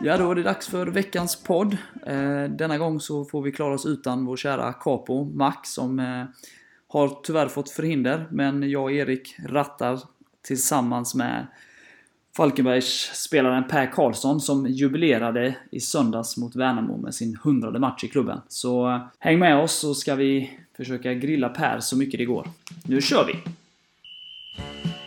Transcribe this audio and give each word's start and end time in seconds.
Ja, 0.00 0.16
då 0.16 0.30
är 0.30 0.34
det 0.34 0.42
dags 0.42 0.68
för 0.68 0.86
veckans 0.86 1.36
podd. 1.36 1.76
Eh, 2.06 2.44
denna 2.44 2.78
gång 2.78 3.00
så 3.00 3.24
får 3.24 3.42
vi 3.42 3.52
klara 3.52 3.74
oss 3.74 3.86
utan 3.86 4.24
vår 4.24 4.36
kära 4.36 4.72
Capo, 4.72 5.24
Max, 5.24 5.72
som 5.72 5.98
eh, 5.98 6.24
har 6.88 7.22
tyvärr 7.22 7.48
fått 7.48 7.70
förhinder. 7.70 8.26
Men 8.30 8.70
jag 8.70 8.82
och 8.82 8.92
Erik 8.92 9.36
rattar 9.46 10.00
tillsammans 10.42 11.14
med 11.14 11.46
Falkenbergs 12.36 13.10
spelaren 13.14 13.68
Per 13.68 13.92
Karlsson 13.92 14.40
som 14.40 14.66
jubilerade 14.66 15.56
i 15.70 15.80
söndags 15.80 16.36
mot 16.36 16.56
Värnamo 16.56 16.96
med 16.96 17.14
sin 17.14 17.38
hundrade 17.42 17.78
match 17.78 18.04
i 18.04 18.08
klubben. 18.08 18.40
Så 18.48 18.90
eh, 18.90 19.00
häng 19.18 19.38
med 19.38 19.58
oss 19.58 19.72
så 19.72 19.94
ska 19.94 20.14
vi 20.14 20.58
försöka 20.76 21.14
grilla 21.14 21.48
Per 21.48 21.80
så 21.80 21.96
mycket 21.96 22.18
det 22.18 22.24
går. 22.24 22.48
Nu 22.84 23.00
kör 23.00 23.26
vi! 23.26 23.55
Bye. 24.56 25.05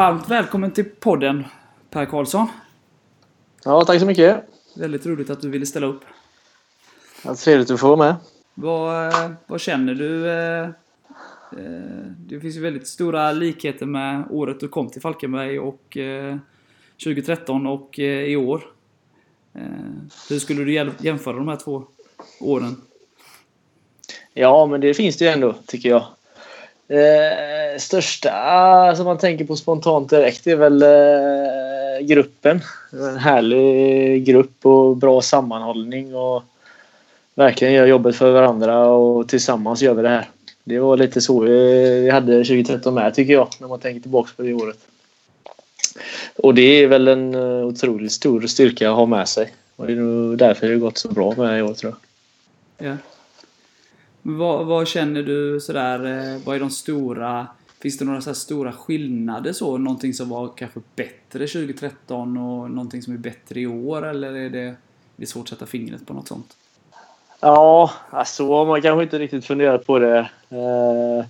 Varmt 0.00 0.28
välkommen 0.28 0.70
till 0.70 0.84
podden 0.84 1.44
Per 1.90 2.04
Karlsson. 2.04 2.46
Ja, 3.64 3.84
tack 3.84 4.00
så 4.00 4.06
mycket. 4.06 4.44
Väldigt 4.76 5.06
roligt 5.06 5.30
att 5.30 5.40
du 5.40 5.50
ville 5.50 5.66
ställa 5.66 5.86
upp. 5.86 6.00
Ja, 7.24 7.34
trevligt 7.34 7.70
att 7.70 7.80
få 7.80 7.96
vara 7.96 7.96
med. 7.96 8.16
Vad, 8.54 9.06
eh, 9.06 9.30
vad 9.46 9.60
känner 9.60 9.94
du? 9.94 10.30
Eh, 10.30 10.64
eh, 10.64 12.06
det 12.18 12.40
finns 12.40 12.56
ju 12.56 12.60
väldigt 12.60 12.88
stora 12.88 13.32
likheter 13.32 13.86
med 13.86 14.24
året 14.30 14.60
du 14.60 14.68
kom 14.68 14.90
till 14.90 15.02
Falkenberg 15.02 15.58
och 15.58 15.96
2013 17.04 17.66
och 17.66 17.98
i 17.98 18.36
år. 18.36 18.62
Hur 20.28 20.38
skulle 20.38 20.64
du 20.64 20.92
jämföra 20.98 21.36
de 21.36 21.48
här 21.48 21.56
två 21.56 21.84
åren? 22.40 22.76
Ja, 24.34 24.66
men 24.66 24.80
det 24.80 24.94
finns 24.94 25.16
det 25.16 25.24
ju 25.24 25.30
ändå, 25.30 25.54
tycker 25.66 25.88
jag. 25.88 26.06
Eh, 26.90 27.78
största 27.78 28.94
som 28.96 29.04
man 29.04 29.18
tänker 29.18 29.44
på 29.44 29.56
spontant 29.56 30.10
direkt 30.10 30.46
är 30.46 30.56
väl 30.56 30.82
eh, 30.82 32.06
gruppen. 32.06 32.60
En 32.92 33.16
härlig 33.16 34.24
grupp 34.24 34.66
och 34.66 34.96
bra 34.96 35.22
sammanhållning 35.22 36.14
och 36.14 36.42
verkligen 37.34 37.74
gör 37.74 37.86
jobbet 37.86 38.16
för 38.16 38.32
varandra 38.32 38.88
och 38.88 39.28
tillsammans 39.28 39.82
gör 39.82 39.94
vi 39.94 40.02
det 40.02 40.08
här. 40.08 40.28
Det 40.64 40.78
var 40.78 40.96
lite 40.96 41.20
så 41.20 41.40
vi 41.40 42.10
hade 42.10 42.32
2013 42.32 42.94
med 42.94 43.14
tycker 43.14 43.32
jag 43.32 43.48
när 43.58 43.68
man 43.68 43.80
tänker 43.80 44.00
tillbaka 44.00 44.30
på 44.36 44.42
det 44.42 44.54
året. 44.54 44.78
Och 46.36 46.54
det 46.54 46.82
är 46.82 46.86
väl 46.86 47.08
en 47.08 47.34
eh, 47.34 47.66
otroligt 47.66 48.12
stor 48.12 48.46
styrka 48.46 48.90
att 48.90 48.96
ha 48.96 49.06
med 49.06 49.28
sig. 49.28 49.52
Och 49.76 49.86
det 49.86 49.92
är 49.92 49.96
nog 49.96 50.38
därför 50.38 50.66
det 50.66 50.72
har 50.72 50.80
gått 50.80 50.98
så 50.98 51.08
bra 51.08 51.34
med 51.36 51.58
i 51.58 51.62
år 51.62 51.74
tror 51.74 51.94
jag. 52.78 52.88
Ja. 52.88 52.96
Vad, 54.22 54.66
vad, 54.66 54.88
känner 54.88 55.22
du 55.22 55.60
sådär, 55.60 56.06
eh, 56.06 56.40
vad 56.44 56.56
är 56.56 56.60
de 56.60 56.70
stora, 56.70 57.46
finns 57.80 57.98
det 57.98 58.04
några 58.04 58.20
så 58.20 58.34
stora 58.34 58.72
skillnader 58.72 59.52
så? 59.52 59.78
Någonting 59.78 60.14
som 60.14 60.28
var 60.28 60.48
kanske 60.56 60.80
bättre 60.96 61.46
2013 61.46 62.36
och 62.36 62.70
någonting 62.70 63.02
som 63.02 63.14
är 63.14 63.18
bättre 63.18 63.60
i 63.60 63.66
år 63.66 64.06
eller 64.06 64.32
är 64.32 64.50
det, 64.50 64.74
det 65.16 65.22
är 65.22 65.26
svårt 65.26 65.42
att 65.42 65.48
sätta 65.48 65.66
fingret 65.66 66.06
på 66.06 66.14
något 66.14 66.28
sånt? 66.28 66.56
Ja, 67.40 67.90
alltså 68.10 68.64
man 68.64 68.82
kanske 68.82 69.02
inte 69.02 69.18
riktigt 69.18 69.44
funderat 69.44 69.86
på 69.86 69.98
det. 69.98 70.18
Eh, 70.48 71.24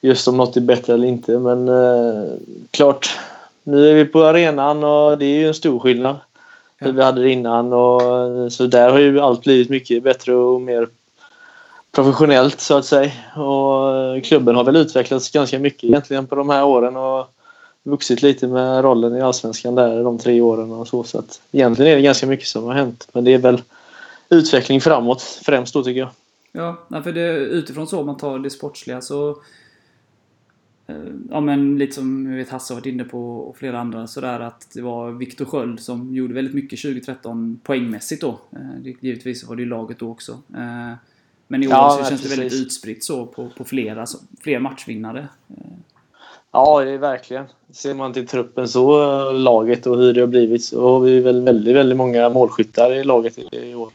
just 0.00 0.28
om 0.28 0.36
något 0.36 0.56
är 0.56 0.60
bättre 0.60 0.94
eller 0.94 1.08
inte 1.08 1.38
men 1.38 1.68
eh, 1.68 2.32
klart, 2.70 3.18
nu 3.64 3.90
är 3.90 3.94
vi 3.94 4.04
på 4.04 4.24
arenan 4.24 4.84
och 4.84 5.18
det 5.18 5.24
är 5.24 5.38
ju 5.38 5.48
en 5.48 5.54
stor 5.54 5.78
skillnad. 5.78 6.16
Hur 6.78 6.92
vi 6.92 7.02
hade 7.02 7.22
det 7.22 7.30
innan 7.30 7.72
och 7.72 8.52
så 8.52 8.66
där 8.66 8.90
har 8.90 8.98
ju 8.98 9.20
allt 9.20 9.42
blivit 9.42 9.70
mycket 9.70 10.02
bättre 10.02 10.34
och 10.34 10.60
mer 10.60 10.88
professionellt 11.96 12.60
så 12.60 12.76
att 12.76 12.84
säga. 12.84 13.12
Och 13.36 13.96
eh, 13.96 14.20
klubben 14.22 14.56
har 14.56 14.64
väl 14.64 14.76
utvecklats 14.76 15.30
ganska 15.30 15.58
mycket 15.58 15.84
egentligen 15.84 16.26
på 16.26 16.34
de 16.34 16.50
här 16.50 16.64
åren 16.64 16.96
och 16.96 17.34
vuxit 17.82 18.22
lite 18.22 18.46
med 18.46 18.82
rollen 18.84 19.16
i 19.16 19.20
Allsvenskan 19.20 19.74
där 19.74 20.04
de 20.04 20.18
tre 20.18 20.40
åren 20.40 20.72
och 20.72 20.88
så. 20.88 21.04
Så 21.04 21.18
att 21.18 21.40
egentligen 21.52 21.92
är 21.92 21.96
det 21.96 22.02
ganska 22.02 22.26
mycket 22.26 22.46
som 22.46 22.64
har 22.64 22.74
hänt. 22.74 23.08
Men 23.12 23.24
det 23.24 23.34
är 23.34 23.38
väl 23.38 23.62
utveckling 24.28 24.80
framåt 24.80 25.22
främst 25.22 25.74
då 25.74 25.82
tycker 25.82 26.00
jag. 26.00 26.10
Ja, 26.52 27.02
för 27.02 27.12
det, 27.12 27.30
utifrån 27.36 27.86
så 27.86 28.00
om 28.00 28.06
man 28.06 28.16
tar 28.16 28.38
det 28.38 28.50
sportsliga 28.50 29.00
så 29.00 29.30
eh, 30.86 30.96
Ja 31.30 31.40
men 31.40 31.78
lite 31.78 31.94
som 31.94 32.30
jag 32.30 32.36
vet 32.36 32.50
Hasse 32.50 32.74
har 32.74 32.80
varit 32.80 32.86
inne 32.86 33.04
på 33.04 33.36
och 33.38 33.56
flera 33.56 33.80
andra 33.80 34.06
sådär 34.06 34.40
att 34.40 34.68
det 34.74 34.82
var 34.82 35.10
Viktor 35.10 35.44
Sköld 35.44 35.80
som 35.80 36.14
gjorde 36.14 36.34
väldigt 36.34 36.54
mycket 36.54 36.82
2013 36.82 37.60
poängmässigt 37.62 38.20
då. 38.20 38.38
Eh, 38.52 38.92
givetvis 39.00 39.44
var 39.44 39.56
det 39.56 39.62
ju 39.62 39.68
laget 39.68 39.98
då 39.98 40.10
också. 40.10 40.38
Eh, 41.46 41.50
men 41.50 41.62
i 41.62 41.66
år 41.66 41.72
ja, 41.72 41.98
så 42.02 42.08
känns 42.08 42.22
det 42.22 42.28
väldigt 42.28 42.52
utspritt 42.52 43.04
så 43.04 43.26
på, 43.26 43.48
på 43.56 43.64
flera, 43.64 44.00
alltså, 44.00 44.18
fler 44.40 44.58
matchvinnare. 44.58 45.28
Ja, 46.52 46.84
det 46.84 46.90
är 46.90 46.98
verkligen. 46.98 47.44
Ser 47.72 47.94
man 47.94 48.12
till 48.12 48.26
truppen 48.26 48.68
så, 48.68 49.32
laget 49.32 49.86
och 49.86 49.98
hur 49.98 50.12
det 50.12 50.20
har 50.20 50.26
blivit, 50.26 50.64
så 50.64 50.90
har 50.90 51.00
vi 51.00 51.20
väl 51.20 51.42
väldigt, 51.42 51.76
väldigt 51.76 51.98
många 51.98 52.28
målskyttar 52.28 52.94
i 52.94 53.04
laget 53.04 53.38
i 53.52 53.74
år. 53.74 53.90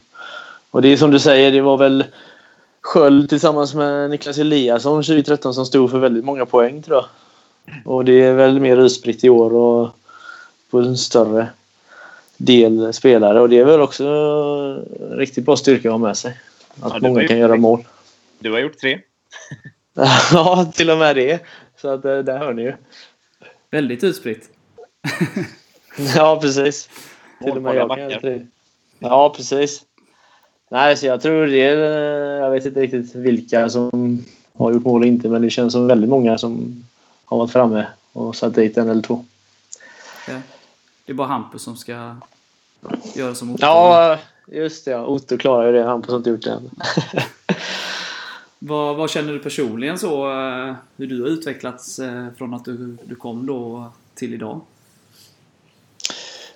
Och 0.70 0.82
det 0.82 0.88
är 0.88 0.96
som 0.96 1.10
du 1.10 1.18
säger, 1.18 1.52
det 1.52 1.60
var 1.60 1.76
väl 1.76 2.04
Sköld 2.82 3.28
tillsammans 3.28 3.74
med 3.74 4.10
Niklas 4.10 4.38
Eliasson 4.38 5.02
2013 5.02 5.54
som 5.54 5.66
stod 5.66 5.90
för 5.90 5.98
väldigt 5.98 6.24
många 6.24 6.46
poäng 6.46 6.82
tror 6.82 6.96
jag. 6.96 7.06
Och 7.84 8.04
det 8.04 8.12
är 8.12 8.32
väl 8.32 8.60
mer 8.60 8.76
utspritt 8.76 9.24
i 9.24 9.28
år 9.28 9.54
och 9.54 9.90
på 10.70 10.78
en 10.78 10.96
större 10.96 11.48
del 12.36 12.92
spelare 12.92 13.40
och 13.40 13.48
det 13.48 13.58
är 13.58 13.64
väl 13.64 13.80
också 13.80 14.04
riktigt 15.10 15.44
bra 15.44 15.56
styrka 15.56 15.88
att 15.88 15.92
ha 15.92 15.98
med 15.98 16.16
sig. 16.16 16.36
Att 16.80 16.92
ja, 16.92 16.98
många 17.02 17.28
kan 17.28 17.38
göra 17.38 17.56
mål. 17.56 17.84
Du 18.38 18.52
har 18.52 18.58
gjort 18.58 18.78
tre. 18.78 19.00
ja, 20.32 20.72
till 20.74 20.90
och 20.90 20.98
med 20.98 21.16
det. 21.16 21.42
Så 21.76 21.88
att, 21.88 22.04
eh, 22.04 22.18
där 22.18 22.38
hör 22.38 22.52
ni 22.52 22.62
ju. 22.62 22.74
Väldigt 23.70 24.04
utspritt. 24.04 24.50
ja, 26.16 26.38
precis. 26.42 26.88
Till 27.42 27.52
och 27.56 27.62
med 27.62 27.74
jag 27.74 27.88
kan 27.88 28.10
göra 28.10 28.20
tre. 28.20 28.46
Ja, 28.98 29.34
precis. 29.36 29.82
Nej, 30.70 30.96
så 30.96 31.06
jag 31.06 31.20
tror 31.20 31.46
det 31.46 31.62
är... 31.62 31.76
Jag 32.40 32.50
vet 32.50 32.66
inte 32.66 32.80
riktigt 32.80 33.14
vilka 33.14 33.68
som 33.68 34.24
har 34.54 34.72
gjort 34.72 34.84
mål 34.84 35.00
och 35.00 35.06
inte, 35.06 35.28
men 35.28 35.42
det 35.42 35.50
känns 35.50 35.72
som 35.72 35.86
väldigt 35.86 36.10
många 36.10 36.38
som 36.38 36.84
har 37.24 37.38
varit 37.38 37.52
framme 37.52 37.86
och 38.12 38.36
satt 38.36 38.54
dit 38.54 38.78
en 38.78 38.88
eller 38.88 39.02
två. 39.02 39.24
Det 41.06 41.12
är 41.12 41.14
bara 41.14 41.28
Hampus 41.28 41.62
som 41.62 41.76
ska 41.76 42.16
göra 43.14 43.34
som 43.34 43.50
Otto. 43.50 43.62
Ja, 43.66 44.18
Just 44.46 44.84
det, 44.84 44.90
ja. 44.90 45.06
Otto 45.06 45.38
klarar 45.38 45.66
ju 45.66 45.72
det. 45.72 45.84
Hampus 45.84 46.10
har 46.10 46.16
inte 46.16 46.30
gjort 46.30 46.42
det 46.42 46.50
än. 46.50 46.70
vad, 48.58 48.96
vad, 48.96 49.10
känner 49.10 49.32
du 49.32 49.38
personligen 49.38 49.98
så? 49.98 50.30
Eh, 50.30 50.74
hur 50.96 51.06
du 51.06 51.22
har 51.22 51.28
utvecklats 51.28 51.98
eh, 51.98 52.26
från 52.38 52.54
att 52.54 52.64
du, 52.64 52.96
du 53.04 53.14
kom 53.14 53.46
då 53.46 53.90
till 54.14 54.34
idag? 54.34 54.60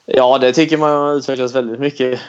Ja, 0.07 0.39
det 0.39 0.53
tycker 0.53 0.77
man 0.77 0.91
har 0.91 1.15
utvecklats 1.15 1.55
väldigt 1.55 1.81
mycket. 1.81 2.21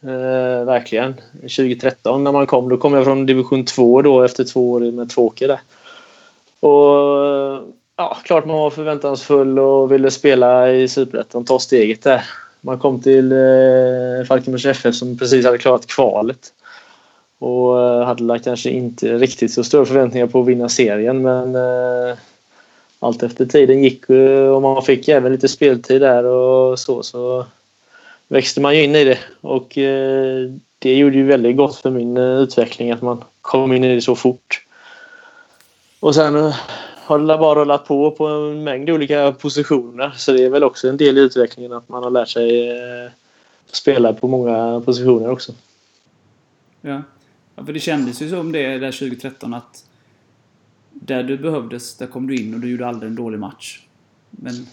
Eh, 0.00 0.64
verkligen. 0.64 1.14
2013 1.40 2.24
när 2.24 2.32
man 2.32 2.46
kom, 2.46 2.68
då 2.68 2.76
kom 2.76 2.94
jag 2.94 3.04
från 3.04 3.26
division 3.26 3.64
2 3.64 4.02
då 4.02 4.22
efter 4.22 4.44
två 4.44 4.70
år 4.70 4.80
med 4.80 5.10
Tvååker 5.10 5.48
där. 5.48 5.60
Och 6.60 7.74
ja, 7.96 8.16
klart 8.24 8.46
man 8.46 8.56
var 8.56 8.70
förväntansfull 8.70 9.58
och 9.58 9.92
ville 9.92 10.10
spela 10.10 10.72
i 10.72 10.88
Superettan, 10.88 11.44
ta 11.44 11.58
steget 11.58 12.02
där. 12.02 12.24
Man 12.60 12.78
kom 12.78 13.02
till 13.02 13.32
eh, 13.32 14.26
Falkenbergs 14.28 14.66
FF 14.66 14.94
som 14.94 15.18
precis 15.18 15.44
hade 15.44 15.58
klarat 15.58 15.86
kvalet. 15.86 16.52
Och 17.38 17.80
eh, 17.80 18.06
hade 18.06 18.38
kanske 18.38 18.70
inte 18.70 19.18
riktigt 19.18 19.52
så 19.52 19.64
stora 19.64 19.84
förväntningar 19.84 20.26
på 20.26 20.40
att 20.40 20.46
vinna 20.46 20.68
serien 20.68 21.22
men 21.22 21.54
eh, 21.54 22.16
allt 23.00 23.22
efter 23.22 23.46
tiden 23.46 23.82
gick 23.82 24.10
och 24.54 24.62
man 24.62 24.82
fick 24.82 25.08
även 25.08 25.32
lite 25.32 25.48
speltid 25.48 26.00
där 26.00 26.24
och 26.24 26.78
så 26.78 27.02
så 27.02 27.46
växte 28.28 28.60
man 28.60 28.76
ju 28.76 28.82
in 28.82 28.96
i 28.96 29.04
det 29.04 29.18
och 29.40 29.78
eh, 29.78 30.50
det 30.78 30.94
gjorde 30.94 31.16
ju 31.16 31.24
väldigt 31.24 31.56
gott 31.56 31.76
för 31.76 31.90
min 31.90 32.16
eh, 32.16 32.22
utveckling 32.22 32.90
att 32.90 33.02
man 33.02 33.24
kom 33.40 33.72
in 33.72 33.84
i 33.84 33.94
det 33.94 34.00
så 34.00 34.16
fort. 34.16 34.66
Och 36.00 36.14
sen 36.14 36.36
eh, 36.36 36.56
har 37.06 37.18
det 37.18 37.26
bara 37.26 37.60
rullat 37.60 37.86
på 37.86 38.10
på 38.10 38.26
en 38.26 38.64
mängd 38.64 38.90
olika 38.90 39.32
positioner. 39.32 40.12
Så 40.16 40.32
det 40.32 40.44
är 40.44 40.50
väl 40.50 40.64
också 40.64 40.88
en 40.88 40.96
del 40.96 41.18
i 41.18 41.20
utvecklingen 41.20 41.72
att 41.72 41.88
man 41.88 42.02
har 42.02 42.10
lärt 42.10 42.28
sig 42.28 42.70
eh, 42.70 43.10
spela 43.66 44.12
på 44.12 44.28
många 44.28 44.82
positioner 44.84 45.30
också. 45.30 45.52
Ja. 46.80 47.02
ja, 47.54 47.64
för 47.64 47.72
det 47.72 47.80
kändes 47.80 48.22
ju 48.22 48.30
som 48.30 48.52
det 48.52 48.78
där 48.78 48.92
2013 48.92 49.54
att 49.54 49.84
där 50.90 51.22
du 51.22 51.38
behövdes, 51.38 51.96
där 51.96 52.06
kom 52.06 52.26
du 52.26 52.36
in 52.36 52.54
och 52.54 52.60
du 52.60 52.70
gjorde 52.70 52.86
aldrig 52.86 53.10
en 53.10 53.16
dålig 53.16 53.38
match. 53.38 53.80
Men... 54.30 54.66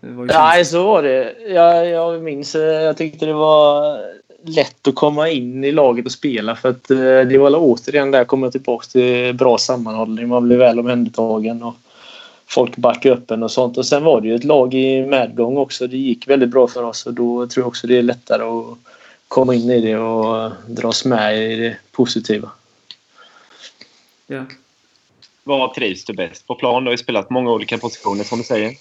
Nej, 0.00 0.64
så 0.64 0.86
var 0.86 1.02
det. 1.02 1.36
Jag, 1.48 1.88
jag 1.88 2.22
minns, 2.22 2.54
eh, 2.54 2.82
jag 2.82 2.96
tyckte 2.96 3.26
det 3.26 3.32
var 3.32 3.98
lätt 4.44 4.88
att 4.88 4.94
komma 4.94 5.30
in 5.30 5.64
i 5.64 5.72
laget 5.72 6.06
och 6.06 6.12
spela 6.12 6.56
för 6.56 6.68
att 6.68 6.90
eh, 6.90 6.98
det 6.98 7.38
var 7.38 7.54
återigen 7.56 8.10
där 8.10 8.18
jag 8.18 8.26
kommer 8.26 8.50
tillbaka 8.50 8.86
till 8.86 9.34
bra 9.34 9.58
sammanhållning. 9.58 10.28
Man 10.28 10.44
blev 10.44 10.58
väl 10.58 10.78
omhändertagen 10.78 11.62
och 11.62 11.74
folk 12.46 12.76
backade 12.76 13.14
upp 13.14 13.30
en 13.30 13.42
och 13.42 13.50
sånt. 13.50 13.78
Och 13.78 13.86
sen 13.86 14.04
var 14.04 14.20
det 14.20 14.28
ju 14.28 14.34
ett 14.34 14.44
lag 14.44 14.74
i 14.74 15.06
medgång 15.06 15.56
också. 15.56 15.86
Det 15.86 15.96
gick 15.96 16.28
väldigt 16.28 16.50
bra 16.50 16.68
för 16.68 16.82
oss 16.82 17.06
och 17.06 17.14
då 17.14 17.46
tror 17.46 17.62
jag 17.62 17.68
också 17.68 17.86
det 17.86 17.98
är 17.98 18.02
lättare 18.02 18.42
att 18.42 18.78
komma 19.28 19.54
in 19.54 19.70
i 19.70 19.80
det 19.80 19.96
och 19.96 20.52
dras 20.66 21.04
med 21.04 21.52
i 21.52 21.56
det 21.56 21.76
positiva. 21.92 22.50
Ja. 24.26 24.44
Var 25.44 25.74
trivs 25.74 26.04
du 26.04 26.12
bäst 26.12 26.46
på 26.46 26.54
plan? 26.54 26.84
Du 26.84 26.88
har 26.88 26.92
ju 26.92 26.98
spelat 26.98 27.30
många 27.30 27.52
olika 27.52 27.78
positioner 27.78 28.24
som 28.24 28.38
du 28.38 28.44
säger. 28.44 28.72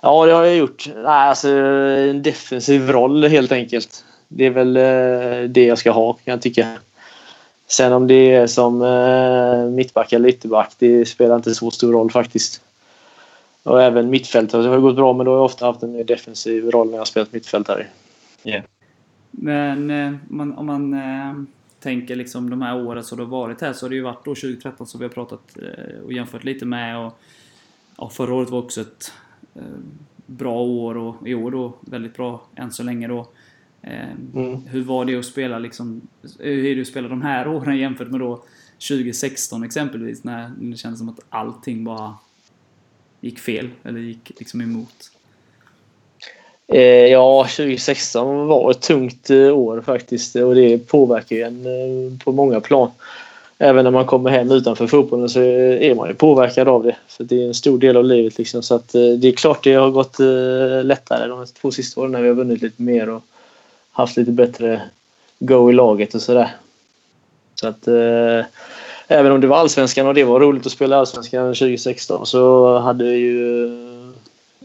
Ja, 0.00 0.26
det 0.26 0.32
har 0.32 0.44
jag 0.44 0.56
gjort. 0.56 0.86
Nej, 0.94 1.04
alltså, 1.04 1.48
en 1.48 2.22
defensiv 2.22 2.90
roll 2.90 3.24
helt 3.24 3.52
enkelt. 3.52 4.04
Det 4.28 4.44
är 4.44 4.50
väl 4.50 4.76
eh, 4.76 5.50
det 5.50 5.64
jag 5.64 5.78
ska 5.78 5.90
ha 5.90 6.12
kan 6.12 6.32
jag 6.32 6.42
tycka. 6.42 6.78
Sen 7.66 7.92
om 7.92 8.06
det 8.06 8.34
är 8.34 8.46
som 8.46 8.82
eh, 8.82 9.70
mittback 9.70 10.12
eller 10.12 10.28
ytterback, 10.28 10.74
det 10.78 11.06
spelar 11.08 11.36
inte 11.36 11.54
så 11.54 11.70
stor 11.70 11.92
roll 11.92 12.10
faktiskt. 12.10 12.62
Och 13.62 13.82
även 13.82 14.10
mittfältare 14.10 14.62
det 14.62 14.68
har 14.68 14.78
gått 14.78 14.96
bra, 14.96 15.12
men 15.12 15.26
då 15.26 15.32
har 15.32 15.38
jag 15.38 15.44
ofta 15.44 15.66
haft 15.66 15.82
en 15.82 15.92
mer 15.92 16.04
defensiv 16.04 16.70
roll 16.70 16.86
när 16.86 16.94
jag 16.94 17.00
har 17.00 17.04
spelat 17.04 17.32
mittfältare. 17.32 17.86
Yeah. 18.44 18.64
Men 19.30 19.90
eh, 19.90 20.14
man, 20.28 20.58
om 20.58 20.66
man 20.66 20.96
tänker 21.80 22.16
liksom 22.16 22.50
de 22.50 22.62
här 22.62 22.86
åren 22.86 23.04
som 23.04 23.18
du 23.18 23.24
har 23.24 23.30
varit 23.30 23.60
här 23.60 23.72
så 23.72 23.86
har 23.86 23.90
det 23.90 23.96
ju 23.96 24.02
varit 24.02 24.24
då 24.24 24.34
2013 24.34 24.86
som 24.86 25.00
vi 25.00 25.04
har 25.04 25.12
pratat 25.12 25.40
och 26.04 26.12
jämfört 26.12 26.44
lite 26.44 26.64
med. 26.64 27.06
Och, 27.06 27.18
ja, 27.98 28.10
förra 28.10 28.34
året 28.34 28.50
var 28.50 28.58
också 28.58 28.80
ett 28.80 29.12
bra 30.26 30.60
år 30.60 30.96
och 30.96 31.28
i 31.28 31.34
år 31.34 31.50
då 31.50 31.74
väldigt 31.80 32.16
bra 32.16 32.42
än 32.54 32.72
så 32.72 32.82
länge 32.82 33.08
då. 33.08 33.26
Eh, 33.86 34.10
mm. 34.34 34.60
Hur 34.66 34.84
var 34.84 35.04
det 35.04 35.16
att 35.16 35.24
spela 35.24 35.58
liksom, 35.58 36.00
hur 36.38 36.66
är 36.66 36.74
det 36.74 36.80
att 36.80 36.86
spela 36.86 37.08
de 37.08 37.22
här 37.22 37.48
åren 37.48 37.78
jämfört 37.78 38.10
med 38.10 38.20
då 38.20 38.42
2016 38.88 39.64
exempelvis 39.64 40.24
när 40.24 40.50
det 40.60 40.76
kändes 40.76 40.98
som 40.98 41.08
att 41.08 41.20
allting 41.28 41.84
bara 41.84 42.14
gick 43.20 43.38
fel 43.38 43.68
eller 43.82 44.00
gick 44.00 44.32
liksom 44.38 44.60
emot? 44.60 45.10
Eh, 46.66 47.06
ja, 47.06 47.46
2016 47.56 48.46
var 48.46 48.70
ett 48.70 48.80
tungt 48.80 49.30
eh, 49.30 49.58
år 49.58 49.80
faktiskt 49.80 50.36
och 50.36 50.54
det 50.54 50.78
påverkar 50.78 51.36
ju 51.36 51.42
en 51.42 52.18
på 52.18 52.32
många 52.32 52.60
plan. 52.60 52.90
Även 53.58 53.84
när 53.84 53.90
man 53.90 54.06
kommer 54.06 54.30
hem 54.30 54.50
utanför 54.50 54.86
fotbollen 54.86 55.28
så 55.28 55.40
är 55.40 55.94
man 55.94 56.08
ju 56.08 56.14
påverkad 56.14 56.68
av 56.68 56.82
det. 56.82 56.96
För 57.08 57.24
det 57.24 57.42
är 57.42 57.46
en 57.46 57.54
stor 57.54 57.78
del 57.78 57.96
av 57.96 58.04
livet 58.04 58.38
liksom. 58.38 58.62
Så 58.62 58.74
att 58.74 58.92
det 58.92 59.28
är 59.28 59.32
klart 59.32 59.64
det 59.64 59.74
har 59.74 59.90
gått 59.90 60.18
lättare 60.84 61.28
de 61.28 61.46
två 61.46 61.70
sista 61.70 62.00
åren 62.00 62.12
när 62.12 62.22
vi 62.22 62.28
har 62.28 62.34
vunnit 62.34 62.62
lite 62.62 62.82
mer 62.82 63.08
och 63.08 63.22
haft 63.94 64.16
lite 64.16 64.30
bättre 64.30 64.82
go 65.38 65.70
i 65.70 65.72
laget 65.72 66.14
och 66.14 66.22
sådär. 66.22 66.56
Så 67.54 67.68
att 67.68 67.88
eh, 67.88 68.46
även 69.08 69.32
om 69.32 69.40
det 69.40 69.46
var 69.46 69.56
allsvenskan 69.56 70.06
och 70.06 70.14
det 70.14 70.24
var 70.24 70.40
roligt 70.40 70.66
att 70.66 70.72
spela 70.72 70.96
allsvenskan 70.96 71.54
2016 71.54 72.26
så 72.26 72.78
hade 72.78 73.04
vi 73.04 73.16
ju 73.16 73.70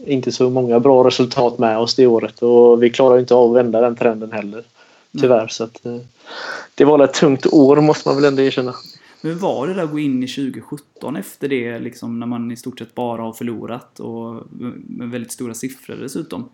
inte 0.06 0.32
så 0.32 0.50
många 0.50 0.80
bra 0.80 1.06
resultat 1.06 1.58
med 1.58 1.78
oss 1.78 1.94
det 1.94 2.06
året 2.06 2.42
och 2.42 2.82
vi 2.82 2.90
klarade 2.90 3.20
inte 3.20 3.34
av 3.34 3.50
att 3.50 3.56
vända 3.56 3.80
den 3.80 3.96
trenden 3.96 4.32
heller. 4.32 4.64
Tyvärr. 5.20 5.38
Mm. 5.38 5.48
Så 5.48 5.64
att, 5.64 5.86
eh, 5.86 5.96
det 6.74 6.84
var 6.84 7.04
ett 7.04 7.14
tungt 7.14 7.46
år 7.46 7.76
måste 7.76 8.08
man 8.08 8.16
väl 8.16 8.24
ändå 8.24 8.42
erkänna. 8.42 8.74
Men 9.20 9.38
var 9.38 9.66
det 9.66 9.74
där 9.74 9.82
att 9.82 9.90
gå 9.90 9.98
in 9.98 10.22
i 10.22 10.28
2017 10.28 11.16
efter 11.16 11.48
det, 11.48 11.78
liksom, 11.78 12.20
när 12.20 12.26
man 12.26 12.50
i 12.50 12.56
stort 12.56 12.78
sett 12.78 12.94
bara 12.94 13.22
har 13.22 13.32
förlorat 13.32 14.00
och 14.00 14.42
med 14.86 15.10
väldigt 15.10 15.32
stora 15.32 15.54
siffror 15.54 15.96
dessutom? 15.96 16.48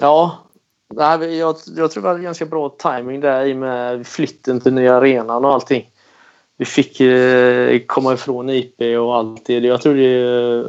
Ja, 0.00 0.38
Nej, 0.96 1.36
jag, 1.36 1.56
jag 1.76 1.90
tror 1.90 2.02
det 2.02 2.08
var 2.08 2.18
ganska 2.18 2.46
bra 2.46 2.68
timing 2.68 3.20
där 3.20 3.46
i 3.46 3.54
med 3.54 4.06
flytten 4.06 4.60
till 4.60 4.72
nya 4.72 4.94
arenan 4.94 5.44
och 5.44 5.54
allting. 5.54 5.90
Vi 6.56 6.64
fick 6.64 7.00
eh, 7.00 7.78
komma 7.86 8.14
ifrån 8.14 8.50
IP 8.50 8.80
och 8.80 9.16
allt 9.16 9.44
det. 9.46 9.58
Jag 9.58 9.82
tror 9.82 9.94
det 9.94 10.22
eh, 10.58 10.64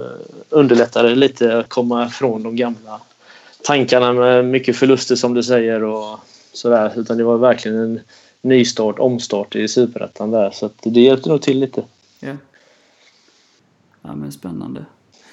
underlättade 0.50 1.16
lite 1.16 1.58
att 1.58 1.70
komma 1.70 2.06
ifrån 2.06 2.44
de 2.44 2.56
gamla 2.56 3.02
tankarna 3.64 4.14
med 4.14 4.46
mycket 4.46 4.78
förluster 4.78 5.16
som 5.16 5.34
du 5.34 5.44
säger 5.44 5.84
och 5.84 6.20
sådär. 6.54 6.94
Utan 6.96 7.18
det 7.18 7.24
var 7.24 7.38
verkligen 7.38 7.78
en 7.78 8.00
nystart, 8.42 9.00
omstart 9.00 9.56
i 9.56 9.68
Superettan 9.68 10.32
där. 10.32 10.52
Så 10.52 10.70
det 10.84 11.02
hjälpte 11.02 11.30
nog 11.30 11.42
till 11.42 11.60
lite. 11.60 11.84
Ja. 12.20 12.34
Ja 14.02 14.16
men 14.16 14.32
spännande. 14.32 14.86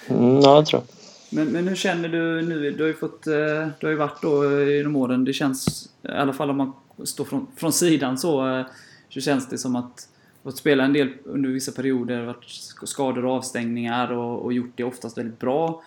Mm, 0.08 0.40
ja, 0.40 0.54
jag 0.54 0.66
tror 0.66 0.82
jag. 0.82 0.99
Men, 1.30 1.48
men 1.48 1.68
hur 1.68 1.76
känner 1.76 2.08
du 2.08 2.42
nu? 2.42 2.70
Du 2.70 2.82
har 2.82 2.88
ju 2.88 2.94
fått, 2.94 3.26
eh, 3.26 3.68
du 3.80 3.86
har 3.86 3.90
ju 3.90 3.96
varit 3.96 4.22
då 4.22 4.62
genom 4.62 4.96
åren. 4.96 5.24
Det 5.24 5.32
känns, 5.32 5.90
i 6.02 6.08
alla 6.08 6.32
fall 6.32 6.50
om 6.50 6.56
man 6.56 6.72
står 7.04 7.24
från, 7.24 7.46
från 7.56 7.72
sidan 7.72 8.18
så, 8.18 8.48
eh, 8.48 8.66
så 9.08 9.20
känns 9.20 9.48
det 9.48 9.58
som 9.58 9.76
att 9.76 10.08
fått 10.42 10.56
spela 10.56 10.84
en 10.84 10.92
del 10.92 11.12
under 11.24 11.50
vissa 11.50 11.72
perioder, 11.72 12.24
varit 12.24 12.44
skador 12.84 13.24
och 13.24 13.32
avstängningar 13.32 14.12
och, 14.12 14.44
och 14.44 14.52
gjort 14.52 14.72
det 14.74 14.84
oftast 14.84 15.18
väldigt 15.18 15.38
bra. 15.38 15.82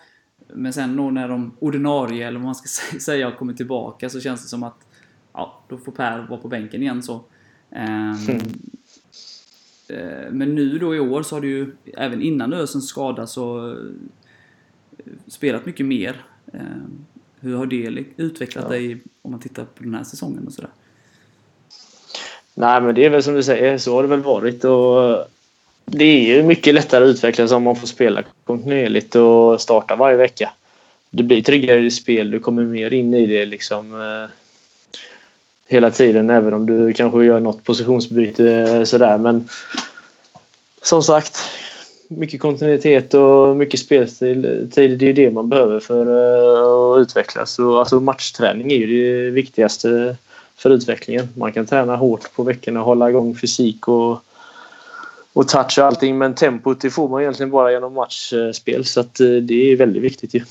Men 0.54 0.72
sen 0.72 0.96
då 0.96 1.10
när 1.10 1.28
de 1.28 1.56
ordinarie, 1.58 2.28
eller 2.28 2.38
vad 2.38 2.44
man 2.44 2.54
ska 2.54 2.98
säga, 2.98 3.26
har 3.26 3.36
kommit 3.36 3.56
tillbaka 3.56 4.10
så 4.10 4.20
känns 4.20 4.42
det 4.42 4.48
som 4.48 4.62
att 4.62 4.86
ja, 5.32 5.60
då 5.68 5.78
får 5.78 5.92
Per 5.92 6.26
vara 6.30 6.40
på 6.40 6.48
bänken 6.48 6.82
igen 6.82 7.02
så. 7.02 7.24
Um. 7.70 8.38
Men 10.30 10.54
nu 10.54 10.78
då 10.78 10.94
i 10.94 11.00
år 11.00 11.22
så 11.22 11.36
har 11.36 11.40
du 11.40 11.48
ju, 11.48 11.76
även 11.96 12.22
innan 12.22 12.52
Ösens 12.52 12.88
skada 12.88 13.26
så 13.26 13.76
spelat 15.26 15.66
mycket 15.66 15.86
mer. 15.86 16.24
Eh, 16.52 16.60
hur 17.40 17.56
har 17.56 17.66
det 17.66 18.04
utvecklat 18.16 18.64
ja. 18.64 18.70
dig 18.70 18.98
om 19.22 19.30
man 19.30 19.40
tittar 19.40 19.64
på 19.64 19.84
den 19.84 19.94
här 19.94 20.04
säsongen 20.04 20.46
och 20.46 20.52
sådär? 20.52 20.70
Nej 22.54 22.80
men 22.80 22.94
det 22.94 23.04
är 23.04 23.10
väl 23.10 23.22
som 23.22 23.34
du 23.34 23.42
säger, 23.42 23.78
så 23.78 23.94
har 23.94 24.02
det 24.02 24.08
väl 24.08 24.22
varit 24.22 24.64
och 24.64 25.24
det 25.84 26.04
är 26.04 26.36
ju 26.36 26.42
mycket 26.42 26.74
lättare 26.74 27.04
att 27.04 27.08
utvecklas 27.08 27.52
om 27.52 27.62
man 27.62 27.76
får 27.76 27.86
spela 27.86 28.22
kontinuerligt 28.44 29.16
och 29.16 29.60
starta 29.60 29.96
varje 29.96 30.16
vecka. 30.16 30.50
Du 31.10 31.22
blir 31.22 31.42
tryggare 31.42 31.80
i 31.80 31.90
spel, 31.90 32.30
du 32.30 32.40
kommer 32.40 32.62
mer 32.62 32.92
in 32.92 33.14
i 33.14 33.26
det 33.26 33.46
liksom 33.46 34.00
eh, 34.00 34.30
hela 35.66 35.90
tiden 35.90 36.30
även 36.30 36.54
om 36.54 36.66
du 36.66 36.92
kanske 36.92 37.24
gör 37.24 37.40
något 37.40 37.64
positionsbyte 37.64 38.50
eh, 38.50 38.84
sådär 38.84 39.18
men 39.18 39.48
som 40.82 41.02
sagt 41.02 41.38
mycket 42.16 42.40
kontinuitet 42.40 43.14
och 43.14 43.56
mycket 43.56 43.80
speltid. 43.80 44.42
Det 44.74 44.78
är 44.78 44.88
ju 44.88 45.12
det 45.12 45.30
man 45.30 45.48
behöver 45.48 45.80
för 45.80 46.06
eh, 46.06 46.96
att 46.96 47.02
utvecklas. 47.02 47.58
Och 47.58 47.78
alltså 47.78 48.00
matchträning 48.00 48.72
är 48.72 48.76
ju 48.76 48.86
det 48.86 49.30
viktigaste 49.30 50.16
för 50.56 50.70
utvecklingen. 50.70 51.28
Man 51.36 51.52
kan 51.52 51.66
träna 51.66 51.96
hårt 51.96 52.34
på 52.34 52.42
veckorna 52.42 52.80
och 52.80 52.86
hålla 52.86 53.10
igång 53.10 53.36
fysik 53.36 53.88
och, 53.88 54.24
och 55.32 55.48
touch 55.48 55.78
och 55.78 55.84
allting. 55.84 56.18
Men 56.18 56.34
tempot 56.34 56.80
det 56.80 56.90
får 56.90 57.08
man 57.08 57.20
egentligen 57.20 57.50
bara 57.50 57.72
genom 57.72 57.92
matchspel. 57.92 58.84
Så 58.84 59.00
att 59.00 59.20
eh, 59.20 59.28
det 59.28 59.72
är 59.72 59.76
väldigt 59.76 60.02
viktigt 60.02 60.34
ju. 60.34 60.42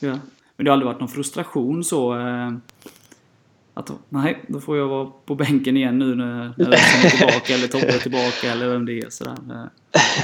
Ja. 0.00 0.18
Men 0.56 0.64
det 0.64 0.70
har 0.70 0.72
aldrig 0.72 0.86
varit 0.86 1.00
någon 1.00 1.08
frustration 1.08 1.84
så? 1.84 2.14
Eh, 2.14 2.52
att 3.74 3.90
nej, 4.08 4.38
då 4.46 4.60
får 4.60 4.78
jag 4.78 4.88
vara 4.88 5.10
på 5.24 5.34
bänken 5.34 5.76
igen 5.76 5.98
nu 5.98 6.14
när, 6.14 6.54
när 6.56 6.72
är 6.72 7.10
tillbaka 7.10 7.54
eller 7.54 7.66
Tobbe 7.66 7.86
är 7.86 7.98
tillbaka 8.02 8.52
eller 8.52 8.68
vem 8.68 8.86
det 8.86 8.98
är. 8.98 9.10
Sådär. 9.10 9.36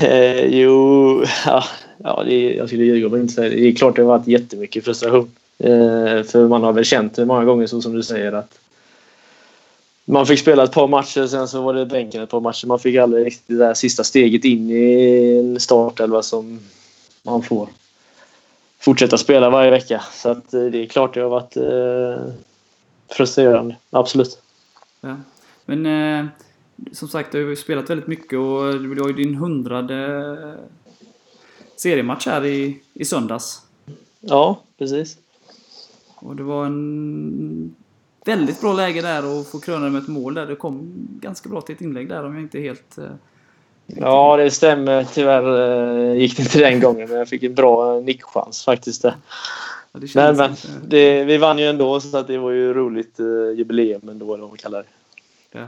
Eh, 0.00 0.46
jo, 0.46 1.24
ja, 1.46 1.64
ja 1.98 2.22
det 2.26 2.54
jag 2.54 2.68
skulle 2.68 2.84
ljuga 2.84 3.06
om 3.06 3.12
jag 3.12 3.22
inte 3.22 3.34
säga 3.34 3.48
det. 3.50 3.56
Det 3.56 3.68
är 3.68 3.74
klart 3.74 3.96
det 3.96 4.02
har 4.02 4.08
varit 4.18 4.26
jättemycket 4.26 4.84
frustration. 4.84 5.30
Eh, 5.58 6.22
för 6.22 6.48
man 6.48 6.62
har 6.62 6.72
väl 6.72 6.84
känt 6.84 7.14
det 7.14 7.26
många 7.26 7.44
gånger 7.44 7.66
så 7.66 7.80
som 7.80 7.92
du 7.92 8.02
säger 8.02 8.32
att 8.32 8.58
man 10.04 10.26
fick 10.26 10.38
spela 10.38 10.64
ett 10.64 10.72
par 10.72 10.88
matcher, 10.88 11.26
sen 11.26 11.48
så 11.48 11.62
var 11.62 11.74
det 11.74 11.86
bänken 11.86 12.22
ett 12.22 12.30
par 12.30 12.40
matcher. 12.40 12.66
Man 12.66 12.78
fick 12.78 12.96
aldrig 12.96 13.26
riktigt 13.26 13.48
det 13.58 13.64
där 13.64 13.74
sista 13.74 14.04
steget 14.04 14.44
in 14.44 14.70
i 14.70 15.38
en 15.38 15.60
startelva 15.60 16.22
som 16.22 16.60
man 17.22 17.42
får 17.42 17.68
fortsätta 18.80 19.18
spela 19.18 19.50
varje 19.50 19.70
vecka. 19.70 20.02
Så 20.12 20.28
att 20.28 20.54
eh, 20.54 20.64
det 20.64 20.82
är 20.82 20.86
klart 20.86 21.14
det 21.14 21.20
har 21.20 21.28
varit 21.28 21.56
eh, 21.56 22.32
frustrerande. 23.10 23.76
Absolut. 23.90 24.42
Ja. 25.00 25.16
Men 25.64 25.86
eh, 25.86 26.26
som 26.92 27.08
sagt, 27.08 27.32
du 27.32 27.42
har 27.42 27.50
ju 27.50 27.56
spelat 27.56 27.90
väldigt 27.90 28.06
mycket 28.06 28.38
och 28.38 28.80
du 28.80 29.00
har 29.00 29.08
ju 29.08 29.14
din 29.14 29.34
hundrade 29.34 30.58
seriematch 31.76 32.26
här 32.26 32.44
i, 32.44 32.80
i 32.94 33.04
söndags. 33.04 33.62
Ja, 34.20 34.62
precis. 34.78 35.18
Och 36.14 36.36
det 36.36 36.42
var 36.42 36.66
en 36.66 37.74
väldigt 38.24 38.60
bra 38.60 38.72
läge 38.72 39.02
där 39.02 39.40
att 39.40 39.48
få 39.48 39.60
kröna 39.60 39.88
med 39.88 40.02
ett 40.02 40.08
mål 40.08 40.34
där. 40.34 40.46
Det 40.46 40.56
kom 40.56 40.92
ganska 41.20 41.48
bra 41.48 41.60
till 41.60 41.74
ett 41.74 41.80
inlägg 41.80 42.08
där 42.08 42.24
om 42.24 42.34
jag 42.34 42.42
inte 42.42 42.60
helt 42.60 42.98
eh, 42.98 43.04
Ja, 43.86 44.36
det 44.36 44.50
stämmer. 44.50 45.04
Tyvärr 45.14 46.14
gick 46.14 46.36
det 46.36 46.42
inte 46.42 46.58
den 46.58 46.80
gången, 46.80 47.08
men 47.08 47.18
jag 47.18 47.28
fick 47.28 47.42
en 47.42 47.54
bra 47.54 48.00
nickchans 48.00 48.64
faktiskt. 48.64 49.02
Där. 49.02 49.14
Ja, 49.92 50.00
det 50.00 50.14
men, 50.14 50.36
men 50.36 50.56
det, 50.88 51.24
vi 51.24 51.38
vann 51.38 51.58
ju 51.58 51.64
ändå, 51.64 52.00
så 52.00 52.16
att 52.16 52.26
det 52.26 52.38
var 52.38 52.50
ju 52.50 52.74
roligt 52.74 53.18
jubileum 53.56 54.08
ändå, 54.08 54.34
eller 54.34 54.42
vad 54.42 54.50
man 54.50 54.58
kallar 54.58 54.78
det. 54.78 54.88
Ja. 55.58 55.66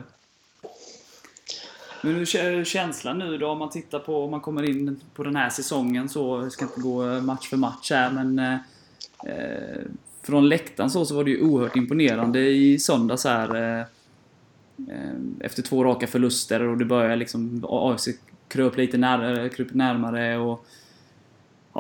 Men 2.03 2.15
hur 2.15 2.37
är 2.37 2.65
känslan 2.65 3.19
nu 3.19 3.39
då 3.39 3.49
om 3.49 3.59
man 3.59 3.71
tittar 3.71 3.99
på, 3.99 4.25
om 4.25 4.31
man 4.31 4.41
kommer 4.41 4.63
in 4.63 5.01
på 5.15 5.23
den 5.23 5.37
här 5.37 5.51
säsongen 5.51 6.09
så, 6.09 6.41
jag 6.43 6.53
ska 6.53 6.65
inte 6.65 6.81
gå 6.81 7.21
match 7.21 7.49
för 7.49 7.57
match 7.57 7.91
här 7.91 8.11
men 8.11 8.39
eh, 8.39 9.83
från 10.23 10.49
läktaren 10.49 10.91
så, 10.91 11.07
så 11.07 11.15
var 11.15 11.25
det 11.25 11.31
ju 11.31 11.43
oerhört 11.43 11.77
imponerande 11.77 12.41
i 12.41 12.79
söndags 12.79 13.25
här. 13.25 13.55
Eh, 13.57 13.81
eh 13.81 15.15
efter 15.41 15.63
två 15.63 15.85
raka 15.85 16.07
förluster 16.07 16.63
och 16.63 16.79
det 16.79 16.85
börjar 16.85 17.17
liksom 17.17 17.65
AFC 17.69 18.09
kröp 18.49 18.77
lite 18.77 18.99
när, 18.99 19.49
kröp 19.49 19.75
närmare 19.75 20.39
och 20.39 20.67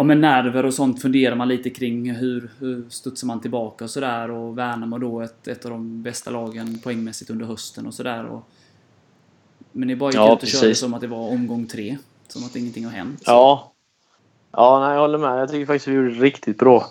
Ja 0.01 0.05
men 0.05 0.21
nerver 0.21 0.67
och 0.67 0.75
sånt 0.75 1.03
funderar 1.03 1.35
man 1.35 1.49
lite 1.49 1.71
kring 1.71 2.11
hur, 2.15 2.51
hur 2.59 2.85
studsar 2.91 3.27
man 3.27 3.41
tillbaka 3.41 3.85
och 3.85 3.91
sådär 3.91 4.31
och 4.31 4.59
Värnamo 4.59 4.99
då 4.99 5.21
ett, 5.21 5.49
ett 5.49 5.65
av 5.65 5.71
de 5.71 6.03
bästa 6.03 6.31
lagen 6.31 6.79
poängmässigt 6.79 7.31
under 7.31 7.47
hösten 7.47 7.87
och 7.87 7.95
sådär. 7.95 8.41
Men 9.73 9.89
ni 9.89 9.97
bara 9.97 10.11
gick 10.11 10.17
ja, 10.17 10.27
ut 10.27 10.33
och 10.33 10.41
precis. 10.41 10.61
körde 10.61 10.75
som 10.75 10.95
att 10.95 11.01
det 11.01 11.07
var 11.07 11.29
omgång 11.29 11.67
tre. 11.67 11.97
Som 12.29 12.45
att 12.45 12.57
ingenting 12.57 12.85
har 12.85 12.93
hänt. 12.93 13.19
Så. 13.19 13.31
Ja. 13.31 13.73
Ja, 14.53 14.81
nej, 14.81 14.95
jag 14.95 15.01
håller 15.01 15.19
med. 15.19 15.41
Jag 15.41 15.51
tycker 15.51 15.67
faktiskt 15.67 15.89
vi 15.89 15.95
gjorde 15.95 16.15
det 16.15 16.21
riktigt 16.21 16.59
bra. 16.59 16.87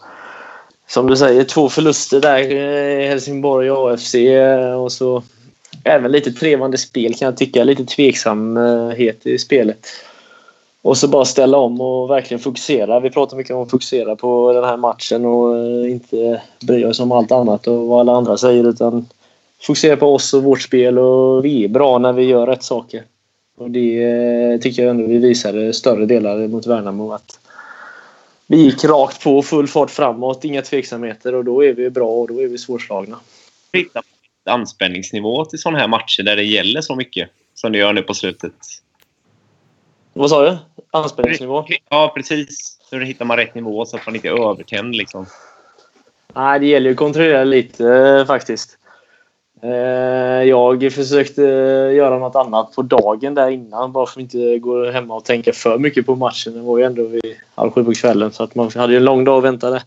Som 0.87 1.07
du 1.07 1.17
säger, 1.17 1.43
två 1.43 1.69
förluster 1.69 2.21
där. 2.21 2.39
i 2.39 3.07
Helsingborg 3.07 3.71
och 3.71 3.91
AFC 3.91 4.15
och 4.77 4.91
så 4.91 5.23
även 5.83 6.11
lite 6.11 6.31
trevande 6.31 6.77
spel 6.77 7.13
kan 7.13 7.25
jag 7.25 7.37
tycka. 7.37 7.63
Lite 7.63 7.85
tveksamhet 7.85 9.25
i 9.25 9.37
spelet. 9.37 9.87
Och 10.81 10.98
så 10.98 11.07
bara 11.07 11.25
ställa 11.25 11.57
om 11.57 11.81
och 11.81 12.09
verkligen 12.09 12.41
fokusera. 12.41 13.00
Vi 13.00 13.09
pratar 13.09 13.38
mycket 13.38 13.55
om 13.55 13.63
att 13.63 13.71
fokusera 13.71 14.15
på 14.15 14.53
den 14.53 14.63
här 14.63 14.77
matchen 14.77 15.25
och 15.25 15.57
eh, 15.57 15.91
inte 15.91 16.41
bry 16.62 16.86
oss 16.86 17.00
om 17.00 17.12
allt 17.12 17.31
annat 17.31 17.67
och 17.67 17.88
vad 17.88 18.00
alla 18.00 18.13
andra 18.13 18.38
säger 18.38 18.63
utan 18.63 19.07
fokusera 19.62 19.98
på 19.98 20.15
oss 20.15 20.33
och 20.33 20.43
vårt 20.43 20.62
spel 20.62 21.00
och 21.00 21.45
vi 21.45 21.63
är 21.63 21.67
bra 21.67 21.98
när 21.98 22.13
vi 22.13 22.24
gör 22.24 22.48
rätt 22.48 22.63
saker. 22.63 23.03
Och 23.57 23.71
det 23.71 24.03
eh, 24.03 24.59
tycker 24.59 24.81
jag 24.83 24.89
ändå 24.89 25.07
vi 25.07 25.17
visade 25.17 25.74
större 25.74 26.05
delar 26.05 26.48
mot 26.48 26.67
Värnamo. 26.67 27.12
Att 27.12 27.39
vi 28.48 28.57
gick 28.57 28.83
rakt 28.83 29.24
på, 29.24 29.41
full 29.41 29.67
fart 29.67 29.91
framåt, 29.91 30.45
inga 30.45 30.62
tveksamheter 30.62 31.36
och 31.36 31.45
då 31.45 31.63
är 31.63 31.74
vi 31.74 31.89
bra 31.89 32.09
och 32.09 32.27
då 32.27 32.41
är 32.41 32.48
vi 32.48 32.57
svårslagna. 32.57 33.19
Hitta 33.74 34.01
anspänningsnivå 34.45 35.45
till 35.45 35.59
sådana 35.59 35.79
här 35.79 35.88
matcher 35.88 36.24
där 36.24 36.36
det 36.36 36.43
gäller 36.43 36.81
så 36.81 36.95
mycket 36.95 37.29
som 37.53 37.71
det 37.71 37.77
gör 37.77 37.93
nu 37.93 38.01
på 38.01 38.13
slutet. 38.13 38.53
Vad 40.13 40.29
sa 40.29 40.50
du? 40.50 40.57
Anspänningsnivå? 40.91 41.65
Ja, 41.89 42.12
precis. 42.15 42.77
Hur 42.91 43.01
hittar 43.01 43.25
man 43.25 43.38
rätt 43.38 43.55
nivå 43.55 43.86
så 43.86 43.98
att 43.98 44.05
man 44.05 44.15
inte 44.15 44.27
är 44.27 44.50
övertänd 44.50 44.96
liksom? 44.96 45.25
Nej, 46.36 46.60
det 46.60 46.65
gäller 46.65 46.89
ju 46.89 46.93
att 46.93 46.98
kontrollera 46.98 47.43
lite 47.43 47.88
eh, 47.88 48.25
faktiskt. 48.25 48.77
Eh, 49.62 49.69
jag 50.43 50.93
försökte 50.93 51.41
göra 51.96 52.19
något 52.19 52.36
annat 52.36 52.75
på 52.75 52.81
dagen 52.81 53.34
där 53.34 53.50
innan 53.50 53.91
bara 53.91 54.05
för 54.05 54.19
att 54.19 54.24
inte 54.24 54.60
gå 54.60 54.91
hemma 54.91 55.15
och 55.15 55.25
tänka 55.25 55.53
för 55.53 55.77
mycket 55.77 56.05
på 56.05 56.15
matchen. 56.15 56.53
Det 56.53 56.60
var 56.60 56.77
ju 56.77 56.84
ändå 56.84 57.03
vid 57.03 57.36
halv 57.55 57.72
sju 57.72 57.84
på 57.84 57.93
kvällen 57.93 58.31
så 58.31 58.43
att 58.43 58.55
man 58.55 58.72
hade 58.75 58.96
en 58.96 59.05
lång 59.05 59.24
dag 59.24 59.38
och 59.38 59.46
väntade. 59.46 59.84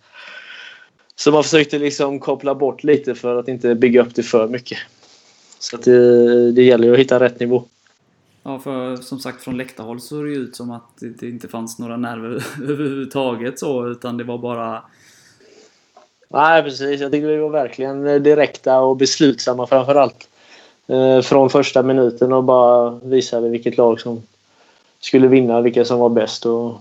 Så 1.17 1.33
man 1.33 1.43
försökte 1.43 1.79
liksom 1.79 2.21
koppla 2.21 2.55
bort 2.55 2.85
lite 2.85 3.15
för 3.15 3.37
att 3.37 3.49
inte 3.49 3.75
bygga 3.75 4.03
upp 4.03 4.15
det 4.15 4.23
för 4.23 4.49
mycket. 4.49 4.79
Så 5.59 5.77
att 5.77 5.83
det, 5.83 6.53
det 6.53 6.63
gäller 6.63 6.87
ju 6.87 6.93
att 6.93 6.99
hitta 6.99 7.21
rätt 7.21 7.41
nivå. 7.41 7.65
Ja, 8.43 8.59
för 8.59 8.97
som 8.97 9.19
sagt 9.19 9.43
från 9.43 9.57
läktarhåll 9.57 10.01
såg 10.01 10.25
det 10.25 10.31
ju 10.31 10.37
ut 10.37 10.57
som 10.57 10.71
att 10.71 10.89
det 10.99 11.29
inte 11.29 11.49
fanns 11.49 11.79
några 11.79 11.97
nerver 11.97 12.45
överhuvudtaget 12.63 13.59
så, 13.59 13.89
utan 13.89 14.17
det 14.17 14.25
var 14.25 14.39
bara 14.39 14.83
Nej, 16.33 16.63
precis. 16.63 17.01
Jag 17.01 17.13
tycker 17.13 17.27
vi 17.27 17.37
var 17.37 17.51
verkligen 17.51 18.23
direkta 18.23 18.81
och 18.81 18.97
beslutsamma 18.97 19.67
framför 19.67 19.95
allt. 19.95 20.29
Eh, 20.87 21.21
från 21.21 21.51
första 21.51 21.83
minuten 21.83 22.33
och 22.33 22.45
bara 22.45 22.91
visade 22.91 23.49
vilket 23.49 23.77
lag 23.77 24.01
som 24.01 24.23
skulle 25.01 25.29
vinna, 25.29 25.61
vilka 25.61 25.85
som 25.85 25.99
var 25.99 26.09
bäst. 26.09 26.47
Och 26.47 26.75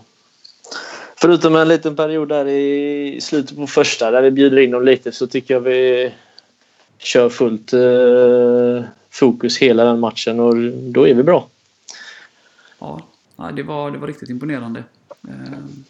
förutom 1.15 1.55
en 1.55 1.67
liten 1.67 1.95
period 1.95 2.29
där 2.29 2.47
i 2.47 3.21
slutet 3.21 3.57
på 3.57 3.67
första 3.67 4.11
där 4.11 4.21
vi 4.21 4.31
bjuder 4.31 4.59
in 4.59 4.71
dem 4.71 4.85
lite 4.85 5.11
så 5.11 5.27
tycker 5.27 5.53
jag 5.53 5.61
vi 5.61 6.11
kör 6.97 7.29
fullt 7.29 7.73
eh, 7.73 8.83
fokus 9.09 9.57
hela 9.57 9.83
den 9.83 9.99
matchen 9.99 10.39
och 10.39 10.55
då 10.71 11.07
är 11.07 11.13
vi 11.13 11.23
bra. 11.23 11.47
Ja, 12.81 13.01
det 13.55 13.63
var, 13.63 13.91
det 13.91 13.97
var 13.97 14.07
riktigt 14.07 14.29
imponerande. 14.29 14.83
Ehm, 15.27 15.83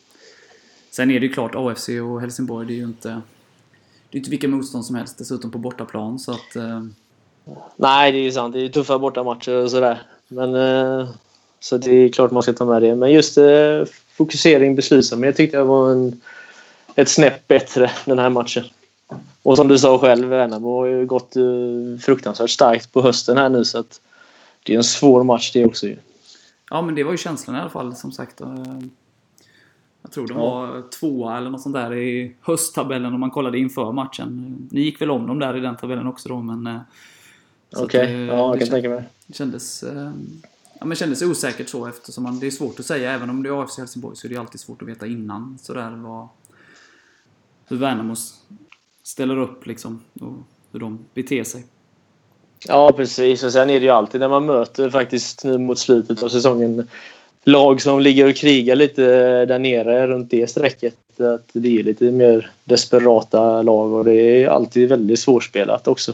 sen 0.92 1.12
är 1.12 1.20
det 1.20 1.26
ju 1.26 1.34
klart 1.34 1.56
AFC 1.56 1.90
och 1.90 2.22
Helsingborg, 2.22 2.68
det 2.68 2.74
är 2.74 2.78
ju 2.78 2.84
inte 2.84 3.22
det 4.10 4.18
är 4.18 4.20
inte 4.20 4.30
vilka 4.30 4.48
motstånd 4.48 4.86
som 4.86 4.96
helst 4.96 5.18
dessutom 5.18 5.52
på 5.52 5.58
bortaplan 5.58 6.20
så 6.20 6.32
att... 6.32 6.56
Ehm. 6.56 6.96
Nej, 7.76 8.12
det 8.12 8.18
är 8.18 8.24
ju 8.24 8.32
sant. 8.32 8.54
Det 8.54 8.66
är 8.66 8.70
tuffa 8.70 9.00
bortamatcher 9.00 9.56
och 9.56 9.72
sådär. 9.72 10.02
Men... 10.28 10.56
Eh, 10.56 11.10
så 11.60 11.78
det 11.78 11.92
är 11.92 12.10
klart 12.10 12.32
man 12.32 12.44
ska 12.44 12.54
ta 12.54 12.66
med 12.66 12.82
det. 12.82 12.96
Men 12.96 13.12
just 13.12 13.38
eh, 13.38 13.84
fokusering, 14.14 14.76
beslutsamhet 14.76 15.38
tyckte 15.38 15.58
jag 15.58 15.66
var 15.66 15.92
en, 15.92 16.22
ett 16.96 17.10
snäpp 17.10 17.48
bättre 17.48 17.92
den 18.06 18.20
här 18.20 18.30
matchen. 18.30 18.64
Och 19.44 19.58
som 19.58 19.68
du 19.68 19.78
sa 19.78 19.98
själv, 20.00 20.28
Värnamo 20.28 20.80
har 20.80 20.86
ju 20.86 21.06
gått 21.06 21.36
eh, 21.36 21.44
fruktansvärt 22.02 22.50
starkt 22.50 22.94
på 22.94 23.02
hösten 23.02 23.38
här 23.38 23.50
nu 23.50 23.66
så 23.66 23.80
att 23.80 24.02
det 24.64 24.74
är 24.74 24.78
en 24.78 24.84
svår 24.84 25.24
match 25.24 25.52
det 25.54 25.66
också 25.66 25.88
ju. 25.88 25.98
Ja, 26.72 26.82
men 26.82 26.96
det 26.96 27.04
var 27.04 27.12
ju 27.12 27.18
känslan 27.18 27.56
i 27.56 27.60
alla 27.60 27.70
fall 27.70 27.96
som 27.96 28.12
sagt. 28.12 28.42
Eh, 28.42 28.64
jag 30.02 30.12
tror 30.12 30.28
de 30.28 30.38
var 30.38 30.90
tvåa 31.00 31.38
eller 31.38 31.50
något 31.50 31.62
sånt 31.62 31.76
där 31.76 31.94
i 31.94 32.36
hösttabellen 32.42 33.14
om 33.14 33.20
man 33.20 33.32
kollade 33.32 33.60
inför 33.60 33.92
matchen. 33.92 34.58
Ni 34.72 34.82
gick 34.82 35.02
väl 35.02 35.12
om 35.12 35.28
dem 35.28 35.40
där 35.40 35.58
i 35.58 35.60
den 35.60 35.78
tabellen 35.78 36.08
också 36.08 36.30
då 36.30 36.42
men... 36.42 36.68
Eh, 36.68 36.82
Okej, 37.76 38.04
okay. 38.04 38.26
ja 38.26 38.50
jag 38.50 38.60
kan 38.60 38.70
tänka 38.70 38.90
mig. 38.90 39.04
Det 39.28 39.34
kändes, 39.34 39.84
eh, 39.84 40.12
ja, 40.80 40.86
men 40.86 40.96
kändes 40.98 41.22
osäkert 41.22 41.70
så 41.70 41.88
eftersom 41.88 42.24
man, 42.24 42.40
det 42.40 42.48
är 42.48 42.52
svårt 42.52 42.80
att 42.80 42.86
säga. 42.86 43.12
Även 43.12 43.30
om 43.30 43.44
det 43.44 43.50
är 43.50 43.64
AFC 43.64 43.78
Helsingborg 43.78 44.16
så 44.16 44.28
är 44.28 44.30
det 44.30 44.38
alltid 44.38 44.60
svårt 44.60 44.82
att 44.82 44.88
veta 44.88 45.08
innan 45.08 45.58
sådär 45.62 45.92
vad... 45.92 46.28
Hur 47.68 47.78
Värnamo 47.78 48.16
ställer 49.04 49.38
upp 49.38 49.66
liksom 49.66 50.02
och 50.14 50.34
hur 50.72 50.80
de 50.80 51.00
beter 51.14 51.44
sig. 51.44 51.66
Ja 52.68 52.92
precis 52.92 53.44
och 53.44 53.52
sen 53.52 53.70
är 53.70 53.80
det 53.80 53.86
ju 53.86 53.92
alltid 53.92 54.22
när 54.22 54.30
man 54.30 54.46
möter 54.46 54.90
faktiskt 54.90 55.44
nu 55.44 55.58
mot 55.58 55.80
slutet 55.80 56.24
av 56.24 56.30
säsongen 56.30 56.88
lag 57.44 57.82
som 57.82 58.00
ligger 58.00 58.30
och 58.30 58.36
krigar 58.36 58.76
lite 58.76 59.02
där 59.46 59.60
nere 59.60 60.08
runt 60.08 60.32
det 60.32 60.50
strecket. 60.50 60.96
Att 61.20 61.50
det 61.54 61.80
är 61.80 61.84
lite 61.84 62.04
mer 62.04 62.52
desperata 62.64 63.62
lag 63.62 63.94
och 63.94 64.06
det 64.06 64.14
är 64.14 64.48
alltid 64.48 64.90
väldigt 64.90 65.20
svårspelat 65.20 65.88
också. 65.88 66.14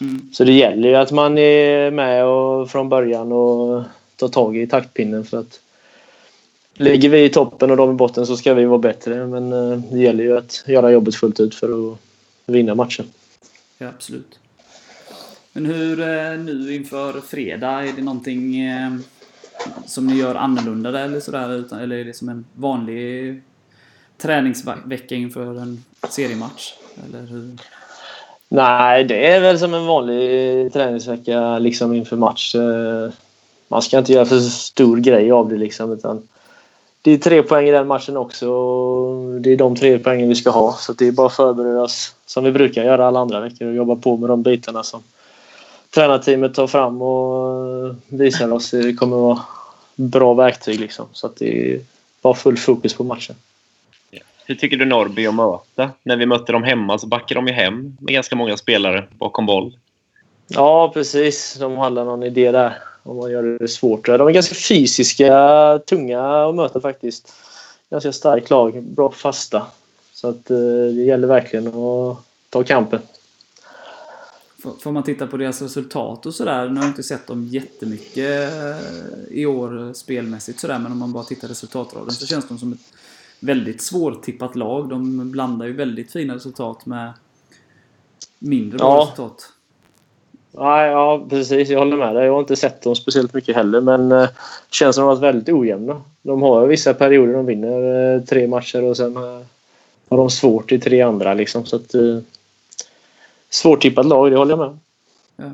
Mm. 0.00 0.30
Så 0.32 0.44
det 0.44 0.52
gäller 0.52 0.88
ju 0.88 0.94
att 0.94 1.12
man 1.12 1.38
är 1.38 1.90
med 1.90 2.24
och 2.24 2.70
från 2.70 2.88
början 2.88 3.32
och 3.32 3.82
tar 4.16 4.28
tag 4.28 4.56
i 4.56 4.66
taktpinnen 4.66 5.24
för 5.24 5.38
att 5.40 5.60
ligger 6.74 7.08
vi 7.08 7.24
i 7.24 7.28
toppen 7.28 7.70
och 7.70 7.76
de 7.76 7.90
i 7.90 7.94
botten 7.94 8.26
så 8.26 8.36
ska 8.36 8.54
vi 8.54 8.64
vara 8.64 8.78
bättre. 8.78 9.26
Men 9.26 9.52
eh, 9.52 9.78
det 9.90 9.98
gäller 9.98 10.24
ju 10.24 10.36
att 10.36 10.64
göra 10.66 10.90
jobbet 10.90 11.14
fullt 11.14 11.40
ut 11.40 11.54
för 11.54 11.92
att 11.92 11.98
vinna 12.46 12.74
matchen. 12.74 13.06
Ja, 13.78 13.88
absolut. 13.88 14.38
Men 15.56 15.66
hur 15.66 16.00
eh, 16.00 16.38
nu 16.38 16.74
inför 16.74 17.20
fredag, 17.20 17.82
är 17.82 17.92
det 17.96 18.02
någonting 18.02 18.60
eh, 18.60 18.92
som 19.86 20.06
ni 20.06 20.16
gör 20.16 20.34
annorlunda 20.34 21.00
eller 21.00 21.20
sådär? 21.20 21.74
eller 21.82 21.96
är 21.96 22.04
det 22.04 22.14
som 22.14 22.28
en 22.28 22.44
vanlig 22.54 23.40
träningsvecka 24.18 25.14
inför 25.14 25.60
en 25.62 25.84
seriematch? 26.08 26.74
Eller 27.08 27.26
hur? 27.26 27.50
Nej, 28.48 29.04
det 29.04 29.26
är 29.26 29.40
väl 29.40 29.58
som 29.58 29.74
en 29.74 29.86
vanlig 29.86 30.72
träningsvecka 30.72 31.58
liksom 31.58 31.94
inför 31.94 32.16
match. 32.16 32.54
Eh, 32.54 33.10
man 33.68 33.82
ska 33.82 33.98
inte 33.98 34.12
göra 34.12 34.26
för 34.26 34.40
stor 34.40 34.96
grej 34.96 35.32
av 35.32 35.48
det 35.48 35.56
liksom. 35.56 35.92
Utan 35.92 36.28
det 37.02 37.10
är 37.10 37.18
tre 37.18 37.42
poäng 37.42 37.68
i 37.68 37.70
den 37.70 37.86
matchen 37.86 38.16
också. 38.16 38.46
Det 39.40 39.52
är 39.52 39.56
de 39.56 39.76
tre 39.76 39.98
poängen 39.98 40.28
vi 40.28 40.34
ska 40.34 40.50
ha. 40.50 40.72
Så 40.72 40.92
det 40.92 41.08
är 41.08 41.12
bara 41.12 41.26
att 41.26 41.36
förbereda 41.36 41.82
oss 41.82 42.14
som 42.26 42.44
vi 42.44 42.52
brukar 42.52 42.84
göra 42.84 43.06
alla 43.06 43.20
andra 43.20 43.40
veckor 43.40 43.68
och 43.68 43.74
jobba 43.74 43.96
på 43.96 44.16
med 44.16 44.30
de 44.30 44.42
bitarna 44.42 44.82
som 44.82 45.02
tränarteamet 45.94 46.54
tar 46.54 46.66
fram 46.66 47.02
och 47.02 47.94
visar 48.08 48.52
oss. 48.52 48.70
Det 48.70 48.94
kommer 48.94 49.16
vara 49.16 49.40
bra 49.96 50.34
verktyg 50.34 50.80
liksom. 50.80 51.06
Så 51.12 51.26
att 51.26 51.36
det 51.36 51.74
är 51.74 51.80
bara 52.22 52.34
full 52.34 52.56
fokus 52.56 52.94
på 52.94 53.04
matchen. 53.04 53.36
Hur 54.46 54.54
tycker 54.54 54.76
du 54.76 54.84
Norrby 54.84 55.26
att 55.26 55.34
möta? 55.34 55.90
När 56.02 56.16
vi 56.16 56.26
mötte 56.26 56.52
dem 56.52 56.62
hemma 56.62 56.98
så 56.98 57.06
backar 57.06 57.34
de 57.34 57.46
ju 57.46 57.52
hem 57.52 57.96
med 58.00 58.14
ganska 58.14 58.36
många 58.36 58.56
spelare 58.56 59.08
bakom 59.10 59.46
boll. 59.46 59.78
Ja, 60.48 60.90
precis. 60.94 61.56
De 61.60 61.76
hade 61.76 62.04
någon 62.04 62.22
idé 62.22 62.50
där. 62.50 62.74
Om 63.02 63.16
man 63.16 63.30
gör 63.30 63.42
det 63.42 63.68
svårt. 63.68 64.06
De 64.06 64.28
är 64.28 64.32
ganska 64.32 64.54
fysiska, 64.54 65.80
tunga 65.86 66.46
att 66.48 66.54
möta 66.54 66.80
faktiskt. 66.80 67.32
Ganska 67.90 68.12
starkt 68.12 68.50
lag. 68.50 68.82
Bra 68.82 69.10
fasta. 69.10 69.66
Så 70.12 70.28
att 70.28 70.50
eh, 70.50 70.56
det 70.94 71.02
gäller 71.02 71.28
verkligen 71.28 71.66
att 71.66 72.18
ta 72.50 72.62
kampen. 72.62 73.00
Får- 74.80 74.92
man 74.92 75.02
titta 75.02 75.26
på 75.26 75.36
deras 75.36 75.62
resultat 75.62 76.26
och 76.26 76.34
sådär. 76.34 76.68
Nu 76.68 76.74
har 76.76 76.82
jag 76.82 76.90
inte 76.90 77.02
sett 77.02 77.26
dem 77.26 77.44
jättemycket 77.46 78.52
eh, 78.52 78.76
i 79.30 79.46
år 79.46 79.86
eh, 79.86 79.92
spelmässigt 79.92 80.60
sådär. 80.60 80.78
Men 80.78 80.92
om 80.92 80.98
man 80.98 81.12
bara 81.12 81.24
tittar 81.24 81.48
resultatraden 81.48 82.10
så 82.10 82.26
känns 82.26 82.48
de 82.48 82.58
som 82.58 82.72
ett 82.72 82.78
väldigt 83.40 83.82
svårtippat 83.82 84.56
lag. 84.56 84.88
De 84.88 85.30
blandar 85.30 85.66
ju 85.66 85.72
väldigt 85.72 86.12
fina 86.12 86.34
resultat 86.34 86.86
med 86.86 87.12
mindre 88.38 88.78
bra 88.78 88.96
Ja. 88.96 89.02
resultat. 89.02 89.48
Nej, 90.58 90.90
ja, 90.90 91.26
precis. 91.30 91.68
Jag 91.68 91.78
håller 91.78 91.96
med 91.96 92.14
dig. 92.14 92.24
Jag 92.26 92.32
har 92.32 92.40
inte 92.40 92.56
sett 92.56 92.82
dem 92.82 92.96
speciellt 92.96 93.34
mycket 93.34 93.56
heller, 93.56 93.80
men 93.80 94.12
eh, 94.12 94.28
känns 94.70 94.96
som 94.96 95.02
de 95.02 95.08
har 95.08 95.14
varit 95.16 95.22
väldigt 95.34 95.54
ojämna. 95.54 96.02
De 96.22 96.42
har 96.42 96.66
vissa 96.66 96.94
perioder 96.94 97.32
de 97.32 97.46
vinner 97.46 98.14
eh, 98.16 98.20
tre 98.22 98.46
matcher 98.48 98.82
och 98.82 98.96
sen 98.96 99.16
eh, 99.16 99.40
har 100.08 100.16
de 100.16 100.30
svårt 100.30 100.72
i 100.72 100.78
tre 100.78 101.00
andra. 101.02 101.34
Liksom, 101.34 101.66
så 101.66 101.76
att, 101.76 101.94
eh, 101.94 102.18
svårtippat 103.54 104.06
lag, 104.06 104.30
det 104.30 104.36
håller 104.36 104.52
jag 104.52 104.58
med. 104.58 104.78
Ja. 105.36 105.50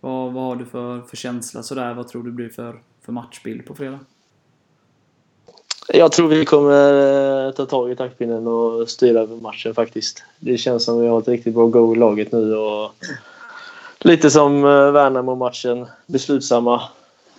Vad, 0.00 0.32
vad 0.32 0.44
har 0.44 0.56
du 0.56 0.64
för, 0.64 1.00
för 1.00 1.16
känsla 1.16 1.62
sådär? 1.62 1.94
Vad 1.94 2.08
tror 2.08 2.22
du 2.22 2.32
blir 2.32 2.48
för, 2.48 2.80
för 3.04 3.12
matchbild 3.12 3.66
på 3.66 3.74
fredag? 3.74 3.98
Jag 5.88 6.12
tror 6.12 6.28
vi 6.28 6.44
kommer 6.44 7.46
eh, 7.46 7.52
ta 7.52 7.66
tag 7.66 7.90
i 7.90 7.96
taktpinnen 7.96 8.46
och 8.46 8.90
styra 8.90 9.20
över 9.20 9.36
matchen 9.36 9.74
faktiskt. 9.74 10.24
Det 10.38 10.58
känns 10.58 10.84
som 10.84 11.00
vi 11.00 11.06
har 11.06 11.18
ett 11.18 11.28
riktigt 11.28 11.54
bra 11.54 11.66
go 11.66 11.94
i 11.94 11.98
laget 11.98 12.32
nu 12.32 12.56
och 12.56 12.94
lite 13.98 14.30
som 14.30 14.64
eh, 14.64 14.90
Värnamo-matchen. 14.90 15.86
Beslutsamma, 16.06 16.82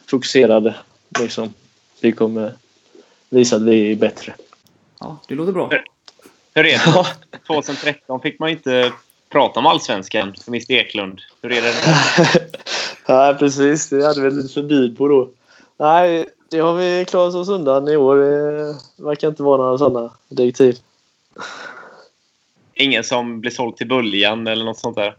fokuserade. 0.05 0.75
Liksom. 1.19 1.53
Vi 2.01 2.11
kommer 2.11 2.53
visa 3.29 3.55
att 3.55 3.61
vi 3.61 3.91
är 3.91 3.95
bättre. 3.95 4.35
Ja, 4.99 5.17
det 5.27 5.35
låter 5.35 5.51
bra. 5.51 5.69
Hur 6.53 6.65
är 6.65 6.93
det? 6.93 7.07
2013 7.47 8.21
fick 8.21 8.39
man 8.39 8.49
inte 8.49 8.91
prata 9.29 9.59
om 9.59 9.65
allsvenskan 9.65 10.35
för 10.43 10.51
Mr 10.51 10.71
Eklund. 10.71 11.21
Hur 11.41 11.51
är 11.51 11.61
det? 11.61 11.73
Nej, 13.07 13.35
precis. 13.35 13.89
Det 13.89 14.05
hade 14.05 14.21
vi 14.21 14.31
lite 14.31 14.53
förbud 14.53 14.97
på 14.97 15.07
då. 15.07 15.29
Nej, 15.77 16.25
det 16.49 16.59
har 16.59 16.73
vi 16.73 17.05
klarat 17.05 17.35
oss 17.35 17.49
undan 17.49 17.87
i 17.87 17.95
år. 17.97 18.15
Det 18.17 19.03
verkar 19.03 19.27
inte 19.27 19.43
vara 19.43 19.57
några 19.57 19.77
sådana 19.77 20.11
direktiv. 20.29 20.77
Ingen 22.73 23.03
som 23.03 23.41
blir 23.41 23.51
såld 23.51 23.77
till 23.77 23.87
Böljan 23.87 24.47
eller 24.47 24.65
något 24.65 24.79
sånt 24.79 24.95
där? 24.95 25.15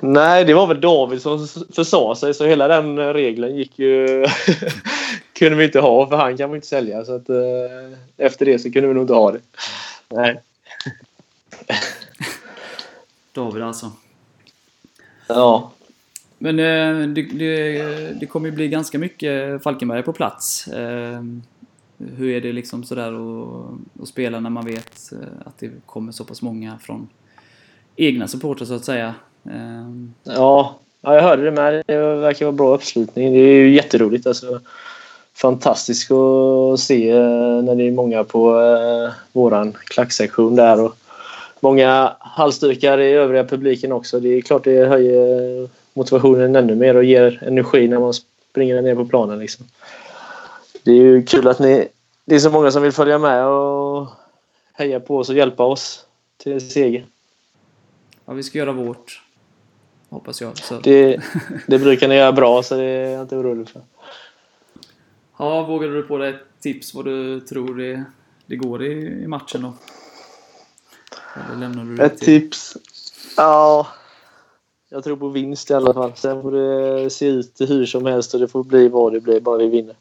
Nej, 0.00 0.44
det 0.44 0.54
var 0.54 0.66
väl 0.66 0.80
David 0.80 1.22
som 1.22 1.48
försa 1.74 2.14
sig 2.14 2.34
så 2.34 2.46
hela 2.46 2.68
den 2.68 2.98
regeln 3.14 3.56
gick 3.56 3.78
ju... 3.78 4.26
kunde 5.40 5.56
vi 5.56 5.64
inte 5.64 5.80
ha 5.80 6.08
för 6.08 6.16
han 6.16 6.36
kan 6.36 6.50
man 6.50 6.56
inte 6.56 6.66
sälja. 6.66 7.04
Så 7.04 7.14
att, 7.14 7.28
eh, 7.28 7.36
efter 8.16 8.46
det 8.46 8.58
så 8.58 8.72
kunde 8.72 8.88
vi 8.88 8.94
nog 8.94 9.02
inte 9.02 9.14
ha 9.14 9.32
det. 9.32 9.40
Nej. 10.08 10.40
David 13.32 13.62
alltså. 13.62 13.92
Ja. 15.28 15.70
Men 16.42 16.58
eh, 16.58 17.08
det, 17.08 17.22
det, 17.22 18.20
det 18.20 18.26
kommer 18.26 18.48
ju 18.48 18.54
bli 18.54 18.68
ganska 18.68 18.98
mycket 18.98 19.62
Falkenberg 19.62 20.02
på 20.02 20.12
plats. 20.12 20.68
Eh, 20.68 21.22
hur 22.16 22.30
är 22.30 22.40
det 22.40 22.52
liksom 22.52 22.84
sådär 22.84 23.12
att, 23.12 24.02
att 24.02 24.08
spela 24.08 24.40
när 24.40 24.50
man 24.50 24.66
vet 24.66 25.12
eh, 25.12 25.46
att 25.46 25.58
det 25.58 25.70
kommer 25.86 26.12
så 26.12 26.24
pass 26.24 26.42
många 26.42 26.78
från 26.78 27.08
egna 27.96 28.28
supportrar 28.28 28.66
så 28.66 28.74
att 28.74 28.84
säga? 28.84 29.14
Ja, 30.22 30.74
ja, 31.00 31.14
jag 31.14 31.22
hörde 31.22 31.44
det 31.44 31.50
med. 31.50 31.84
Det 31.86 31.96
verkar 31.96 32.46
vara 32.46 32.56
bra 32.56 32.74
uppslutning. 32.74 33.32
Det 33.32 33.38
är 33.38 33.54
ju 33.54 33.74
jätteroligt. 33.74 34.26
Alltså, 34.26 34.60
fantastiskt 35.34 36.10
att 36.10 36.80
se 36.80 37.14
när 37.62 37.74
det 37.74 37.84
är 37.84 37.92
många 37.92 38.24
på 38.24 38.52
våran 39.32 39.72
klacksektion 39.72 40.56
där. 40.56 40.84
Och 40.84 40.96
många 41.60 42.16
halsdukar 42.20 42.98
i 42.98 43.12
övriga 43.12 43.44
publiken 43.44 43.92
också. 43.92 44.20
Det 44.20 44.28
är 44.28 44.40
klart 44.40 44.64
det 44.64 44.86
höjer 44.86 45.68
motivationen 45.94 46.56
ännu 46.56 46.74
mer 46.74 46.96
och 46.96 47.04
ger 47.04 47.42
energi 47.46 47.88
när 47.88 47.98
man 47.98 48.14
springer 48.14 48.82
ner 48.82 48.94
på 48.94 49.04
planen. 49.04 49.38
Liksom. 49.38 49.66
Det 50.82 50.90
är 50.90 50.96
ju 50.96 51.22
kul 51.22 51.48
att 51.48 51.58
ni, 51.58 51.88
det 52.24 52.34
är 52.34 52.38
så 52.38 52.50
många 52.50 52.70
som 52.70 52.82
vill 52.82 52.92
följa 52.92 53.18
med 53.18 53.46
och 53.46 54.08
heja 54.72 55.00
på 55.00 55.18
oss 55.18 55.28
och 55.28 55.34
hjälpa 55.34 55.64
oss 55.64 56.04
till 56.36 56.70
seger. 56.70 57.06
ja, 58.26 58.32
vi 58.32 58.42
ska 58.42 58.58
göra 58.58 58.72
vårt. 58.72 59.22
Hoppas 60.08 60.40
jag. 60.40 60.58
Så. 60.58 60.80
Det, 60.80 61.20
det 61.66 61.78
brukar 61.78 62.08
ni 62.08 62.14
göra 62.14 62.32
bra 62.32 62.62
så 62.62 62.76
det 62.76 62.84
är 62.84 63.10
jag 63.10 63.22
inte 63.22 63.36
orolig 63.36 63.68
för. 63.68 63.82
Ja, 65.36 65.62
vågar 65.62 65.88
du 65.88 66.02
på 66.02 66.18
dig 66.18 66.30
ett 66.30 66.60
tips 66.60 66.94
vad 66.94 67.04
du 67.04 67.40
tror 67.40 67.74
det, 67.74 68.04
det 68.46 68.56
går 68.56 68.84
i, 68.84 69.22
i 69.22 69.26
matchen 69.26 69.62
då? 69.62 69.72
Eller 69.72 69.88
lämnar 70.60 71.18
du 71.18 71.18
det 71.18 71.19
Ett 72.00 72.18
tips? 72.18 72.76
Ja, 73.36 73.86
jag 74.88 75.04
tror 75.04 75.16
på 75.16 75.28
vinst 75.28 75.70
i 75.70 75.74
alla 75.74 75.94
fall. 75.94 76.12
Sen 76.16 76.42
får 76.42 76.52
det 76.52 77.10
se 77.10 77.26
ut 77.26 77.56
hur 77.58 77.86
som 77.86 78.06
helst 78.06 78.34
och 78.34 78.40
det 78.40 78.48
får 78.48 78.64
bli 78.64 78.88
vad 78.88 79.12
det 79.12 79.20
blir, 79.20 79.40
bara 79.40 79.58
vi 79.58 79.68
vinner. 79.68 79.96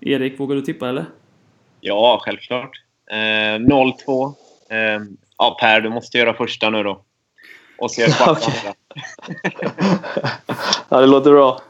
Erik, 0.00 0.40
vågar 0.40 0.56
du 0.56 0.62
tippa 0.62 0.88
eller? 0.88 1.06
Ja, 1.80 2.20
självklart. 2.24 2.70
Eh, 3.10 3.14
0-2. 3.14 4.34
Eh, 4.68 5.02
ja, 5.38 5.56
Per, 5.60 5.80
du 5.80 5.90
måste 5.90 6.18
göra 6.18 6.34
första 6.34 6.70
nu 6.70 6.82
då. 6.82 7.04
Och 7.78 7.90
så 7.90 8.00
gör 8.00 8.08
jag 8.18 8.30
Okej. 8.30 8.54
andra. 8.58 8.74
Ja, 10.88 11.00
det 11.00 11.06
låter 11.06 11.30
bra. 11.30 11.62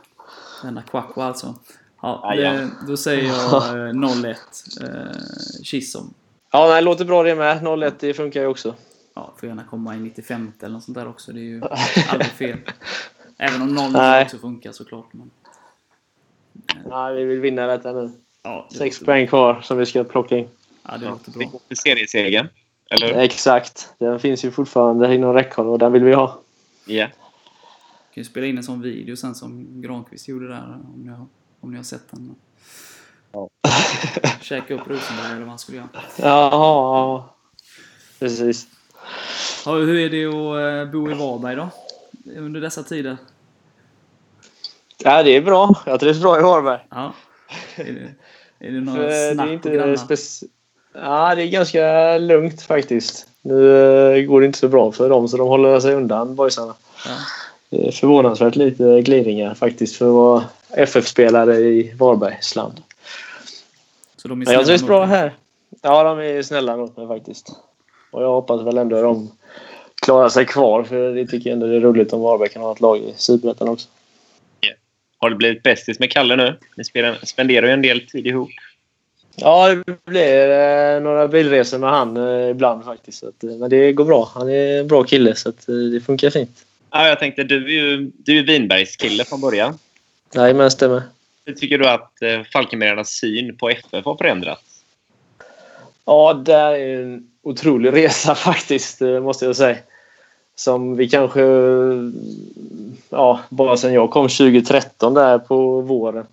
Denna 0.62 0.82
Kwakwa 0.82 1.24
alltså. 1.24 1.54
Ja, 2.02 2.34
ja. 2.34 2.52
det, 2.52 2.70
då 2.88 2.96
säger 2.96 3.24
jag 3.24 3.52
eh, 3.52 3.92
0-1. 3.92 4.34
Eh, 4.82 5.16
Chisholm. 5.64 6.14
Ja, 6.52 6.66
nej, 6.66 6.74
det 6.74 6.80
låter 6.84 7.04
bra 7.04 7.22
det 7.22 7.34
med. 7.34 7.62
0-1, 7.62 7.92
det 8.00 8.14
funkar 8.14 8.40
ju 8.40 8.46
också. 8.46 8.74
Ja, 9.14 9.34
får 9.40 9.48
gärna 9.48 9.64
komma 9.64 9.96
i 9.96 9.98
95 10.00 10.52
eller 10.60 10.72
något 10.72 10.84
sånt 10.84 10.98
där 10.98 11.08
också. 11.08 11.32
Det 11.32 11.40
är 11.40 11.42
ju 11.42 11.62
aldrig 12.08 12.30
fel. 12.30 12.58
Även 13.38 13.62
om 13.62 13.74
0 13.74 13.92
Nej. 13.92 14.24
också 14.24 14.38
funkar 14.38 14.72
såklart. 14.72 15.06
Men, 15.12 15.30
Nej, 16.88 17.14
vi 17.14 17.24
vill 17.24 17.40
vinna 17.40 17.66
detta 17.66 17.92
nu. 17.92 18.10
ja, 18.42 18.66
det 18.70 18.76
Sex 18.76 19.00
poäng 19.00 19.26
kvar 19.26 19.60
som 19.60 19.78
vi 19.78 19.86
ska 19.86 20.04
plocka 20.04 20.38
in. 20.38 20.48
Ja, 20.88 20.96
det 20.96 21.06
låter 21.08 21.32
Det 21.32 21.38
bra. 21.38 21.60
till 21.68 21.76
seriesegern. 21.76 22.48
Eller? 22.90 23.12
Exakt. 23.18 23.94
Den 23.98 24.20
finns 24.20 24.44
ju 24.44 24.50
fortfarande 24.50 25.14
inom 25.14 25.32
räckhåll 25.34 25.66
och 25.68 25.78
den 25.78 25.92
vill 25.92 26.04
vi 26.04 26.12
ha. 26.12 26.40
Ja. 26.86 27.06
kan 27.06 27.14
ju 28.14 28.24
spela 28.24 28.46
in 28.46 28.56
en 28.58 28.64
sån 28.64 28.80
video 28.82 29.16
sen 29.16 29.34
som 29.34 29.82
Granqvist 29.82 30.28
gjorde 30.28 30.48
där. 30.48 30.80
Om 30.94 31.02
ni 31.02 31.08
har, 31.08 31.26
om 31.60 31.70
ni 31.70 31.76
har 31.76 31.84
sett 31.84 32.10
den. 32.10 32.34
Ja. 33.32 33.48
Käka 34.40 34.74
upp 34.74 34.88
Rosenberg 34.88 35.26
eller 35.26 35.40
vad 35.40 35.48
han 35.48 35.58
skulle 35.58 35.78
göra. 35.78 35.88
Ja. 36.16 37.34
Precis. 38.18 38.66
Ja, 39.66 39.72
hur 39.72 39.98
är 39.98 40.10
det 40.10 40.26
att 40.26 40.86
eh, 40.86 40.92
bo 40.92 41.10
i 41.10 41.14
Varberg 41.14 41.56
då? 41.56 41.68
Under 42.36 42.60
dessa 42.60 42.82
tider? 42.82 43.16
Ja, 44.98 45.22
det 45.22 45.36
är 45.36 45.42
bra. 45.42 45.82
Jag 45.86 46.00
trivs 46.00 46.20
bra 46.20 46.38
i 46.38 46.42
Varberg. 46.42 46.80
Ja. 46.90 47.12
Är 47.76 47.84
det, 47.84 48.66
är 48.66 48.72
det 48.72 48.80
några 48.80 48.98
För 48.98 49.08
det 49.08 49.34
snack 49.34 49.48
är 49.48 49.52
inte 49.52 49.96
Ja, 50.94 51.34
det 51.34 51.42
är 51.42 51.46
ganska 51.46 52.18
lugnt 52.18 52.62
faktiskt. 52.62 53.26
Nu 53.42 53.76
eh, 54.16 54.24
går 54.24 54.40
det 54.40 54.46
inte 54.46 54.58
så 54.58 54.68
bra 54.68 54.92
för 54.92 55.08
dem 55.08 55.28
så 55.28 55.36
de 55.36 55.48
håller 55.48 55.80
sig 55.80 55.94
undan 55.94 56.34
boysarna. 56.34 56.74
Ja. 57.06 57.12
Det 57.70 57.88
är 57.88 57.92
förvånansvärt 57.92 58.56
lite 58.56 59.02
glidningar 59.02 59.54
faktiskt 59.54 59.96
för 59.96 60.06
att 60.06 60.14
vara 60.14 60.44
FF-spelare 60.76 61.56
i 61.56 61.94
Varbergs 61.98 62.56
land. 62.56 62.82
Så 64.22 64.28
de 64.28 64.42
är 64.42 64.46
Men 64.46 64.54
jag 64.54 64.64
snälla 64.64 64.78
trivs 64.78 64.88
bra 64.88 65.04
här. 65.04 65.34
Ja, 65.82 66.02
de 66.04 66.18
är 66.18 66.42
snälla 66.42 66.76
mot 66.76 66.96
mig 66.96 67.06
faktiskt. 67.06 67.52
Och 68.10 68.22
jag 68.22 68.28
hoppas 68.28 68.62
väl 68.62 68.78
ändå 68.78 68.96
att 68.96 69.02
de 69.02 69.30
klarar 70.02 70.28
sig 70.28 70.46
kvar 70.46 70.84
för 70.84 71.14
det 71.14 71.26
tycker 71.26 71.50
jag 71.50 71.54
ändå 71.54 71.66
det 71.66 71.76
är 71.76 71.80
roligt 71.80 72.12
om 72.12 72.20
Varberg 72.20 72.48
kan 72.48 72.62
ha 72.62 72.72
ett 72.72 72.80
lag 72.80 72.98
i 72.98 73.14
Superettan 73.16 73.68
också. 73.68 73.88
Har 75.18 75.30
du 75.30 75.36
blivit 75.36 75.62
bästis 75.62 75.98
med 75.98 76.10
Kalle 76.10 76.36
nu? 76.36 76.58
Ni 76.76 76.84
spelar, 76.84 77.18
spenderar 77.22 77.66
ju 77.66 77.72
en 77.72 77.82
del 77.82 78.06
tid 78.06 78.26
ihop. 78.26 78.50
Ja, 79.36 79.74
det 79.74 80.04
blir 80.04 80.50
eh, 80.50 81.02
några 81.02 81.28
bilresor 81.28 81.78
med 81.78 81.90
han 81.90 82.16
eh, 82.16 82.50
ibland 82.50 82.84
faktiskt. 82.84 83.18
Så 83.18 83.28
att, 83.28 83.44
eh, 83.44 83.50
men 83.50 83.70
det 83.70 83.92
går 83.92 84.04
bra. 84.04 84.30
Han 84.34 84.48
är 84.48 84.80
en 84.80 84.88
bra 84.88 85.02
kille 85.02 85.34
så 85.34 85.48
att, 85.48 85.68
eh, 85.68 85.74
det 85.74 86.00
funkar 86.00 86.30
fint. 86.30 86.64
Ja, 86.90 87.08
jag 87.08 87.18
tänkte, 87.18 87.44
du 87.44 87.64
är 87.64 87.68
ju 87.68 88.10
du 88.18 88.38
är 88.38 88.42
Vinbergs 88.42 88.96
kille 88.96 89.24
från 89.24 89.40
början. 89.40 89.78
Jajamän, 90.34 90.70
stämmer. 90.70 91.02
Hur 91.50 91.56
tycker 91.56 91.78
du 91.78 91.88
att 91.88 92.22
eh, 92.22 92.42
Falkenbergarnas 92.52 93.08
syn 93.08 93.56
på 93.56 93.70
FF 93.70 94.04
har 94.04 94.16
förändrats? 94.16 94.62
Ja, 96.04 96.34
det 96.34 96.54
är 96.54 97.02
en 97.02 97.30
otrolig 97.42 97.92
resa 97.96 98.34
faktiskt, 98.34 99.02
eh, 99.02 99.20
måste 99.20 99.44
jag 99.44 99.56
säga. 99.56 99.76
Som 100.54 100.96
vi 100.96 101.08
kanske, 101.08 101.42
ja, 103.08 103.40
bara 103.48 103.76
sen 103.76 103.94
jag 103.94 104.10
kom 104.10 104.28
2013 104.28 105.14
där 105.14 105.38
på 105.38 105.80
våren. 105.80 106.26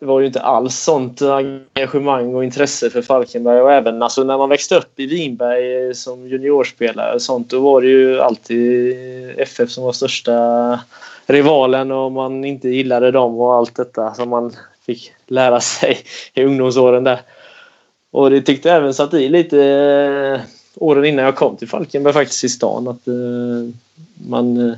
Det 0.00 0.06
var 0.06 0.20
ju 0.20 0.26
inte 0.26 0.42
alls 0.42 0.76
sånt 0.76 1.22
engagemang 1.22 2.34
och 2.34 2.44
intresse 2.44 2.90
för 2.90 3.02
Falkenberg 3.02 3.60
och 3.60 3.72
även 3.72 4.02
alltså, 4.02 4.24
när 4.24 4.38
man 4.38 4.48
växte 4.48 4.76
upp 4.76 5.00
i 5.00 5.06
Vinberg 5.06 5.86
eh, 5.86 5.92
som 5.92 6.28
juniorspelare 6.28 7.14
och 7.14 7.22
sånt 7.22 7.50
då 7.50 7.60
var 7.60 7.80
det 7.80 7.88
ju 7.88 8.20
alltid 8.20 8.96
FF 9.38 9.70
som 9.70 9.84
var 9.84 9.92
största 9.92 10.80
rivalen 11.26 11.90
och 11.90 12.12
man 12.12 12.44
inte 12.44 12.68
gillade 12.68 13.10
dem 13.10 13.40
och 13.40 13.54
allt 13.54 13.76
detta 13.76 14.14
som 14.14 14.28
man 14.28 14.52
fick 14.86 15.12
lära 15.26 15.60
sig 15.60 15.98
i 16.34 16.44
ungdomsåren 16.44 17.04
där. 17.04 17.20
Och 18.10 18.30
det 18.30 18.42
tyckte 18.42 18.68
jag 18.68 18.76
även 18.76 18.94
satt 18.94 19.14
i 19.14 19.28
lite 19.28 19.62
eh, 19.62 20.40
åren 20.74 21.04
innan 21.04 21.24
jag 21.24 21.36
kom 21.36 21.56
till 21.56 21.68
Falkenberg 21.68 22.14
faktiskt 22.14 22.44
i 22.44 22.48
stan. 22.48 22.88
Att 22.88 23.08
eh, 23.08 23.14
man, 24.28 24.70
eh, 24.70 24.76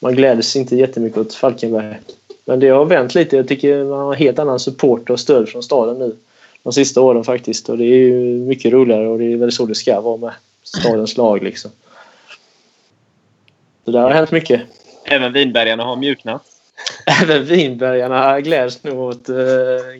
man 0.00 0.14
gläds 0.14 0.56
inte 0.56 0.76
jättemycket 0.76 1.18
åt 1.18 1.34
Falkenberg. 1.34 2.00
Men 2.44 2.60
det 2.60 2.68
har 2.68 2.84
vänt 2.84 3.14
lite. 3.14 3.36
Jag 3.36 3.48
tycker 3.48 3.84
man 3.84 3.98
har 3.98 4.14
helt 4.14 4.38
annan 4.38 4.60
support 4.60 5.10
och 5.10 5.20
stöd 5.20 5.48
från 5.48 5.62
staden 5.62 5.98
nu. 5.98 6.16
De 6.62 6.72
sista 6.72 7.00
åren 7.00 7.24
faktiskt. 7.24 7.68
Och 7.68 7.78
det 7.78 7.84
är 7.84 7.98
ju 7.98 8.38
mycket 8.38 8.72
roligare 8.72 9.08
och 9.08 9.18
det 9.18 9.32
är 9.32 9.36
väl 9.36 9.52
så 9.52 9.66
det 9.66 9.74
ska 9.74 10.00
vara 10.00 10.16
med 10.16 10.32
stadens 10.62 11.16
lag 11.16 11.42
liksom. 11.42 11.70
Så 13.84 13.90
det 13.90 13.98
har 13.98 14.10
hänt 14.10 14.30
mycket. 14.30 14.60
Även 15.04 15.32
vinbergarna 15.32 15.84
har 15.84 15.96
mjuknat. 15.96 16.44
Även 17.22 17.44
vinbergarna 17.44 18.40
gläds 18.40 18.82
nog 18.84 18.98
åt 18.98 19.28
uh, 19.28 19.36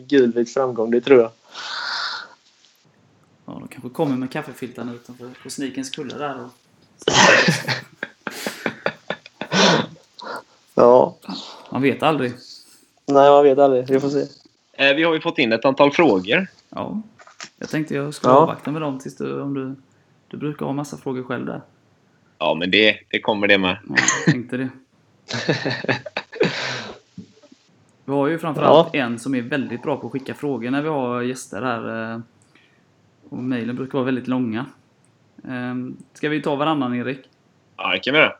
gulvit 0.07 0.53
framgång, 0.53 0.91
det 0.91 1.01
tror 1.01 1.21
jag. 1.21 1.31
Ja, 3.45 3.53
de 3.53 3.67
kanske 3.67 3.89
kommer 3.89 4.17
med 4.17 4.31
kaffefiltarna 4.31 4.93
utanför 4.93 5.29
på 5.43 5.49
Snikens 5.49 5.89
kulle 5.89 6.17
där. 6.17 6.35
Och... 6.43 6.49
ja. 10.75 11.15
Man 11.69 11.81
vet 11.81 12.03
aldrig. 12.03 12.31
Nej, 13.05 13.29
man 13.29 13.43
vet 13.43 13.59
aldrig. 13.59 13.89
Vi 13.89 13.99
får 13.99 14.09
se. 14.09 14.25
Eh, 14.73 14.95
vi 14.95 15.03
har 15.03 15.13
ju 15.13 15.21
fått 15.21 15.39
in 15.39 15.53
ett 15.53 15.65
antal 15.65 15.91
frågor. 15.91 16.47
Ja. 16.69 17.01
Jag 17.57 17.69
tänkte 17.69 17.95
jag 17.95 18.13
skulle 18.13 18.33
Ja. 18.33 18.37
avvakta 18.37 18.71
med 18.71 18.81
dem 18.81 18.99
tills 18.99 19.15
du, 19.17 19.41
om 19.41 19.53
du... 19.53 19.75
Du 20.27 20.37
brukar 20.37 20.65
ha 20.65 20.73
massa 20.73 20.97
frågor 20.97 21.23
själv 21.23 21.45
där. 21.45 21.61
Ja, 22.39 22.53
men 22.53 22.71
det, 22.71 22.99
det 23.09 23.19
kommer 23.19 23.47
det 23.47 23.57
med. 23.57 23.77
Ja, 23.89 23.95
jag 24.25 24.33
tänkte 24.33 24.57
det. 24.57 24.69
Vi 28.05 28.11
har 28.11 28.27
ju 28.27 28.39
framförallt 28.39 28.95
en 28.95 29.19
som 29.19 29.35
är 29.35 29.41
väldigt 29.41 29.83
bra 29.83 29.97
på 29.97 30.07
att 30.07 30.13
skicka 30.13 30.33
frågor 30.33 30.71
när 30.71 30.81
vi 30.81 30.89
har 30.89 31.21
gäster 31.21 31.61
här. 31.61 32.11
eh, 32.13 32.19
Och 33.29 33.37
mejlen 33.37 33.75
brukar 33.75 33.93
vara 33.93 34.05
väldigt 34.05 34.27
långa. 34.27 34.65
Ehm, 35.49 35.97
Ska 36.13 36.29
vi 36.29 36.41
ta 36.41 36.55
varannan 36.55 36.95
Erik? 36.95 37.19
Ja, 37.77 37.91
det 37.91 37.99
kan 37.99 38.13
vi 38.13 38.19
göra. 38.19 38.33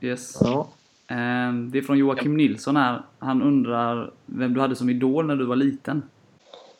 Yes. 0.00 0.38
Ja. 0.40 0.68
Ehm, 1.08 1.70
Det 1.70 1.78
är 1.78 1.82
från 1.82 1.98
Joakim 1.98 2.36
Nilsson 2.36 2.76
här. 2.76 3.02
Han 3.18 3.42
undrar 3.42 4.10
vem 4.26 4.54
du 4.54 4.60
hade 4.60 4.76
som 4.76 4.90
idol 4.90 5.26
när 5.26 5.36
du 5.36 5.44
var 5.44 5.56
liten. 5.56 6.02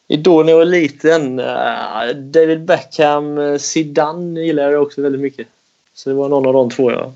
Idol 0.09 0.45
när 0.45 0.53
jag 0.53 0.59
var 0.59 0.65
liten. 0.65 1.37
David 2.33 2.65
Beckham, 2.65 3.39
eh, 3.39 3.57
Zidane 3.59 4.41
gillar 4.41 4.71
jag 4.71 4.83
också 4.83 5.03
väldigt 5.03 5.21
mycket. 5.21 5.49
Så 5.95 6.11
det 6.11 6.17
var 6.17 6.29
någon 6.29 6.47
av 6.47 6.53
de 6.53 6.71
två 6.71 6.91
jag 6.91 7.13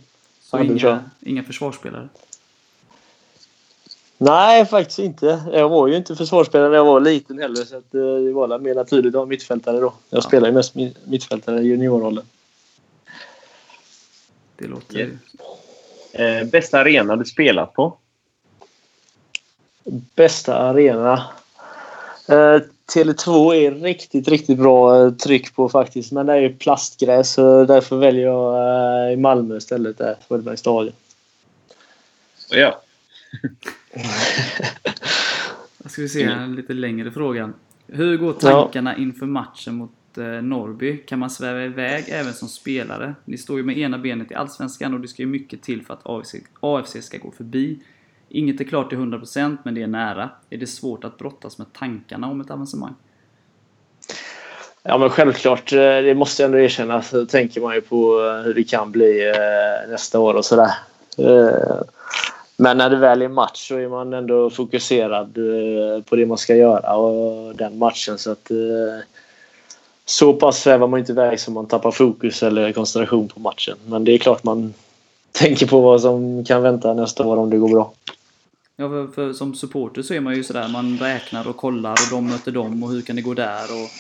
Så 0.58 0.64
jag. 0.64 0.76
inga, 0.76 1.04
inga 1.20 1.42
försvarsspelare. 1.44 2.08
Nej, 4.18 4.66
faktiskt 4.66 4.98
inte. 4.98 5.42
Jag 5.52 5.68
var 5.68 5.88
ju 5.88 5.96
inte 5.96 6.16
försvarsspelare 6.16 6.68
när 6.68 6.76
jag 6.76 6.84
var 6.84 7.00
liten 7.00 7.38
heller. 7.38 7.64
Så 7.64 7.76
att, 7.76 7.94
eh, 7.94 8.00
det 8.00 8.32
var 8.32 8.48
väl 8.48 8.60
mer 8.60 8.74
naturligt 8.74 9.10
att 9.10 9.14
vara 9.18 9.26
mittfältare 9.26 9.80
då. 9.80 9.92
Jag 10.10 10.18
Ja. 10.18 10.22
spelar 10.22 10.48
ju 10.48 10.54
mest 10.54 10.74
mi- 10.74 10.96
mittfältare 11.04 11.60
i 11.60 11.64
juniorrollen. 11.66 12.24
Det 14.56 14.66
låter 14.66 14.98
Yes. 14.98 15.10
Eh, 16.12 16.44
bästa 16.44 16.78
arena 16.80 17.16
du 17.16 17.24
spelat 17.24 17.72
på? 17.72 17.96
Bästa 20.14 20.54
arena? 20.58 21.24
Eh, 22.28 22.60
Tele2 22.92 23.54
är 23.54 23.70
riktigt, 23.70 24.28
riktigt 24.28 24.58
bra 24.58 25.04
eh, 25.04 25.10
tryck 25.10 25.54
på 25.54 25.68
faktiskt. 25.68 26.12
Men 26.12 26.26
det 26.26 26.32
är 26.32 26.40
ju 26.40 26.54
plastgräs 26.54 27.32
så 27.32 27.64
därför 27.64 27.96
väljer 27.96 28.24
jag 28.24 28.54
eh, 29.06 29.12
i 29.12 29.16
Malmö 29.16 29.56
istället. 29.56 29.98
Där, 29.98 30.16
Svedbergs 30.28 30.60
stadion. 30.60 30.92
Ja. 32.50 32.82
Då 35.78 35.88
ska 35.88 36.02
vi 36.02 36.08
se 36.08 36.22
en 36.22 36.56
lite 36.56 36.72
längre 36.72 37.10
fråga. 37.10 37.52
Hur 37.86 38.16
går 38.16 38.32
tankarna 38.32 38.96
inför 38.96 39.26
matchen 39.26 39.74
mot 39.74 40.18
eh, 40.18 40.24
Norrby? 40.24 40.96
Kan 40.96 41.18
man 41.18 41.30
sväva 41.30 41.64
iväg 41.64 42.04
även 42.08 42.32
som 42.34 42.48
spelare? 42.48 43.14
Ni 43.24 43.38
står 43.38 43.56
ju 43.56 43.62
med 43.62 43.78
ena 43.78 43.98
benet 43.98 44.30
i 44.30 44.34
Allsvenskan 44.34 44.94
och 44.94 45.00
det 45.00 45.08
ska 45.08 45.22
ju 45.22 45.28
mycket 45.28 45.62
till 45.62 45.84
för 45.84 45.94
att 45.94 46.02
AFC 46.60 46.96
ska 47.00 47.18
gå 47.18 47.30
förbi. 47.30 47.78
Inget 48.34 48.60
är 48.60 48.64
klart 48.64 48.88
till 48.88 48.98
100% 48.98 49.56
men 49.62 49.74
det 49.74 49.82
är 49.82 49.86
nära. 49.86 50.30
Är 50.50 50.58
det 50.58 50.66
svårt 50.66 51.04
att 51.04 51.18
brottas 51.18 51.58
med 51.58 51.72
tankarna 51.72 52.30
om 52.30 52.40
ett 52.40 52.50
avancemang? 52.50 52.94
Ja 54.82 54.98
men 54.98 55.10
självklart, 55.10 55.72
eh, 55.72 55.78
det 55.78 56.14
måste 56.14 56.42
jag 56.42 56.48
ändå 56.48 56.58
erkänna. 56.58 57.02
Så 57.02 57.26
tänker 57.26 57.60
man 57.60 57.74
ju 57.74 57.80
på 57.80 58.20
eh, 58.20 58.44
hur 58.44 58.54
det 58.54 58.64
kan 58.64 58.92
bli 58.92 59.28
eh, 59.28 59.90
nästa 59.90 60.20
år 60.20 60.34
och 60.34 60.44
sådär. 60.44 60.70
Men 62.56 62.76
när 62.76 62.90
det 62.90 62.96
väl 62.96 63.22
är 63.22 63.28
match 63.28 63.68
så 63.68 63.76
är 63.76 63.88
man 63.88 64.12
ändå 64.12 64.50
fokuserad 64.50 65.34
på 66.04 66.16
det 66.16 66.26
man 66.26 66.38
ska 66.38 66.54
göra 66.56 66.96
och 66.96 67.56
den 67.56 67.78
matchen. 67.78 68.18
Så 68.18 68.30
att 68.30 68.50
så 70.04 70.32
pass 70.32 70.62
svävar 70.62 70.86
man 70.86 71.00
inte 71.00 71.12
iväg 71.12 71.40
så 71.40 71.50
man 71.50 71.66
tappar 71.66 71.90
fokus 71.90 72.42
eller 72.42 72.72
koncentration 72.72 73.28
på 73.28 73.40
matchen. 73.40 73.76
Men 73.86 74.04
det 74.04 74.12
är 74.12 74.18
klart 74.18 74.44
man 74.44 74.74
tänker 75.32 75.66
på 75.66 75.80
vad 75.80 76.00
som 76.00 76.44
kan 76.44 76.62
vänta 76.62 76.94
nästa 76.94 77.26
år 77.26 77.36
om 77.36 77.50
det 77.50 77.56
går 77.56 77.68
bra. 77.68 77.92
Ja, 78.76 78.88
för, 78.88 79.06
för 79.06 79.32
som 79.32 79.54
supporter 79.54 80.02
så 80.02 80.14
är 80.14 80.20
man 80.20 80.34
ju 80.34 80.44
sådär, 80.44 80.68
man 80.68 80.98
räknar 80.98 81.48
och 81.48 81.56
kollar 81.56 81.92
och 81.92 82.10
de 82.10 82.26
möter 82.26 82.52
dem 82.52 82.82
och 82.82 82.90
hur 82.90 83.02
kan 83.02 83.16
det 83.16 83.22
gå 83.22 83.34
där 83.34 83.64
och, 83.72 83.90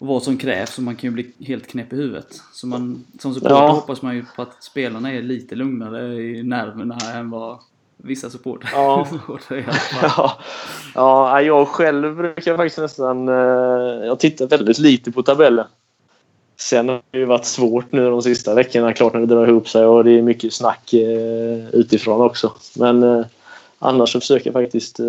och 0.00 0.06
vad 0.06 0.22
som 0.22 0.36
krävs 0.38 0.76
och 0.78 0.84
man 0.84 0.96
kan 0.96 1.10
ju 1.10 1.14
bli 1.14 1.30
helt 1.46 1.66
knäpp 1.66 1.92
i 1.92 1.96
huvudet. 1.96 2.40
Så 2.52 2.66
man, 2.66 3.04
som 3.18 3.34
supporter 3.34 3.54
Ja. 3.54 3.68
hoppas 3.70 4.02
man 4.02 4.14
ju 4.16 4.24
på 4.36 4.42
att 4.42 4.62
spelarna 4.64 5.12
är 5.12 5.22
lite 5.22 5.54
lugnare 5.54 6.14
i 6.14 6.42
nerverna 6.42 6.96
än 7.14 7.30
vad 7.30 7.58
vissa 7.96 8.30
supportrar 8.30 8.70
Ja. 8.74 9.06
Ja, 10.02 10.38
ja, 10.94 11.42
jag 11.42 11.68
själv 11.68 12.16
brukar 12.16 12.56
faktiskt 12.56 12.78
nästan... 12.78 13.28
eh, 13.28 13.34
Jag 14.06 14.18
tittar 14.18 14.46
väldigt 14.46 14.78
lite 14.78 15.12
på 15.12 15.22
tabellen. 15.22 15.66
Sen 16.56 16.88
har 16.88 17.02
det 17.10 17.18
ju 17.18 17.24
varit 17.24 17.44
svårt 17.44 17.92
nu 17.92 18.10
de 18.10 18.22
sista 18.22 18.54
veckorna, 18.54 18.92
klart 18.92 19.12
när 19.12 19.20
det 19.20 19.26
drar 19.26 19.48
ihop 19.48 19.68
sig 19.68 19.84
och 19.84 20.04
det 20.04 20.10
är 20.18 20.22
mycket 20.22 20.52
snack 20.52 20.92
eh, 20.92 21.68
utifrån 21.72 22.20
också. 22.20 22.52
Men 22.76 23.02
eh, 23.02 23.24
annars 23.78 24.12
så 24.12 24.20
försöker 24.20 24.46
jag 24.46 24.62
faktiskt 24.62 25.00
eh, 25.00 25.06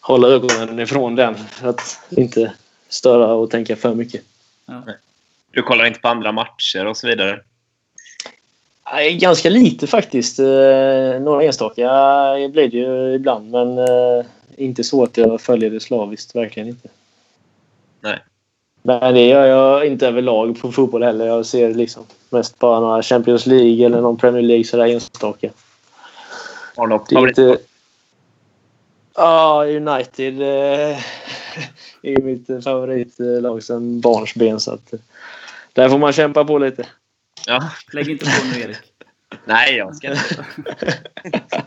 hålla 0.00 0.28
ögonen 0.28 0.78
ifrån 0.78 1.16
den 1.16 1.34
för 1.34 1.68
att 1.68 2.00
inte 2.10 2.52
störa 2.88 3.34
och 3.34 3.50
tänka 3.50 3.76
för 3.76 3.94
mycket. 3.94 4.22
Du 5.50 5.62
kollar 5.62 5.84
inte 5.84 6.00
på 6.00 6.08
andra 6.08 6.32
matcher 6.32 6.86
och 6.86 6.96
så 6.96 7.06
vidare? 7.06 7.40
Nej, 8.92 9.16
Ganska 9.16 9.50
lite 9.50 9.86
faktiskt. 9.86 10.38
Eh, 10.38 11.20
Några 11.20 11.42
enstaka 11.42 11.82
blir 12.52 12.68
det 12.68 12.76
ju 12.76 13.14
ibland 13.14 13.50
men 13.50 13.78
eh, 13.78 14.24
inte 14.56 14.84
så 14.84 15.02
att 15.02 15.16
jag 15.16 15.40
följer 15.40 15.70
det 15.70 15.80
slaviskt. 15.80 16.34
Verkligen 16.34 16.68
inte. 16.68 16.88
Nej. 18.00 18.18
Men 18.82 19.14
det 19.14 19.26
gör 19.26 19.46
jag 19.46 19.86
inte 19.86 20.06
överlag 20.08 20.60
på 20.60 20.72
fotboll 20.72 21.02
heller. 21.02 21.26
Jag 21.26 21.46
ser 21.46 21.74
liksom 21.74 22.04
mest 22.30 22.58
bara 22.58 22.80
några 22.80 23.02
Champions 23.02 23.46
League 23.46 23.86
eller 23.86 24.00
någon 24.00 24.16
Premier 24.16 24.42
League 24.42 24.64
sådär 24.64 24.86
enstaka. 24.86 25.50
Har 26.76 26.86
du 26.86 26.94
något 26.94 27.08
Det 27.08 27.14
är 27.14 27.16
favorit? 27.16 27.38
inte... 27.38 27.58
Ja, 29.14 29.64
United 29.66 30.40
eh, 30.40 30.98
är 32.02 32.22
mitt 32.22 32.64
favoritlag 32.64 33.62
sedan 33.62 34.00
barnsben 34.00 34.60
så 34.60 34.72
att 34.74 34.92
eh, 34.92 34.98
där 35.72 35.88
får 35.88 35.98
man 35.98 36.12
kämpa 36.12 36.44
på 36.44 36.58
lite. 36.58 36.86
Ja. 37.46 37.70
Lägg 37.92 38.10
inte 38.10 38.24
på 38.24 38.30
nu 38.54 38.60
Erik. 38.60 38.92
Nej, 39.44 39.76
jag 39.76 39.96
ska 39.96 40.10
inte. 40.10 40.44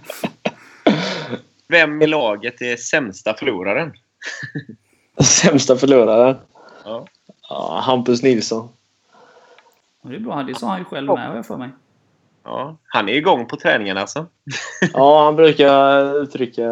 Vem 1.68 2.02
i 2.02 2.08
laget 2.08 2.62
är 2.62 2.78
sämsta 2.78 3.34
förloraren? 3.34 3.94
Sämsta 5.24 5.76
förloraren? 5.76 6.36
Ja. 6.84 7.08
Ja, 7.50 7.80
Hampus 7.84 8.24
Nilsson. 8.24 8.70
Det 10.02 10.16
är 10.16 10.20
bra, 10.20 10.44
det 10.44 10.60
sa 10.60 10.68
han 10.68 10.80
ju 10.80 10.86
själv 10.86 11.08
med 11.08 11.28
har 11.28 11.36
jag 11.36 11.46
för 11.46 11.58
mig. 11.58 11.70
Ja, 12.46 12.78
han 12.88 13.10
är 13.10 13.14
igång 13.14 13.46
på 13.46 13.58
träningen 13.58 13.98
alltså. 13.98 14.26
Ja, 14.94 15.24
han 15.26 15.36
brukar 15.36 16.22
uttrycka 16.24 16.66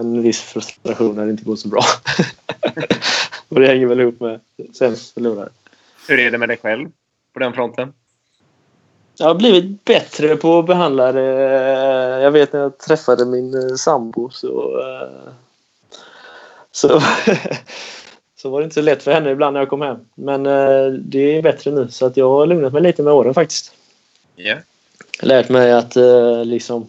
en 0.00 0.22
viss 0.22 0.40
frustration 0.40 1.16
när 1.16 1.24
det 1.24 1.30
inte 1.30 1.44
går 1.44 1.56
så 1.56 1.68
bra. 1.68 1.82
Och 3.48 3.60
det 3.60 3.66
hänger 3.66 3.86
väl 3.86 4.00
ihop 4.00 4.20
med 4.20 4.40
sämst 4.78 5.14
förlorare. 5.14 5.48
Hur 6.08 6.18
är 6.18 6.30
det 6.30 6.38
med 6.38 6.48
dig 6.48 6.56
själv 6.62 6.88
på 7.32 7.40
den 7.40 7.52
fronten? 7.52 7.92
Jag 9.18 9.26
har 9.26 9.34
blivit 9.34 9.84
bättre 9.84 10.36
på 10.36 10.58
att 10.58 10.66
behandla 10.66 11.12
det. 11.12 11.22
Jag 12.22 12.30
vet 12.30 12.52
när 12.52 12.60
jag 12.60 12.78
träffade 12.78 13.26
min 13.26 13.54
eh, 13.54 13.74
sambo 13.76 14.30
så... 14.30 14.80
eh, 14.80 15.32
Så, 16.72 17.00
så 18.36 18.50
var 18.50 18.60
det 18.60 18.64
inte 18.64 18.74
så 18.74 18.80
lätt 18.82 19.02
för 19.02 19.12
henne 19.12 19.30
ibland 19.30 19.52
när 19.54 19.60
jag 19.60 19.68
kom 19.70 19.80
hem. 19.80 19.96
Men 20.14 20.46
eh, 20.46 20.86
det 20.92 21.36
är 21.36 21.42
bättre 21.42 21.70
nu 21.70 21.88
så 21.88 22.06
att 22.06 22.16
jag 22.16 22.30
har 22.30 22.46
lugnat 22.46 22.72
mig 22.72 22.82
lite 22.82 23.02
med 23.02 23.12
åren 23.12 23.34
faktiskt. 23.34 23.74
Ja. 24.36 24.56
Lärt 25.22 25.48
mig 25.48 25.72
att 25.72 25.96
eh, 25.96 26.44
liksom 26.44 26.88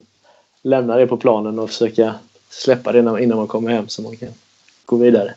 lämna 0.62 0.96
det 0.96 1.08
på 1.08 1.17
planen 1.17 1.60
och 1.60 1.70
försöka 1.70 2.15
släppa 2.50 2.91
det 2.91 3.00
innan, 3.00 3.20
innan 3.20 3.38
man 3.38 3.48
kommer 3.48 3.72
hem 3.72 3.88
så 3.88 4.02
man 4.02 4.17
kan 4.17 4.30
gå 4.86 4.96
vidare. 4.96 5.36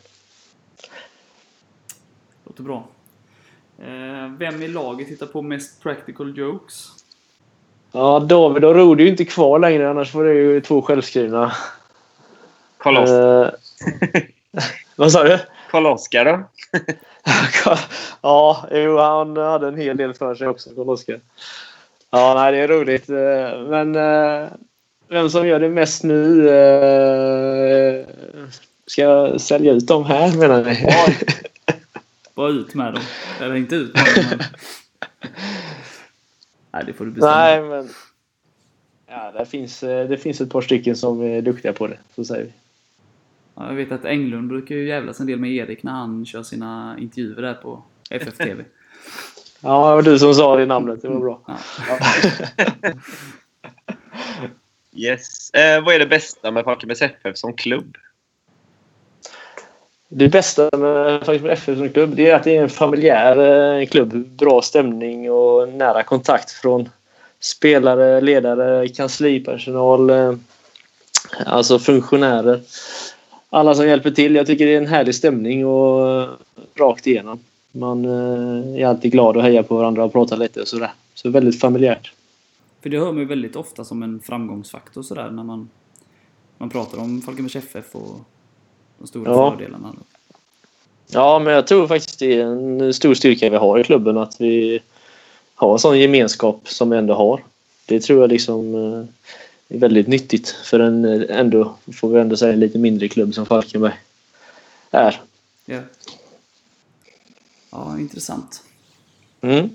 Låter 2.45 2.63
bra. 2.63 2.87
Eh, 3.79 4.31
vem 4.37 4.61
i 4.61 4.67
laget 4.67 5.07
hittar 5.07 5.25
på 5.25 5.41
mest 5.41 5.83
practical 5.83 6.37
jokes? 6.37 6.89
Ja, 7.91 8.19
David 8.19 8.65
och 8.65 8.75
Rod 8.75 8.99
är 8.99 9.03
ju 9.03 9.09
inte 9.09 9.25
kvar 9.25 9.59
längre 9.59 9.89
annars 9.89 10.13
var 10.13 10.23
det 10.23 10.33
ju 10.33 10.61
två 10.61 10.81
självskrivna. 10.81 11.51
Oss. 12.85 13.09
Eh, 13.09 13.49
vad 14.95 15.11
sa 15.11 15.23
du? 15.23 15.39
Karl-Oskar 15.71 16.25
då? 16.25 16.43
ja, 18.21 18.67
jo, 18.71 18.97
han 18.97 19.37
hade 19.37 19.67
en 19.67 19.77
hel 19.77 19.97
del 19.97 20.13
för 20.13 20.35
sig 20.35 20.47
också, 20.47 20.69
Karl-Oskar. 20.69 21.19
Ja, 22.11 22.33
nej, 22.35 22.51
det 22.51 22.57
är 22.57 22.67
roligt. 22.67 23.09
Eh, 23.09 23.69
men 23.69 23.95
eh, 23.95 24.49
vem 25.07 25.29
som 25.29 25.47
gör 25.47 25.59
det 25.59 25.69
mest 25.69 26.03
nu... 26.03 26.49
Eh, 26.49 28.07
ska 28.87 29.01
jag 29.01 29.41
sälja 29.41 29.73
ut 29.73 29.87
dem 29.87 30.05
här 30.05 30.37
menar 30.37 30.63
ni? 30.63 30.87
Bara 32.35 32.49
ut 32.49 32.73
med 32.73 32.93
dem. 32.93 33.03
Eller 33.41 33.55
inte 33.55 33.75
ut 33.75 33.93
med 33.93 34.05
dem. 34.15 34.23
Men... 34.29 34.39
Nej, 36.71 36.83
det 36.85 36.93
får 36.93 37.05
du 37.05 37.11
bestämma. 37.11 37.35
Nej, 37.35 37.61
men... 37.61 37.89
Ja, 39.07 39.31
det 39.37 39.45
finns, 39.45 39.79
det 39.79 40.17
finns 40.17 40.41
ett 40.41 40.51
par 40.51 40.61
stycken 40.61 40.95
som 40.95 41.21
är 41.21 41.41
duktiga 41.41 41.73
på 41.73 41.87
det, 41.87 41.97
så 42.15 42.25
säger 42.25 42.43
vi. 42.43 42.51
Ja, 43.55 43.67
jag 43.67 43.75
vet 43.75 43.91
att 43.91 44.05
Englund 44.05 44.47
brukar 44.47 44.75
ju 44.75 44.87
jävlas 44.87 45.19
en 45.19 45.27
del 45.27 45.39
med 45.39 45.51
Erik 45.51 45.83
när 45.83 45.91
han 45.91 46.25
kör 46.25 46.43
sina 46.43 46.95
intervjuer 46.99 47.41
där 47.41 47.53
på 47.53 47.83
FFTV. 48.09 48.63
ja, 49.65 49.89
det 49.89 49.95
var 49.95 50.01
du 50.01 50.19
som 50.19 50.33
sa 50.33 50.55
det 50.55 50.65
namnet. 50.65 51.01
Det 51.01 51.07
var 51.07 51.19
bra. 51.19 51.41
Ja. 51.47 51.57
yes. 54.95 55.53
Eh, 55.53 55.83
vad 55.83 55.95
är 55.95 55.99
det 55.99 56.05
bästa 56.05 56.51
med 56.51 56.63
Falkenbergs 56.63 57.01
FF 57.01 57.37
som 57.37 57.53
klubb? 57.53 57.97
Det 60.09 60.29
bästa 60.29 60.69
med 60.77 61.25
Falkenbergs 61.25 61.59
FF 61.59 61.77
som 61.77 61.89
klubb 61.89 62.15
det 62.15 62.29
är 62.29 62.35
att 62.35 62.43
det 62.43 62.57
är 62.57 62.63
en 62.63 62.69
familjär 62.69 63.79
eh, 63.79 63.87
klubb. 63.87 64.13
Bra 64.13 64.61
stämning 64.61 65.31
och 65.31 65.69
nära 65.69 66.03
kontakt 66.03 66.51
från 66.51 66.89
spelare, 67.39 68.21
ledare, 68.21 68.87
kanslipersonal, 68.87 70.09
eh, 70.09 70.33
alltså 71.45 71.79
funktionärer 71.79 72.61
alla 73.49 73.75
som 73.75 73.87
hjälper 73.87 74.11
till. 74.11 74.35
Jag 74.35 74.47
tycker 74.47 74.65
det 74.65 74.73
är 74.73 74.77
en 74.77 74.87
härlig 74.87 75.15
stämning 75.15 75.65
och 75.65 76.27
rakt 76.75 77.07
igenom. 77.07 77.39
Man 77.75 78.05
eh, 78.05 78.81
är 78.81 78.85
alltid 78.85 79.11
glad 79.11 79.37
och 79.37 79.43
hejar 79.43 79.63
på 79.63 79.75
varandra 79.75 80.03
och 80.03 80.11
pratar 80.11 80.37
lite 80.37 80.61
och 80.61 80.67
sådär. 80.67 80.91
Så 81.13 81.29
väldigt 81.29 81.59
familjärt. 81.59 82.13
För 82.81 82.89
det 82.89 82.99
hör 82.99 83.11
man 83.11 83.17
ju 83.17 83.25
väldigt 83.25 83.55
ofta 83.55 83.83
som 83.83 84.03
en 84.03 84.19
framgångsfaktor 84.19 85.03
sådär 85.03 85.31
när 85.31 85.43
man, 85.43 85.69
man 86.57 86.69
pratar 86.69 86.97
om 86.97 87.21
Falkenbergs 87.21 87.55
FF 87.55 87.95
och 87.95 88.19
de 88.97 89.07
stora 89.07 89.31
ja. 89.31 89.51
fördelarna. 89.51 89.93
Ja, 91.07 91.39
men 91.39 91.53
jag 91.53 91.67
tror 91.67 91.87
faktiskt 91.87 92.19
det 92.19 92.33
är 92.33 92.45
en 92.45 92.93
stor 92.93 93.13
styrka 93.13 93.49
vi 93.49 93.57
har 93.57 93.79
i 93.79 93.83
klubben 93.83 94.17
att 94.17 94.41
vi 94.41 94.79
har 95.55 95.73
en 95.73 95.79
sån 95.79 95.99
gemenskap 95.99 96.69
som 96.69 96.89
vi 96.89 96.97
ändå 96.97 97.13
har. 97.13 97.43
Det 97.85 97.99
tror 97.99 98.21
jag 98.21 98.29
liksom 98.29 98.75
eh, 98.75 99.75
är 99.75 99.79
väldigt 99.79 100.07
nyttigt 100.07 100.49
för 100.49 100.79
en 100.79 101.05
ändå, 101.29 101.75
får 101.93 102.09
vi 102.09 102.19
ändå 102.19 102.37
säga, 102.37 102.55
lite 102.55 102.77
mindre 102.77 103.07
klubb 103.07 103.33
som 103.33 103.45
Falkenberg 103.45 103.93
är. 104.91 105.21
Ja, 105.65 105.79
ja 107.75 107.99
intressant. 107.99 108.63
Mm. 109.41 109.69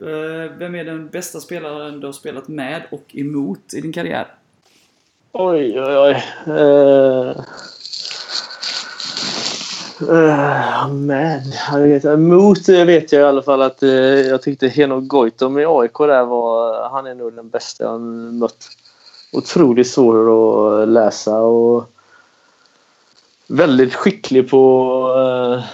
Eh, 0.00 0.56
vem 0.58 0.74
är 0.74 0.84
den 0.84 1.08
bästa 1.08 1.40
spelaren 1.40 2.00
du 2.00 2.06
har 2.06 2.12
spelat 2.12 2.48
med 2.48 2.82
och 2.90 3.04
emot 3.12 3.74
i 3.74 3.80
din 3.80 3.92
karriär? 3.92 4.34
Oj, 5.32 5.80
oj, 5.80 5.96
oj. 5.98 6.24
Uh, 6.46 7.40
uh, 10.10 10.92
med. 10.92 11.42
Emot 12.04 12.68
vet 12.68 13.12
jag 13.12 13.20
i 13.20 13.24
alla 13.24 13.42
fall 13.42 13.62
att 13.62 13.82
uh, 13.82 13.90
jag 14.20 14.42
tyckte 14.42 14.68
Henok 14.68 15.04
Goitom 15.04 15.58
i 15.58 15.64
AIK 15.66 15.98
där 15.98 16.24
var... 16.24 16.88
Han 16.88 17.06
är 17.06 17.14
nog 17.14 17.32
den 17.32 17.48
bästa 17.48 17.84
jag 17.84 18.00
mött 18.00 18.68
otroligt 19.32 19.90
svår 19.90 20.82
att 20.82 20.88
läsa 20.88 21.40
och 21.40 21.92
väldigt 23.46 23.94
skicklig 23.94 24.50
på 24.50 25.14
eh, 25.16 25.64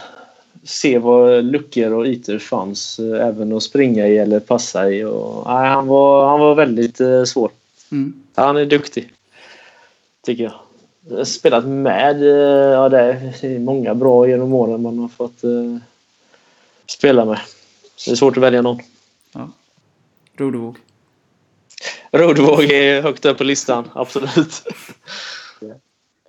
se 0.64 0.98
var 0.98 1.42
luckor 1.42 1.92
och 1.92 2.06
ytor 2.06 2.38
fanns 2.38 2.98
eh, 2.98 3.26
även 3.26 3.52
att 3.52 3.62
springa 3.62 4.06
i 4.06 4.18
eller 4.18 4.40
passa 4.40 4.90
i. 4.90 5.04
Och, 5.04 5.46
nej, 5.46 5.68
han, 5.68 5.86
var, 5.86 6.28
han 6.28 6.40
var 6.40 6.54
väldigt 6.54 7.00
eh, 7.00 7.24
svår. 7.24 7.50
Mm. 7.92 8.22
Han 8.34 8.56
är 8.56 8.66
duktig. 8.66 9.12
Tycker 10.26 10.44
jag. 10.44 10.52
jag 11.08 11.16
har 11.16 11.24
spelat 11.24 11.66
med. 11.66 12.22
Ja, 12.72 12.88
det 12.88 12.98
är 13.40 13.58
många 13.58 13.94
bra 13.94 14.28
genom 14.28 14.52
åren 14.52 14.82
man 14.82 14.98
har 14.98 15.08
fått 15.08 15.42
spela 16.86 17.24
med. 17.24 17.38
det 18.06 18.10
är 18.10 18.16
svårt 18.16 18.36
att 18.36 18.42
välja 18.42 18.62
någon. 18.62 18.78
Ja. 19.32 19.50
Rodevåg? 20.36 20.76
Rodvåg 22.12 22.64
är 22.64 23.02
högt 23.02 23.24
upp 23.24 23.38
på 23.38 23.44
listan, 23.44 23.88
absolut. 23.94 24.62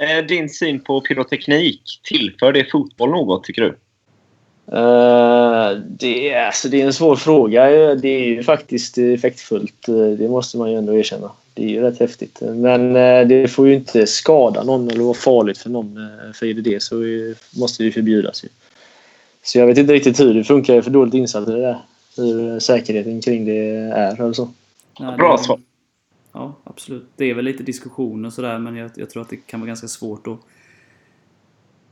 Eh, 0.02 0.26
din 0.26 0.50
syn 0.50 0.80
på 0.80 1.02
pyroteknik, 1.02 1.82
tillför 2.04 2.52
det 2.52 2.72
fotboll 2.72 3.10
något 3.10 3.44
tycker 3.44 3.62
du? 3.62 3.78
Uh, 4.73 5.79
det, 5.88 6.29
är, 6.29 6.45
alltså, 6.45 6.69
det 6.69 6.82
är 6.82 6.86
en 6.86 6.93
svår 6.93 7.15
fråga. 7.15 7.65
Det 7.95 8.08
är 8.08 8.25
ju 8.25 8.43
faktiskt 8.43 8.97
effektfullt. 8.97 9.86
Det 10.17 10.29
måste 10.29 10.58
man 10.58 10.71
ju 10.71 10.77
ändå 10.77 10.93
erkänna. 10.93 11.32
Det 11.53 11.63
är 11.63 11.69
ju 11.69 11.82
rätt 11.82 11.99
häftigt. 11.99 12.41
Men 12.41 12.95
uh, 12.95 13.27
det 13.27 13.47
får 13.47 13.67
ju 13.67 13.75
inte 13.75 14.08
skada 14.08 14.63
någon 14.63 14.89
eller 14.89 15.03
vara 15.03 15.13
farligt 15.13 15.58
för 15.58 15.69
någon. 15.69 16.10
För 16.34 16.45
är 16.45 16.53
det 16.53 16.62
det 16.62 16.84
så 16.84 16.95
måste 17.60 17.84
det 17.84 17.91
förbjudas. 17.91 18.43
Ju. 18.43 18.49
Så 19.43 19.60
jag 19.60 19.67
vet 19.67 19.77
inte 19.77 19.93
riktigt 19.93 20.19
hur 20.19 20.34
det 20.34 20.43
funkar. 20.43 20.73
Jag 20.73 20.77
är 20.77 20.84
för 20.84 20.91
dåligt 20.91 21.13
insatt 21.13 21.47
i 21.47 21.51
det 21.51 21.62
där. 21.62 21.77
Hur 22.17 22.60
säkerheten 22.60 23.21
kring 23.21 23.45
det 23.45 23.67
är. 23.77 24.21
Alltså. 24.21 24.49
Ja, 24.99 25.15
Bra 25.17 25.38
svar. 25.38 25.60
Ja, 26.32 26.55
absolut. 26.63 27.05
Det 27.15 27.29
är 27.29 27.34
väl 27.34 27.45
lite 27.45 27.63
diskussion 27.63 28.25
och 28.25 28.34
sådär 28.34 28.60
men 28.60 28.75
jag, 28.75 28.91
jag, 28.95 29.10
tror 29.10 29.21
att 29.21 29.29
det 29.29 29.36
kan 29.36 29.60
vara 29.60 29.67
ganska 29.67 29.88
svårt 29.88 30.27
att 30.27 30.39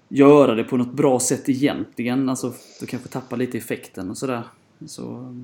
göra 0.07 0.55
det 0.55 0.63
på 0.63 0.77
något 0.77 0.93
bra 0.93 1.19
sätt 1.19 1.49
egentligen. 1.49 2.29
Alltså, 2.29 2.53
du 2.79 2.85
kanske 2.85 3.09
tappar 3.09 3.37
lite 3.37 3.57
effekten 3.57 4.09
och 4.09 4.17
sådär. 4.17 4.43
Så, 4.85 5.35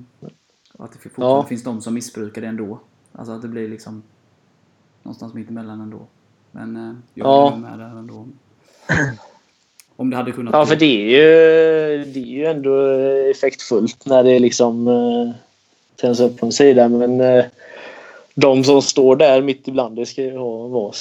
att 0.78 0.92
det 0.92 0.98
fortfarande 0.98 1.36
ja. 1.36 1.46
finns 1.46 1.64
de 1.64 1.80
som 1.80 1.94
missbrukar 1.94 2.42
det 2.42 2.48
ändå. 2.48 2.80
Alltså 3.12 3.32
att 3.32 3.42
det 3.42 3.48
blir 3.48 3.68
liksom 3.68 4.02
någonstans 5.02 5.34
mitt 5.34 5.50
emellan 5.50 5.80
ändå. 5.80 6.06
Men 6.50 6.76
eh, 6.76 6.94
jag 7.14 7.26
ja. 7.26 7.52
är 7.52 7.56
med 7.56 7.78
där 7.78 7.98
ändå. 7.98 8.26
Om 9.96 10.10
det 10.10 10.16
hade 10.16 10.32
kunnat... 10.32 10.54
Ja, 10.54 10.66
för 10.66 10.76
det 10.76 10.84
är 10.84 11.10
ju, 11.10 12.04
det 12.04 12.20
är 12.20 12.26
ju 12.26 12.44
ändå 12.44 12.80
effektfullt 13.30 14.06
när 14.06 14.24
det 14.24 14.38
liksom 14.38 14.88
eh, 14.88 15.34
tänds 15.96 16.20
upp 16.20 16.38
på 16.38 16.46
en 16.46 16.52
sida. 16.52 16.88
Men 16.88 17.20
eh, 17.20 17.44
de 18.34 18.64
som 18.64 18.82
står 18.82 19.16
där 19.16 19.42
mitt 19.42 19.68
ibland, 19.68 19.96
det 19.96 20.06
ska 20.06 20.22
ju 20.22 20.38
vara 20.68 20.92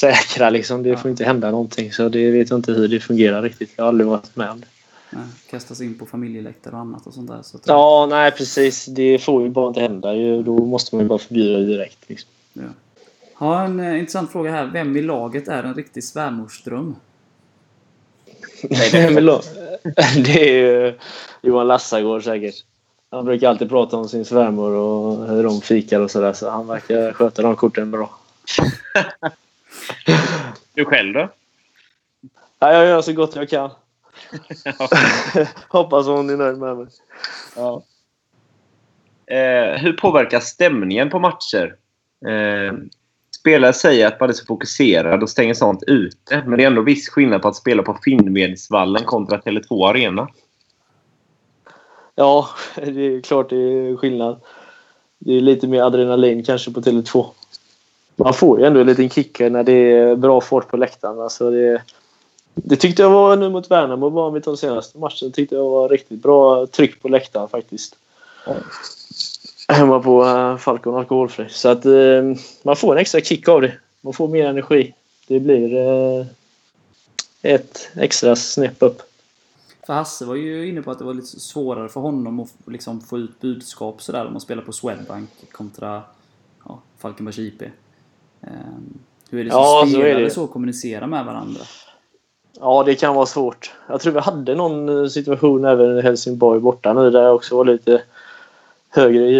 säkra 0.00 0.50
liksom. 0.50 0.82
Det 0.82 0.88
ja. 0.88 0.96
får 0.96 1.10
inte 1.10 1.24
hända 1.24 1.50
någonting. 1.50 1.92
Så 1.92 2.08
det 2.08 2.30
vet 2.30 2.50
jag 2.50 2.58
inte 2.58 2.72
hur 2.72 2.88
det 2.88 3.00
fungerar 3.00 3.42
riktigt. 3.42 3.72
Jag 3.76 3.84
har 3.84 3.88
aldrig 3.88 4.06
varit 4.06 4.36
med 4.36 4.50
om 4.50 4.60
det. 4.60 4.66
Nej, 5.10 5.24
kastas 5.50 5.80
in 5.80 5.98
på 5.98 6.06
familjeläktare 6.06 6.74
och 6.74 6.80
annat 6.80 7.06
och 7.06 7.14
sånt 7.14 7.30
där. 7.30 7.42
Så 7.42 7.58
ja, 7.64 8.06
nej 8.10 8.30
precis. 8.30 8.86
Det 8.86 9.18
får 9.18 9.42
ju 9.42 9.48
bara 9.48 9.68
inte 9.68 9.80
hända. 9.80 10.12
Då 10.42 10.64
måste 10.64 10.94
man 10.94 11.04
ju 11.04 11.08
bara 11.08 11.18
förbjuda 11.18 11.58
det 11.58 11.64
direkt. 11.64 11.98
Liksom. 12.06 12.30
Ja. 12.52 12.62
Har 13.34 13.64
en 13.64 13.80
eh, 13.80 13.98
intressant 13.98 14.32
fråga 14.32 14.50
här. 14.50 14.66
Vem 14.66 14.96
i 14.96 15.02
laget 15.02 15.48
är 15.48 15.62
en 15.62 15.74
riktig 15.74 16.04
svärmorsdröm? 16.04 16.96
det 20.24 20.50
är 20.50 20.54
ju 20.54 20.98
Johan 21.42 21.66
Lassagård 21.66 22.24
säkert. 22.24 22.54
Han 23.10 23.24
brukar 23.24 23.48
alltid 23.48 23.68
prata 23.68 23.96
om 23.96 24.08
sin 24.08 24.24
svärmor 24.24 24.70
och 24.70 25.28
hur 25.28 25.42
de 25.42 25.60
fikar 25.60 26.00
och 26.00 26.10
sådär. 26.10 26.32
Så 26.32 26.50
han 26.50 26.66
verkar 26.66 27.12
sköta 27.12 27.42
de 27.42 27.56
korten 27.56 27.90
bra. 27.90 28.10
du 30.74 30.84
själv 30.84 31.12
då? 31.12 31.28
Ja, 32.58 32.72
jag 32.72 32.86
gör 32.86 33.02
så 33.02 33.12
gott 33.12 33.36
jag 33.36 33.48
kan. 33.48 33.70
Hoppas 35.68 36.06
hon 36.06 36.30
är 36.30 36.36
nöjd 36.36 36.58
med 36.58 36.76
mig. 36.76 36.86
Ja. 37.56 37.82
Eh, 39.26 39.78
hur 39.78 39.92
påverkar 39.92 40.40
stämningen 40.40 41.10
på 41.10 41.18
matcher? 41.18 41.76
Eh, 42.26 42.74
spelare 43.40 43.72
säger 43.72 44.06
att 44.06 44.20
man 44.20 44.28
är 44.28 44.32
så 44.32 44.44
fokuserad 44.44 45.22
och 45.22 45.30
stänger 45.30 45.54
sånt 45.54 45.82
ute. 45.86 46.42
Men 46.46 46.58
det 46.58 46.62
är 46.62 46.66
ändå 46.66 46.82
viss 46.82 47.08
skillnad 47.08 47.42
på 47.42 47.48
att 47.48 47.56
spela 47.56 47.82
på 47.82 47.98
Finnvedsvallen 48.04 49.04
kontra 49.04 49.38
Tele2 49.38 49.88
Arena. 49.88 50.28
Ja, 52.14 52.48
det 52.76 53.00
är 53.00 53.20
klart 53.20 53.50
det 53.50 53.56
är 53.56 53.96
skillnad. 53.96 54.40
Det 55.18 55.32
är 55.32 55.40
lite 55.40 55.66
mer 55.66 55.82
adrenalin 55.82 56.44
kanske 56.44 56.70
på 56.70 56.80
Tele2. 56.80 57.26
Man 58.16 58.34
får 58.34 58.60
ju 58.60 58.66
ändå 58.66 58.80
en 58.80 58.86
liten 58.86 59.10
kick 59.10 59.40
när 59.40 59.62
det 59.62 59.92
är 59.92 60.16
bra 60.16 60.40
fart 60.40 60.68
på 60.68 60.76
läktaren. 60.76 61.20
Alltså 61.20 61.50
det, 61.50 61.82
det 62.54 62.76
tyckte 62.76 63.02
jag 63.02 63.10
var 63.10 63.36
nu 63.36 63.48
mot 63.48 63.70
Värnamo, 63.70 64.10
bara 64.10 64.30
med 64.30 64.42
de 64.42 64.56
senaste 64.56 64.98
matchen, 64.98 65.32
tyckte 65.32 65.54
jag 65.54 65.70
var 65.70 65.88
riktigt 65.88 66.22
bra 66.22 66.66
tryck 66.66 67.02
på 67.02 67.08
läktaren 67.08 67.48
faktiskt. 67.48 67.96
Mm. 68.46 68.58
Hemma 69.68 70.00
på 70.00 70.24
uh, 70.24 70.56
Falcon 70.56 70.94
Alkoholfri. 70.94 71.46
Så 71.48 71.68
att 71.68 71.86
uh, 71.86 72.36
man 72.62 72.76
får 72.76 72.92
en 72.92 72.98
extra 73.00 73.20
kick 73.20 73.48
av 73.48 73.60
det. 73.60 73.72
Man 74.00 74.12
får 74.12 74.28
mer 74.28 74.46
energi. 74.46 74.94
Det 75.28 75.40
blir 75.40 75.74
uh, 75.74 76.26
ett 77.42 77.88
extra 77.94 78.36
snäpp 78.36 78.82
upp. 78.82 79.02
För 79.86 79.92
Hasse 79.92 80.24
var 80.24 80.34
ju 80.34 80.68
inne 80.68 80.82
på 80.82 80.90
att 80.90 80.98
det 80.98 81.04
var 81.04 81.14
lite 81.14 81.40
svårare 81.40 81.88
för 81.88 82.00
honom 82.00 82.40
att 82.40 82.52
liksom 82.66 83.00
få 83.00 83.18
ut 83.18 83.40
budskap 83.40 84.02
sådär 84.02 84.26
om 84.26 84.32
man 84.32 84.40
spelar 84.40 84.62
på 84.62 84.72
Swedbank 84.72 85.30
kontra 85.52 86.02
ja, 86.64 86.80
Falkenbergs 86.98 87.38
IP. 87.38 87.62
Um, 88.46 88.98
hur 89.30 89.40
är 89.40 89.44
det 89.44 89.50
som 89.50 89.60
ja, 89.60 89.86
spelare 89.88 90.14
så, 90.14 90.20
det. 90.20 90.30
så 90.30 90.46
kommunicera 90.46 91.06
med 91.06 91.24
varandra? 91.24 91.60
Ja, 92.60 92.82
det 92.86 92.94
kan 92.94 93.14
vara 93.14 93.26
svårt. 93.26 93.72
Jag 93.88 94.00
tror 94.00 94.12
vi 94.12 94.20
hade 94.20 94.54
någon 94.54 95.02
eh, 95.02 95.08
situation 95.08 95.64
även 95.64 95.98
i 95.98 96.02
Helsingborg 96.02 96.60
borta 96.60 96.92
nu 96.92 97.10
där 97.10 97.22
jag 97.22 97.34
också 97.34 97.56
var 97.56 97.64
lite 97.64 98.02
högre 98.90 99.24
i 99.24 99.34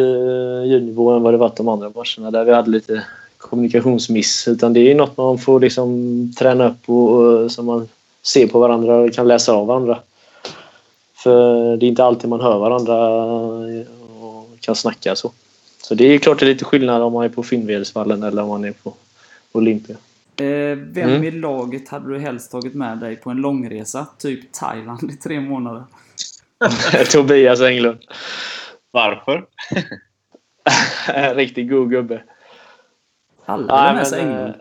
ljudnivå 0.69 1.11
än 1.11 1.23
vad 1.23 1.35
det 1.35 1.39
varit 1.39 1.57
de 1.57 1.69
andra 1.69 1.91
matcherna 1.95 2.31
där 2.31 2.45
vi 2.45 2.53
hade 2.53 2.71
lite 2.71 3.05
kommunikationsmiss. 3.39 4.49
Utan 4.49 4.73
det 4.73 4.91
är 4.91 4.95
något 4.95 5.17
man 5.17 5.39
får 5.39 5.61
liksom 5.61 6.33
träna 6.39 6.69
upp 6.69 6.89
och, 6.89 7.11
och 7.11 7.53
så 7.53 7.63
man 7.63 7.89
ser 8.23 8.47
på 8.47 8.59
varandra 8.59 8.97
och 8.97 9.13
kan 9.13 9.29
läsa 9.29 9.53
av 9.53 9.67
varandra. 9.67 9.99
För 11.15 11.77
det 11.77 11.87
är 11.87 11.89
inte 11.89 12.05
alltid 12.05 12.31
man 12.31 12.41
hör 12.41 12.59
varandra 12.59 13.25
och 14.21 14.47
kan 14.61 14.75
snacka 14.75 15.17
så. 15.17 15.31
Så 15.85 15.95
det 15.95 16.05
är 16.05 16.19
klart 16.19 16.39
det 16.39 16.45
är 16.47 16.49
lite 16.49 16.65
skillnad 16.65 17.03
om 17.03 17.13
man 17.13 17.25
är 17.25 17.29
på 17.29 17.43
Finnvedsvallen 17.43 18.23
eller 18.23 18.43
om 18.43 18.49
man 18.49 18.65
är 18.65 18.73
på 18.73 18.95
Olympia. 19.53 19.97
Eh, 20.37 20.77
vem 20.79 21.09
Mm. 21.11 21.25
i 21.25 21.31
laget 21.31 21.89
hade 21.89 22.09
du 22.13 22.19
helst 22.19 22.51
tagit 22.51 22.75
med 22.75 22.99
dig 22.99 23.17
på 23.17 23.31
en 23.31 23.37
långresa? 23.37 24.07
Typ 24.19 24.53
Thailand 24.53 25.11
i 25.11 25.17
tre 25.17 25.41
månader. 25.41 25.85
Tobias 27.13 27.61
Englund. 27.61 27.99
Varför? 28.91 29.47
En 31.15 31.35
riktigt 31.35 31.71
god 31.71 31.91
gubbe. 31.91 32.23
Alla 33.45 33.77
hade 33.77 33.95
med 33.95 34.07
sig 34.07 34.21
eh, 34.21 34.27
Englund. 34.29 34.55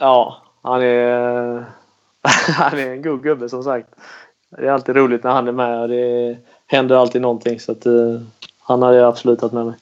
Ja, 0.00 0.42
han 0.62 0.82
är, 0.82 1.64
han 2.52 2.78
är 2.78 2.90
en 2.90 3.02
god 3.02 3.22
gubbe 3.22 3.48
som 3.48 3.62
sagt. 3.64 3.88
Det 4.50 4.66
är 4.66 4.70
alltid 4.70 4.96
roligt 4.96 5.24
när 5.24 5.30
han 5.30 5.48
är 5.48 5.52
med 5.52 5.80
och 5.80 5.88
det 5.88 6.36
händer 6.66 6.96
alltid 6.96 7.22
någonting. 7.22 7.60
Så 7.60 7.72
att, 7.72 7.86
eh, 7.86 8.20
han 8.60 8.82
hade 8.82 8.96
jag 8.96 9.08
absolut 9.08 9.38
tagit 9.40 9.52
med 9.52 9.66
mig. 9.66 9.74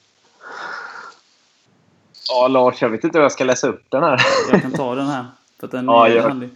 Ja, 2.29 2.47
Lars, 2.47 2.81
jag 2.81 2.89
vet 2.89 3.03
inte 3.03 3.17
hur 3.17 3.23
jag 3.23 3.31
ska 3.31 3.43
läsa 3.43 3.67
upp 3.67 3.83
den 3.89 4.03
här. 4.03 4.21
Jag 4.51 4.61
kan 4.61 4.71
ta 4.71 4.95
den 4.95 5.07
här. 5.07 5.25
För 5.59 5.67
att 5.67 5.71
den 5.71 5.85
Ja, 5.89 6.07
är 6.07 6.19
handlig. 6.19 6.49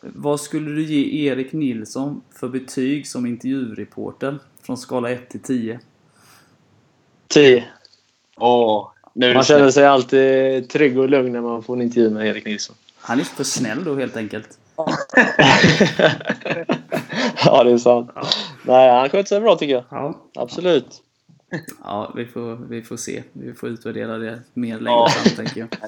Vad 0.00 0.40
skulle 0.40 0.70
du 0.70 0.82
ge 0.82 1.26
Erik 1.26 1.52
Nilsson 1.52 2.22
för 2.40 2.48
betyg 2.48 3.06
som 3.06 3.26
intervjureporter? 3.26 4.38
Från 4.62 4.76
skala 4.76 5.10
1 5.10 5.28
till 5.28 5.42
10. 5.42 5.80
10. 7.28 7.64
Åh, 8.36 8.90
nu 9.12 9.26
är 9.26 9.34
Man 9.34 9.40
det 9.40 9.46
känner 9.46 9.70
sig 9.70 9.86
alltid 9.86 10.68
trygg 10.68 10.98
och 10.98 11.08
lugn 11.08 11.32
när 11.32 11.40
man 11.40 11.62
får 11.62 11.76
en 11.76 11.82
intervju 11.82 12.10
med 12.10 12.26
Erik 12.26 12.44
Nilsson. 12.44 12.76
Han 13.00 13.20
är 13.20 13.24
för 13.24 13.44
snäll 13.44 13.84
då 13.84 13.94
helt 13.94 14.16
enkelt. 14.16 14.58
ja, 17.44 17.64
det 17.64 17.72
är 17.72 17.78
sant. 17.78 18.10
Nej, 18.62 18.90
han 18.90 19.08
sköter 19.08 19.28
sig 19.28 19.40
bra 19.40 19.56
tycker 19.56 19.74
jag. 19.74 19.84
Ja. 19.90 20.14
Absolut. 20.34 21.02
Ja, 21.84 22.12
vi 22.16 22.26
får, 22.26 22.56
vi 22.56 22.82
får 22.82 22.96
se. 22.96 23.22
Vi 23.32 23.54
får 23.54 23.68
utvärdera 23.68 24.18
det 24.18 24.42
mer 24.54 24.80
längre 24.80 24.98
Ja. 24.98 25.08
fram 25.08 25.36
tänker 25.36 25.60
jag. 25.60 25.68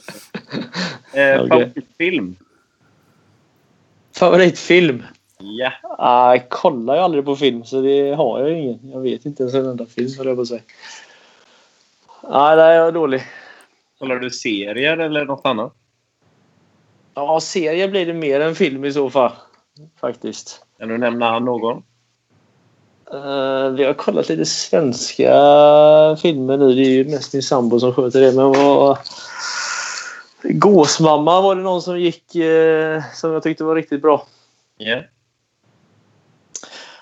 Eh. 1.14 1.38
Favoritfilm? 1.48 2.36
Favoritfilm? 4.16 5.02
Ja. 5.38 5.72
Ah, 5.98 6.34
jag 6.34 6.48
kollar 6.48 6.94
ju 6.94 7.00
aldrig 7.00 7.24
på 7.24 7.36
film 7.36 7.64
så 7.64 7.82
det 7.82 8.14
har 8.14 8.40
jag 8.40 8.58
ingen. 8.58 8.90
Jag 8.90 9.00
vet 9.00 9.24
inte 9.26 9.42
ens 9.42 9.54
en 9.54 9.66
enda 9.66 9.86
film 9.86 10.10
höll 10.18 10.26
jag 10.26 10.36
på 10.36 10.42
att 10.42 10.48
säga. 10.48 10.62
Nej, 12.22 12.56
där 12.56 12.68
är 12.68 12.74
jag 12.74 12.94
dålig. 12.94 13.22
Kollar 13.98 14.16
du 14.16 14.30
serier 14.30 14.96
eller 14.98 15.24
något 15.24 15.46
annat? 15.46 15.74
Ja, 17.14 17.40
serie 17.40 17.88
blir 17.88 18.06
det 18.06 18.14
mer 18.14 18.40
än 18.40 18.54
film 18.54 18.84
i 18.84 18.92
så 18.92 19.10
fall. 19.10 19.32
Faktiskt. 20.00 20.64
Kan 20.78 20.88
du 20.88 20.98
nämna 20.98 21.38
någon? 21.38 21.82
Eh, 23.12 23.68
vi 23.68 23.84
har 23.84 23.94
kollat 23.94 24.28
lite 24.28 24.46
svenska 24.46 25.32
filmer 26.22 26.56
nu. 26.56 26.74
Det 26.74 26.82
är 26.82 26.90
ju 26.90 27.04
mest 27.04 27.32
min 27.32 27.42
sambo 27.42 27.80
som 27.80 27.94
sköter 27.94 28.20
det. 28.20 28.32
Men 28.32 28.52
vad... 28.52 28.98
Gåsmamma 30.42 31.40
var 31.40 31.56
det 31.56 31.62
någon 31.62 31.82
som 31.82 32.00
gick 32.00 32.34
eh, 32.34 33.02
som 33.14 33.32
jag 33.32 33.42
tyckte 33.42 33.64
var 33.64 33.74
riktigt 33.74 34.02
bra. 34.02 34.26
Ja. 34.76 35.00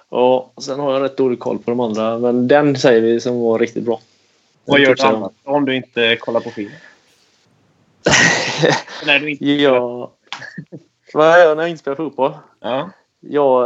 Och 0.08 0.62
sen 0.62 0.80
har 0.80 0.92
jag 0.92 1.02
rätt 1.02 1.16
dålig 1.16 1.38
koll 1.38 1.58
på 1.58 1.70
de 1.70 1.80
andra. 1.80 2.18
Men 2.18 2.48
den 2.48 2.76
säger 2.76 3.00
vi 3.00 3.20
som 3.20 3.40
var 3.40 3.58
riktigt 3.58 3.84
bra. 3.84 4.00
Vad 4.64 4.80
gör 4.80 4.94
du 4.94 5.02
annat 5.02 5.32
om 5.44 5.64
du 5.64 5.76
inte 5.76 6.16
kollar 6.16 6.40
på 6.40 6.50
film? 6.50 6.70
När 9.06 9.18
du 9.18 9.30
inte... 9.30 9.44
Ja. 9.44 10.12
Vad 11.14 11.26
gör 11.26 11.38
jag 11.38 11.56
när 11.56 11.62
jag 11.62 11.70
inte 11.70 11.80
spelar 11.80 11.96
fotboll? 11.96 12.32
Ja. 12.60 12.90
Jag 13.20 13.62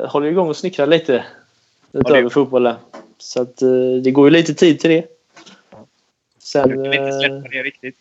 eh, 0.00 0.08
håller 0.08 0.26
igång 0.26 0.48
och 0.48 0.56
snickrar 0.56 0.86
lite 0.86 1.24
utöver 1.92 2.22
det- 2.22 2.30
fotbollen. 2.30 2.76
Så 3.18 3.42
att, 3.42 3.62
eh, 3.62 3.68
det 4.04 4.10
går 4.10 4.26
ju 4.26 4.30
lite 4.30 4.54
tid 4.54 4.80
till 4.80 4.90
det. 4.90 5.00
Du 5.00 5.06
Sen, 6.38 6.68
kan 6.68 6.84
inte 6.84 6.98
eh, 6.98 7.18
släppa 7.18 7.48
det 7.48 7.62
riktigt. 7.62 7.96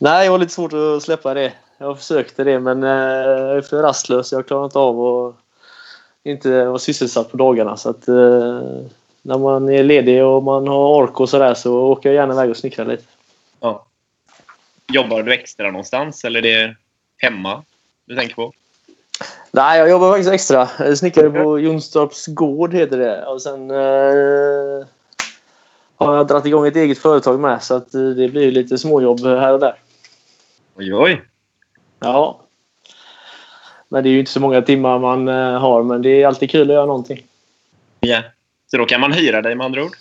nej, 0.00 0.24
jag 0.24 0.32
har 0.32 0.38
lite 0.38 0.52
svårt 0.52 0.72
att 0.72 1.02
släppa 1.02 1.34
det. 1.34 1.52
Jag 1.78 1.98
försökte 1.98 2.44
det 2.44 2.60
men 2.60 2.82
eh, 2.82 2.88
jag 2.90 3.56
är 3.56 3.60
för 3.60 3.82
rastlös. 3.82 4.32
Jag 4.32 4.46
klarar 4.46 4.64
inte 4.64 4.78
av 4.78 5.00
att 5.00 5.34
inte 6.24 6.64
vara 6.64 6.78
sysselsatt 6.78 7.30
på 7.30 7.36
dagarna. 7.36 7.76
Så 7.76 7.90
att, 7.90 8.06
när 9.22 9.38
man 9.38 9.68
är 9.68 9.82
ledig 9.82 10.24
och 10.24 10.42
man 10.42 10.68
har 10.68 10.88
ork 11.02 11.20
och 11.20 11.28
sådär 11.28 11.54
så 11.54 11.74
åker 11.80 12.08
jag 12.08 12.16
gärna 12.16 12.34
iväg 12.34 12.50
och 12.50 12.56
snickrar 12.56 12.84
lite. 12.84 13.02
Ja. 13.60 13.86
Jobbar 14.92 15.22
du 15.22 15.32
extra 15.32 15.70
någonstans 15.70 16.24
eller 16.24 16.46
är 16.46 16.66
det 16.66 16.76
hemma 17.18 17.64
du 18.04 18.16
tänker 18.16 18.34
på? 18.34 18.52
Nej, 19.54 19.78
jag 19.78 19.90
jobbar 19.90 20.10
faktiskt 20.10 20.32
extra. 20.32 20.68
Jag 20.78 20.98
snickare 20.98 21.30
på 21.30 21.58
Jonstorps 21.58 22.26
gård 22.26 22.74
heter 22.74 22.98
det. 22.98 23.26
Och 23.26 23.42
sen 23.42 23.70
eh, 23.70 24.86
har 25.96 26.16
jag 26.16 26.26
dragit 26.26 26.46
igång 26.46 26.66
ett 26.66 26.76
eget 26.76 26.98
företag 26.98 27.40
med 27.40 27.62
så 27.62 27.74
att 27.74 27.94
eh, 27.94 28.00
det 28.00 28.28
blir 28.28 28.52
lite 28.52 28.78
småjobb 28.78 29.20
här 29.24 29.52
och 29.52 29.60
där. 29.60 29.74
Oj, 30.76 30.94
oj. 30.94 31.22
Ja. 32.00 32.40
Men 33.88 34.02
det 34.02 34.08
är 34.08 34.12
ju 34.12 34.18
inte 34.18 34.32
så 34.32 34.40
många 34.40 34.62
timmar 34.62 34.98
man 34.98 35.28
eh, 35.28 35.58
har 35.60 35.82
men 35.82 36.02
det 36.02 36.22
är 36.22 36.26
alltid 36.26 36.50
kul 36.50 36.70
att 36.70 36.74
göra 36.74 36.86
någonting. 36.86 37.26
Ja. 38.00 38.22
Så 38.70 38.76
då 38.76 38.86
kan 38.86 39.00
man 39.00 39.12
hyra 39.12 39.42
dig 39.42 39.54
med 39.54 39.64
andra 39.64 39.84
ord? 39.84 39.96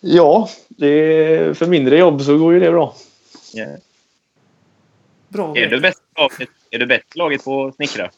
Ja, 0.00 0.48
det 0.68 0.86
är, 0.86 1.54
för 1.54 1.66
mindre 1.66 1.98
jobb 1.98 2.22
så 2.22 2.38
går 2.38 2.54
ju 2.54 2.60
det 2.60 2.70
bra. 2.70 2.94
Ja. 3.52 3.66
Bra. 5.28 5.56
Är 5.56 5.66
du 5.66 5.80
bäst 5.80 5.98
i 5.98 6.20
laget, 6.20 6.48
är 6.70 6.78
du 6.78 6.86
bäst 6.86 7.04
i 7.14 7.18
laget 7.18 7.44
på 7.44 7.66
att 7.66 7.74
snickra? 7.74 8.10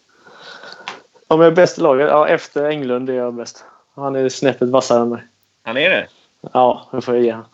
Om 1.28 1.40
jag 1.40 1.46
är 1.46 1.54
bäst 1.54 1.78
i 1.78 1.80
laget? 1.80 2.08
Ja, 2.08 2.28
efter 2.28 2.64
Englund 2.64 3.10
är 3.10 3.14
jag 3.14 3.34
bäst. 3.34 3.64
Han 3.94 4.16
är 4.16 4.28
snäppet 4.28 4.68
vassare 4.68 5.02
än 5.02 5.08
mig. 5.08 5.22
Han 5.62 5.76
är 5.76 5.90
det? 5.90 6.08
Ja, 6.52 6.88
det 6.92 7.00
får 7.00 7.14
jag 7.14 7.24
ge 7.24 7.30
han. 7.30 7.44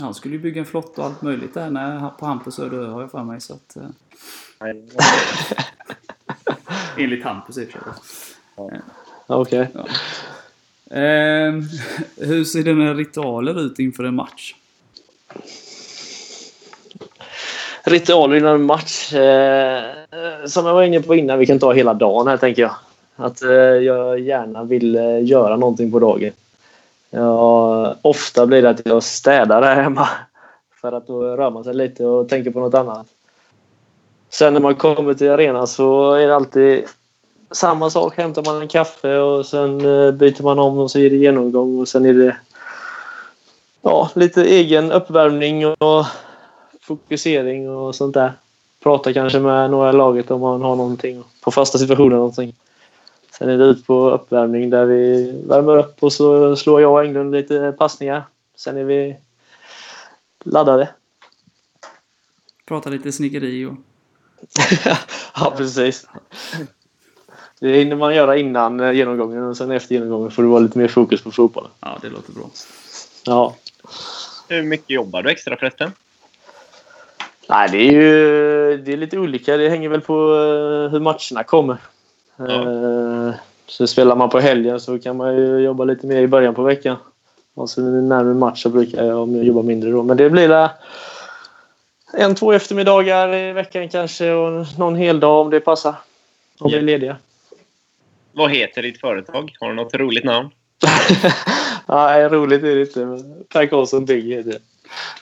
Han 0.00 0.14
skulle 0.14 0.34
ju 0.34 0.40
bygga 0.40 0.60
en 0.60 0.66
flotta 0.66 1.00
och 1.00 1.06
allt 1.06 1.22
möjligt 1.22 1.54
där 1.54 1.70
när, 1.70 2.08
på 2.08 2.26
Hampus 2.26 2.58
Öde 2.58 2.86
har 2.86 3.00
jag 3.00 3.10
för 3.10 3.24
mig. 3.24 3.40
Så 3.40 3.54
att, 3.54 3.76
eh, 3.76 3.82
enligt 6.96 7.24
Hampus 7.24 7.58
i 7.58 7.64
och 7.64 7.68
för 7.68 7.80
sig. 7.80 8.80
Okej. 9.26 9.68
Eh, 10.90 11.52
hur 12.26 12.44
ser 12.44 12.62
dina 12.62 12.94
ritualer 12.94 13.60
ut 13.60 13.78
inför 13.78 14.04
en 14.04 14.14
match? 14.14 14.54
Ritualer 17.88 18.36
innan 18.36 18.54
en 18.54 18.62
match. 18.62 19.14
Eh, 19.14 19.84
eh, 19.88 20.46
som 20.46 20.66
jag 20.66 20.74
var 20.74 20.82
inne 20.82 21.00
på 21.00 21.14
innan, 21.14 21.38
vi 21.38 21.46
kan 21.46 21.58
ta 21.58 21.72
hela 21.72 21.94
dagen 21.94 22.26
här 22.26 22.36
tänker 22.36 22.62
jag. 22.62 22.74
Att 23.16 23.42
eh, 23.42 23.50
jag 23.50 24.20
gärna 24.20 24.64
vill 24.64 24.96
eh, 24.96 25.24
göra 25.24 25.56
någonting 25.56 25.92
på 25.92 25.98
dagen. 25.98 26.32
Ja, 27.10 27.94
ofta 28.02 28.46
blir 28.46 28.62
det 28.62 28.70
att 28.70 28.86
jag 28.86 29.02
städar 29.02 29.62
här 29.62 29.82
hemma. 29.82 30.08
För 30.80 30.92
att 30.92 31.06
då 31.06 31.22
rör 31.22 31.50
man 31.50 31.64
sig 31.64 31.74
lite 31.74 32.04
och 32.04 32.28
tänker 32.28 32.50
på 32.50 32.60
något 32.60 32.74
annat. 32.74 33.06
Sen 34.30 34.52
när 34.52 34.60
man 34.60 34.74
kommer 34.74 35.14
till 35.14 35.30
arenan 35.30 35.66
så 35.66 36.12
är 36.12 36.26
det 36.26 36.36
alltid 36.36 36.84
samma 37.50 37.90
sak. 37.90 38.16
Hämtar 38.16 38.42
man 38.42 38.62
en 38.62 38.68
kaffe 38.68 39.18
och 39.18 39.46
sen 39.46 39.80
eh, 39.80 40.12
byter 40.12 40.42
man 40.42 40.58
om 40.58 40.78
och 40.78 40.90
så 40.90 40.98
är 40.98 41.10
det 41.10 41.16
genomgång 41.16 41.80
och 41.80 41.88
sen 41.88 42.06
är 42.06 42.14
det 42.14 42.36
ja, 43.82 44.10
lite 44.14 44.42
egen 44.42 44.92
uppvärmning 44.92 45.66
och 45.66 46.06
fokusering 46.88 47.70
och 47.70 47.94
sånt 47.94 48.14
där. 48.14 48.32
Prata 48.82 49.12
kanske 49.12 49.40
med 49.40 49.70
några 49.70 49.90
i 49.90 49.92
laget 49.92 50.30
om 50.30 50.40
man 50.40 50.62
har 50.62 50.76
någonting 50.76 51.24
på 51.40 51.50
fasta 51.50 51.78
situationer. 51.78 52.16
Någonting. 52.16 52.54
Sen 53.30 53.48
är 53.48 53.58
det 53.58 53.64
ut 53.64 53.86
på 53.86 54.10
uppvärmning 54.10 54.70
där 54.70 54.84
vi 54.84 55.32
värmer 55.46 55.78
upp 55.78 56.02
och 56.02 56.12
så 56.12 56.56
slår 56.56 56.80
jag 56.80 56.92
och 56.92 57.04
Englund 57.04 57.32
lite 57.32 57.74
passningar. 57.78 58.22
Sen 58.56 58.76
är 58.76 58.84
vi 58.84 59.16
laddade. 60.44 60.88
Prata 62.66 62.90
lite 62.90 63.12
snickeri 63.12 63.64
och... 63.64 63.74
ja, 65.34 65.54
precis. 65.56 66.06
Det 67.60 67.78
hinner 67.78 67.96
man 67.96 68.14
göra 68.14 68.36
innan 68.36 68.96
genomgången 68.96 69.42
och 69.42 69.56
sen 69.56 69.70
efter 69.70 69.94
genomgången 69.94 70.30
får 70.30 70.42
det 70.42 70.48
vara 70.48 70.60
lite 70.60 70.78
mer 70.78 70.88
fokus 70.88 71.22
på 71.22 71.30
fotbollen. 71.30 71.70
Ja, 71.80 71.98
det 72.02 72.08
låter 72.08 72.32
bra. 72.32 72.50
Ja. 73.24 73.56
Hur 74.48 74.62
mycket 74.62 74.90
jobbar 74.90 75.22
du 75.22 75.30
extra 75.30 75.56
förresten? 75.56 75.92
Nej, 77.48 77.68
det 77.72 77.78
är 77.78 77.92
ju 77.92 78.76
det 78.76 78.92
är 78.92 78.96
lite 78.96 79.18
olika. 79.18 79.56
Det 79.56 79.68
hänger 79.68 79.88
väl 79.88 80.00
på 80.00 80.14
eh, 80.14 80.90
hur 80.92 81.00
matcherna 81.00 81.44
kommer. 81.44 81.76
Ja. 82.36 82.62
Eh, 83.28 83.34
Så 83.66 83.86
spelar 83.86 84.16
man 84.16 84.30
på 84.30 84.40
helgen 84.40 84.80
så 84.80 84.98
kan 84.98 85.16
man 85.16 85.36
ju 85.36 85.58
jobba 85.58 85.84
lite 85.84 86.06
mer 86.06 86.22
i 86.22 86.26
början 86.26 86.54
på 86.54 86.62
veckan. 86.62 86.96
Och 87.54 87.70
så 87.70 87.80
närmare 87.80 88.34
match 88.34 88.62
så 88.62 88.68
brukar 88.68 89.04
jag 89.04 89.44
jobbar 89.44 89.62
mindre 89.62 89.90
då. 89.90 90.02
Men 90.02 90.16
det 90.16 90.30
blir 90.30 90.48
la 90.48 90.70
en, 92.12 92.34
två 92.34 92.52
eftermiddagar 92.52 93.34
i 93.34 93.52
veckan 93.52 93.88
kanske 93.88 94.32
och 94.32 94.66
någon 94.78 94.96
hel 94.96 95.20
dag 95.20 95.40
om 95.40 95.50
det 95.50 95.60
passar. 95.60 95.94
Om 96.58 96.70
vi 96.70 96.76
är 96.76 96.82
lediga. 96.82 97.16
Vad 98.32 98.50
heter 98.50 98.82
ditt 98.82 99.00
företag? 99.00 99.52
Har 99.60 99.68
du 99.68 99.74
något 99.74 99.94
roligt 99.94 100.24
namn? 100.24 100.50
Nej, 101.86 102.28
roligt 102.28 102.62
är 102.62 102.74
det 102.74 102.80
inte. 102.80 103.24
Per 103.52 103.66
Karlsson 103.66 104.04
Bygg 104.04 104.24
heter 104.24 104.50
det. 104.50 104.60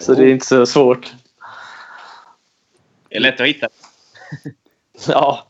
Så 0.05 0.15
det 0.15 0.25
är 0.25 0.29
inte 0.29 0.47
så 0.47 0.67
svårt. 0.67 1.13
Det 3.09 3.17
är 3.17 3.21
lätt 3.21 3.41
att 3.41 3.47
hitta. 3.47 3.69
Ja, 5.09 5.47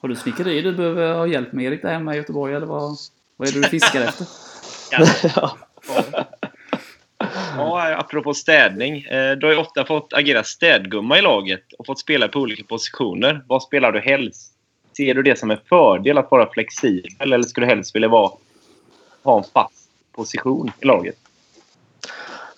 Har 0.00 0.08
du 0.08 0.16
snickeri 0.16 0.62
du 0.62 0.72
behöver 0.72 1.14
ha 1.14 1.26
hjälp 1.26 1.52
med 1.52 1.64
Erik 1.64 1.82
där 1.82 1.92
hemma 1.92 2.14
i 2.14 2.16
Göteborg 2.16 2.54
eller 2.54 2.66
vad, 2.66 2.96
vad 3.36 3.48
är 3.48 3.52
det 3.52 3.60
du 3.60 3.68
fiskar 3.68 4.00
efter? 4.00 4.26
ja. 5.36 5.56
Ja, 7.56 7.94
apropå 7.96 8.34
städning. 8.34 9.04
eh, 9.04 9.32
Du 9.32 9.46
har 9.46 9.52
ju 9.52 9.58
ofta 9.58 9.84
fått 9.84 10.12
agera 10.12 10.44
städgumma 10.44 11.18
i 11.18 11.22
laget 11.22 11.72
och 11.78 11.86
fått 11.86 11.98
spela 12.00 12.28
på 12.28 12.38
olika 12.38 12.64
positioner. 12.64 13.44
Vad 13.46 13.62
spelar 13.62 13.92
du 13.92 14.00
helst? 14.00 14.52
Ser 14.96 15.14
du 15.14 15.22
det 15.22 15.38
som 15.38 15.50
en 15.50 15.58
fördel 15.68 16.18
att 16.18 16.30
vara 16.30 16.52
flexibel 16.52 17.32
eller 17.32 17.42
skulle 17.42 17.66
du 17.66 17.70
helst 17.74 17.94
vilja 17.94 18.08
vara, 18.08 18.32
ha 19.22 19.38
en 19.38 19.44
fast 19.54 19.88
position 20.12 20.72
i 20.80 20.86
laget? 20.86 21.16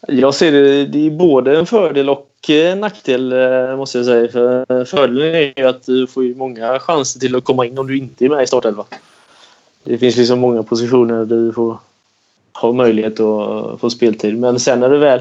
Jag 0.09 0.34
ser 0.34 0.53
det, 0.53 0.86
det 0.86 1.07
är 1.07 1.11
både 1.11 1.59
en 1.59 1.66
fördel 1.66 2.11
och 2.11 2.30
en 2.49 2.80
nackdel 2.80 3.32
eh, 3.32 3.76
måste 3.76 3.99
jag 3.99 4.05
säga. 4.05 4.28
För 4.28 4.84
fördelen 4.84 5.34
är 5.34 5.53
ju 5.57 5.68
att 5.68 5.86
du 5.86 6.07
får 6.07 6.24
ju 6.24 6.34
många 6.34 6.78
chanser 6.78 7.20
till 7.20 7.36
att 7.36 7.44
komma 7.44 7.66
in 7.66 7.78
om 7.78 7.86
du 7.86 7.99
inte 7.99 8.24
är 8.24 8.28
med 8.28 8.42
i 8.42 8.47
startelvan. 8.47 8.86
Det 9.84 9.99
finns 9.99 10.16
liksom 10.16 10.38
många 10.38 10.62
positioner 10.62 11.24
där 11.24 11.36
du 11.36 11.53
får 11.53 11.78
ha 12.53 12.72
möjlighet 12.72 13.20
att 13.20 13.80
få 13.80 13.90
speltid. 13.90 14.38
Men 14.38 14.61
sen 14.61 14.80
när 14.80 14.90
du 14.90 14.99
väl 14.99 15.20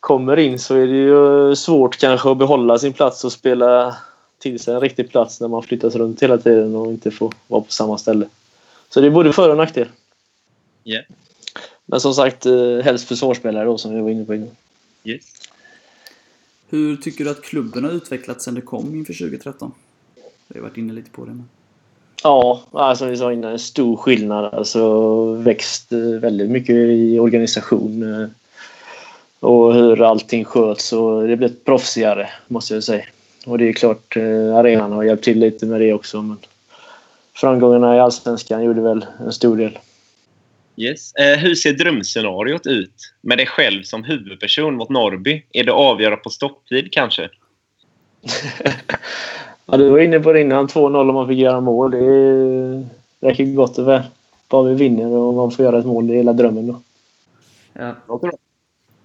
kommer 0.00 0.38
in 0.38 0.58
så 0.58 0.74
är 0.74 0.86
det 0.86 0.96
ju 0.96 1.56
svårt 1.56 1.96
kanske 1.96 2.30
att 2.30 2.38
behålla 2.38 2.78
sin 2.78 2.92
plats 2.92 3.24
och 3.24 3.32
spela 3.32 3.96
till 4.38 4.60
sig 4.60 4.74
en 4.74 4.80
riktig 4.80 5.10
plats 5.10 5.40
när 5.40 5.48
man 5.48 5.62
flyttas 5.62 5.94
runt 5.94 6.22
hela 6.22 6.38
tiden 6.38 6.76
och 6.76 6.86
inte 6.86 7.10
får 7.10 7.32
vara 7.46 7.60
på 7.60 7.72
samma 7.72 7.98
ställe. 7.98 8.28
Så 8.90 9.00
det 9.00 9.06
är 9.06 9.10
både 9.10 9.32
för 9.32 9.48
och 9.48 9.56
nackdel. 9.56 9.88
Yeah. 10.84 11.04
Men 11.86 12.00
som 12.00 12.14
sagt, 12.14 12.46
eh, 12.46 12.78
helst 12.84 13.08
försvarsspelare 13.08 13.64
då 13.64 13.78
som 13.78 13.94
vi 13.94 14.00
var 14.00 14.10
inne 14.10 14.24
på 14.24 14.34
innan. 14.34 14.56
Yes. 15.04 15.24
Hur 16.70 16.96
tycker 16.96 17.24
du 17.24 17.30
att 17.30 17.42
klubben 17.42 17.84
har 17.84 17.90
utvecklats 17.90 18.44
sen 18.44 18.54
det 18.54 18.60
kom 18.60 18.94
inför 18.94 19.12
2013? 19.14 19.72
Vi 20.48 20.58
har 20.58 20.68
varit 20.68 20.76
inne 20.76 20.92
lite 20.92 21.10
på 21.10 21.24
det. 21.24 21.30
Men... 21.30 21.48
Ja, 22.22 22.62
alltså, 22.72 23.02
som 23.02 23.10
vi 23.10 23.16
sa 23.16 23.32
innan, 23.32 23.52
en 23.52 23.58
stor 23.58 23.96
skillnad. 23.96 24.54
Alltså 24.54 25.32
växt 25.32 25.92
eh, 25.92 25.98
väldigt 25.98 26.50
mycket 26.50 26.74
i 26.74 27.18
organisation. 27.18 28.22
Eh, 28.22 28.28
och 29.40 29.74
hur 29.74 30.02
allting 30.02 30.44
sköts. 30.44 30.92
Och 30.92 31.28
det 31.28 31.36
blivit 31.36 31.64
proffsigare, 31.64 32.30
måste 32.48 32.74
jag 32.74 32.84
säga. 32.84 33.04
Och 33.46 33.58
det 33.58 33.68
är 33.68 33.72
klart, 33.72 34.16
eh, 34.16 34.56
arenan 34.56 34.92
har 34.92 35.02
hjälpt 35.02 35.24
till 35.24 35.38
lite 35.38 35.66
med 35.66 35.80
det 35.80 35.92
också. 35.92 36.22
Men 36.22 36.38
framgångarna 37.34 37.96
i 37.96 38.00
Allsvenskan 38.00 38.64
gjorde 38.64 38.80
väl 38.80 39.06
en 39.18 39.32
stor 39.32 39.56
del. 39.56 39.78
Yes. 40.80 41.14
Eh, 41.14 41.38
hur 41.38 41.54
ser 41.54 41.72
drömscenariot 41.72 42.66
ut 42.66 43.12
med 43.20 43.38
dig 43.38 43.46
själv 43.46 43.82
som 43.82 44.04
huvudperson 44.04 44.74
mot 44.74 44.88
Norrby? 44.88 45.46
Är 45.52 45.64
det 45.64 45.72
avgöra 45.72 46.16
på 46.16 46.30
stopptid 46.30 46.92
kanske? 46.92 47.28
Ja, 49.72 49.76
du 49.76 49.90
var 49.90 49.98
inne 49.98 50.20
på 50.20 50.32
det 50.32 50.40
innan. 50.40 50.68
2-0 50.68 51.08
om 51.08 51.14
man 51.14 51.28
fick 51.28 51.38
göra 51.38 51.60
mål. 51.60 51.90
Det 51.90 52.86
räcker 53.20 53.44
gott 53.44 53.78
och 53.78 53.88
väl. 53.88 54.02
Bara 54.48 54.62
vi 54.62 54.74
vinner 54.74 55.06
och 55.06 55.34
man 55.34 55.50
får 55.50 55.64
göra 55.64 55.78
ett 55.78 55.86
mål. 55.86 56.06
Det 56.06 56.14
är 56.14 56.16
hela 56.16 56.32
drömmen 56.32 56.66
då. 56.66 56.80
Ja, 57.72 57.94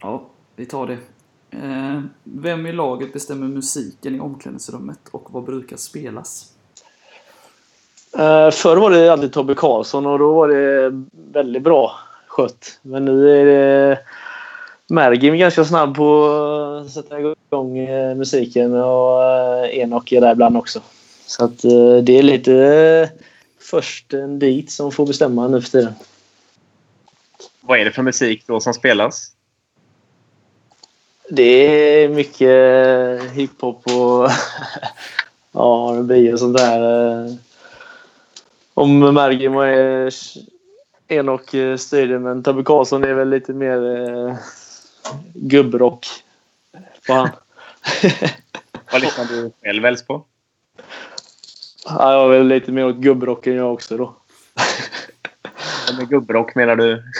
ja, 0.01 0.29
vi 0.55 0.65
tar 0.65 0.87
det. 0.87 0.97
Eh, 1.51 2.01
vem 2.23 2.65
i 2.65 2.71
laget 2.71 3.13
bestämmer 3.13 3.47
musiken 3.47 4.15
i 4.15 4.19
omklädningsrummet 4.19 4.99
och 5.11 5.27
vad 5.31 5.43
brukar 5.43 5.77
spelas? 5.77 6.54
Uh, 8.19 8.51
förr 8.51 8.77
var 8.77 8.91
det 8.91 9.09
alltid 9.09 9.33
Tobbe 9.33 9.55
Karlsson 9.55 10.05
och 10.05 10.19
då 10.19 10.33
var 10.33 10.47
det 10.47 10.91
väldigt 11.31 11.63
bra 11.63 11.91
skött. 12.27 12.79
Men 12.81 13.05
nu 13.05 13.41
är 13.41 13.45
det 13.45 13.99
Mergim 14.87 15.37
ganska 15.37 15.65
snabb 15.65 15.95
på 15.95 16.25
att 16.85 16.91
sätta 16.91 17.19
igång 17.19 17.77
eh, 17.77 18.15
musiken 18.15 18.73
och 18.73 19.19
uh, 19.19 19.79
Enok 19.79 20.11
är 20.11 20.21
där 20.21 20.31
ibland 20.31 20.57
också. 20.57 20.81
Så 21.25 21.43
att 21.43 21.63
eh, 21.63 21.97
det 22.03 22.17
är 22.17 22.23
lite 22.23 23.09
försten 23.59 24.39
dit 24.39 24.71
som 24.71 24.91
får 24.91 25.05
bestämma 25.05 25.47
nu 25.47 25.61
för 25.61 25.69
tiden. 25.69 25.93
Vad 27.61 27.79
är 27.79 27.85
det 27.85 27.91
för 27.91 28.01
musik 28.01 28.43
då 28.47 28.59
som 28.59 28.73
spelas? 28.73 29.31
Det 31.29 31.43
är 32.03 32.09
mycket 32.09 33.31
hiphop 33.31 33.87
och 33.87 34.29
ja, 35.51 35.95
R&B 35.95 36.33
och 36.33 36.39
sånt 36.39 36.57
där. 36.57 37.37
Eh. 38.75 38.83
Om 38.83 38.99
Mergim 38.99 39.55
och 39.55 39.65
eh, 39.65 40.11
Enok 41.07 41.53
eh, 41.53 41.77
styr 41.77 42.07
det, 42.07 42.19
men 42.19 42.43
Tobbe 42.43 42.63
Karlsson 42.63 43.03
är 43.03 43.13
väl 43.13 43.29
lite 43.29 43.53
mer 43.53 44.07
eh, 44.07 44.35
gubbrock 45.33 46.07
på 47.07 47.13
han. 47.13 47.29
Vad 48.91 49.01
lyssnar 49.01 49.25
du 49.25 49.51
själv 49.63 49.83
helst 49.83 50.07
på? 50.07 50.23
Ja, 51.85 52.13
jag 52.13 52.23
är 52.23 52.37
väl 52.37 52.47
lite 52.47 52.71
mer 52.71 52.85
åt 52.85 52.95
gubbrocken 52.95 53.55
jag 53.55 53.73
också 53.73 53.97
då. 53.97 54.15
Och 55.89 55.97
Med 55.97 56.09
gubbrock 56.09 56.55
menar 56.55 56.75
du? 56.75 57.03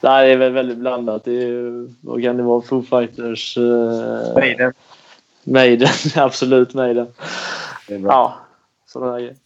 Det 0.00 0.08
är 0.08 0.36
väl 0.36 0.52
väldigt 0.52 0.78
blandat. 0.78 1.24
Det 1.24 1.42
är, 1.42 1.88
vad 2.00 2.22
kan 2.22 2.36
det 2.36 2.42
vara? 2.42 2.62
Foo 2.62 2.82
Fighters? 2.82 3.56
Eh, 3.56 4.34
Maiden? 4.34 4.72
Maiden. 5.42 5.88
Absolut 6.16 6.74
Maiden. 6.74 7.06
Är. 7.88 7.98
Ja, 7.98 8.38
sådana 8.86 9.20
grejer. 9.20 9.36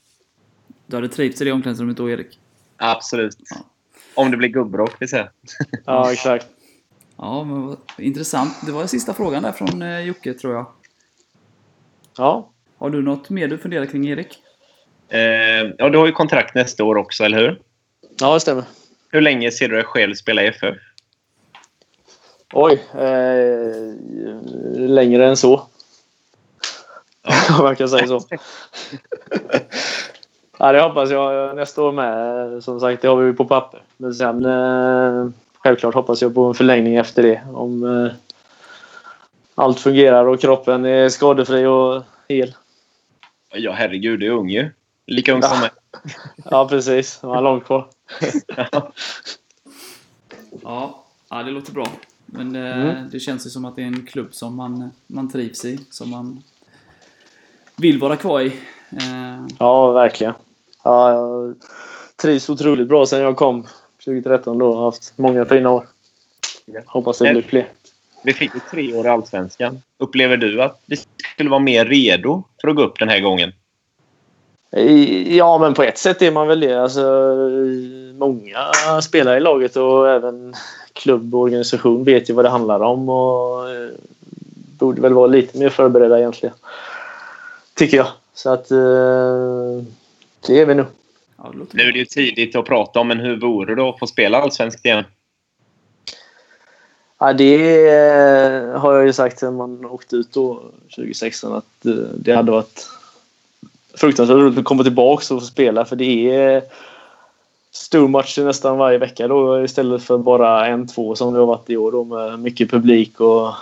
Du 0.88 0.96
hade 0.96 1.08
trivts 1.08 1.40
i 1.40 1.44
det 1.44 1.52
omklädningsrummet 1.52 1.96
då, 1.96 2.10
Erik? 2.10 2.38
Absolut. 2.76 3.36
Om 4.14 4.30
det 4.30 4.36
blir 4.36 4.48
gubbrock, 4.48 5.02
vill 5.02 5.08
säga. 5.08 5.30
Ja, 5.84 6.12
exakt. 6.12 6.46
Ja, 7.16 7.44
men 7.44 7.76
intressant. 7.98 8.54
Det 8.66 8.72
var 8.72 8.86
sista 8.86 9.14
frågan 9.14 9.42
där 9.42 9.52
från 9.52 9.82
eh, 9.82 10.00
Jocke, 10.00 10.34
tror 10.34 10.54
jag. 10.54 10.66
Ja. 12.16 12.50
Har 12.78 12.90
du 12.90 13.02
något 13.02 13.30
mer 13.30 13.48
du 13.48 13.58
funderar 13.58 13.86
kring, 13.86 14.08
Erik? 14.08 14.38
Eh, 15.08 15.20
ja, 15.78 15.88
du 15.88 15.98
har 15.98 16.06
ju 16.06 16.12
kontrakt 16.12 16.54
nästa 16.54 16.84
år 16.84 16.96
också, 16.96 17.24
eller 17.24 17.38
hur? 17.38 17.62
ja, 18.20 18.34
det 18.34 18.40
stämmer. 18.40 18.64
Hur 19.10 19.20
länge 19.20 19.50
ser 19.50 19.68
du 19.68 19.74
dig 19.74 19.84
själv 19.84 20.14
spela 20.14 20.42
i 20.42 20.46
FF? 20.46 20.76
Oj. 22.52 22.82
Eh, 22.94 23.94
längre 24.76 25.26
än 25.26 25.36
så. 25.36 25.66
Om 27.58 27.64
man 27.64 27.76
kan 27.76 27.88
säga 27.88 28.06
så. 28.06 28.20
ja, 30.58 30.72
det 30.72 30.80
hoppas 30.80 31.10
jag 31.10 31.56
nästa 31.56 31.82
år 31.82 31.92
med. 31.92 32.62
Som 32.64 32.80
sagt, 32.80 33.02
det 33.02 33.08
har 33.08 33.16
vi 33.16 33.32
på 33.32 33.44
papper. 33.44 33.82
Men 33.96 34.14
sen 34.14 34.44
eh, 34.44 35.28
självklart 35.58 35.94
hoppas 35.94 36.22
jag 36.22 36.34
på 36.34 36.44
en 36.44 36.54
förlängning 36.54 36.96
efter 36.96 37.22
det. 37.22 37.42
Om 37.52 37.84
eh, 38.04 38.12
allt 39.54 39.80
fungerar 39.80 40.24
och 40.26 40.40
kroppen 40.40 40.84
är 40.84 41.08
skadefri 41.08 41.66
och 41.66 42.02
hel. 42.28 42.54
Ja, 43.54 43.72
herregud, 43.72 44.20
du 44.20 44.26
är 44.26 44.30
ung 44.30 44.48
ju. 44.48 44.70
Lika 45.06 45.32
ung 45.34 45.42
som 45.42 45.50
Ja. 45.54 45.60
mig. 45.60 45.70
Ja, 46.50 46.68
precis. 46.68 47.22
Man 47.22 47.30
har 47.34 47.42
långt 47.42 47.64
kvar. 47.64 47.88
Ja, 50.62 51.04
ja 51.30 51.42
det 51.42 51.50
låter 51.50 51.72
bra. 51.72 51.86
Men 52.26 52.56
eh, 52.56 52.78
Mm. 52.90 53.10
det 53.10 53.20
känns 53.20 53.46
ju 53.46 53.50
som 53.50 53.64
att 53.64 53.76
det 53.76 53.82
är 53.82 53.86
en 53.86 54.06
klubb 54.06 54.34
som 54.34 54.56
man, 54.56 54.90
man 55.06 55.30
trivs 55.30 55.64
i, 55.64 55.78
som 55.90 56.10
man 56.10 56.42
vill 57.76 57.98
vara 58.00 58.16
kvar 58.16 58.40
i. 58.40 58.52
Ja, 59.58 59.92
verkligen. 59.92 60.34
Ja, 60.84 61.12
jag 61.12 61.54
trivs 62.16 62.50
otroligt 62.50 62.88
bra 62.88 63.06
sen 63.06 63.20
jag 63.20 63.36
kom 63.36 63.66
2013. 64.04 64.58
Då. 64.58 64.74
Har 64.74 64.84
haft 64.84 65.12
många 65.16 65.44
fina 65.44 65.70
år. 65.70 65.86
Hoppas 66.86 67.18
det 67.18 67.32
blir 67.32 67.42
fler. 67.42 67.68
Vi 68.22 68.32
fick 68.32 68.54
ju 68.54 68.60
tre 68.70 68.94
år 68.94 69.06
i 69.06 69.08
Allsvenskan. 69.08 69.82
Upplever 69.98 70.36
du 70.36 70.62
att 70.62 70.80
vi 70.86 70.96
skulle 71.34 71.50
vara 71.50 71.60
mer 71.60 71.84
redo 71.84 72.44
för 72.60 72.68
att 72.68 72.76
gå 72.76 72.82
upp 72.82 72.98
den 72.98 73.08
här 73.08 73.20
gången? 73.20 73.52
Ja, 75.26 75.58
men 75.58 75.74
på 75.74 75.82
ett 75.82 75.98
sätt 75.98 76.22
är 76.22 76.30
man 76.30 76.48
väl 76.48 76.60
det. 76.60 76.82
Alltså, 76.82 77.34
många 78.18 78.58
spelare 79.02 79.36
i 79.36 79.40
laget 79.40 79.76
och 79.76 80.10
även 80.10 80.54
klubb 80.92 81.34
och 81.34 81.40
organisation 81.40 82.04
vet 82.04 82.30
ju 82.30 82.34
vad 82.34 82.44
det 82.44 82.48
handlar 82.48 82.80
om 82.80 83.08
och 83.08 83.70
eh, 83.70 83.88
borde 84.78 85.00
väl 85.00 85.12
vara 85.12 85.26
lite 85.26 85.58
mer 85.58 85.68
förberedda 85.68 86.18
egentligen. 86.18 86.54
Tycker 87.74 87.96
jag. 87.96 88.06
Så 88.34 88.50
att 88.50 88.70
eh, 88.70 89.82
det 90.46 90.60
är 90.60 90.66
vi 90.66 90.74
nog. 90.74 90.86
ja, 91.36 91.52
det 91.54 91.74
Nu 91.74 91.82
är 91.88 91.92
det 91.92 91.98
ju 91.98 92.04
tidigt 92.04 92.56
att 92.56 92.64
prata 92.64 93.00
om, 93.00 93.08
men 93.08 93.18
hur 93.20 93.40
vore 93.40 93.74
det 93.74 93.82
att 93.82 93.98
få 93.98 94.06
spela 94.06 94.38
allsvenskt 94.38 94.84
igen? 94.84 95.04
Ja, 97.18 97.32
det 97.32 97.88
eh, 97.88 98.80
har 98.80 98.94
jag 98.94 99.06
ju 99.06 99.12
sagt 99.12 99.38
sen 99.38 99.54
man 99.54 99.84
åkte 99.84 100.16
ut 100.16 100.32
då 100.32 100.62
2016 100.94 101.52
att 101.52 101.86
eh, 101.86 101.92
det 101.94 102.32
hade 102.32 102.52
varit 102.52 102.86
fruktansvärt 103.94 104.36
roligt 104.36 104.58
att 104.58 104.64
komma 104.64 104.82
tillbaka 104.82 105.34
och 105.34 105.40
få 105.40 105.46
spela 105.46 105.84
för 105.84 105.96
det 105.96 106.30
är 106.34 106.62
stormatcher 107.70 108.44
nästan 108.44 108.78
varje 108.78 108.98
vecka 108.98 109.28
då 109.28 109.64
istället 109.64 110.02
för 110.02 110.18
bara 110.18 110.66
en, 110.66 110.86
två 110.88 111.14
som 111.14 111.32
det 111.32 111.38
har 111.38 111.46
varit 111.46 111.70
i 111.70 111.76
år 111.76 111.92
då 111.92 112.04
med 112.04 112.38
mycket 112.38 112.70
publik 112.70 113.20
och 113.20 113.54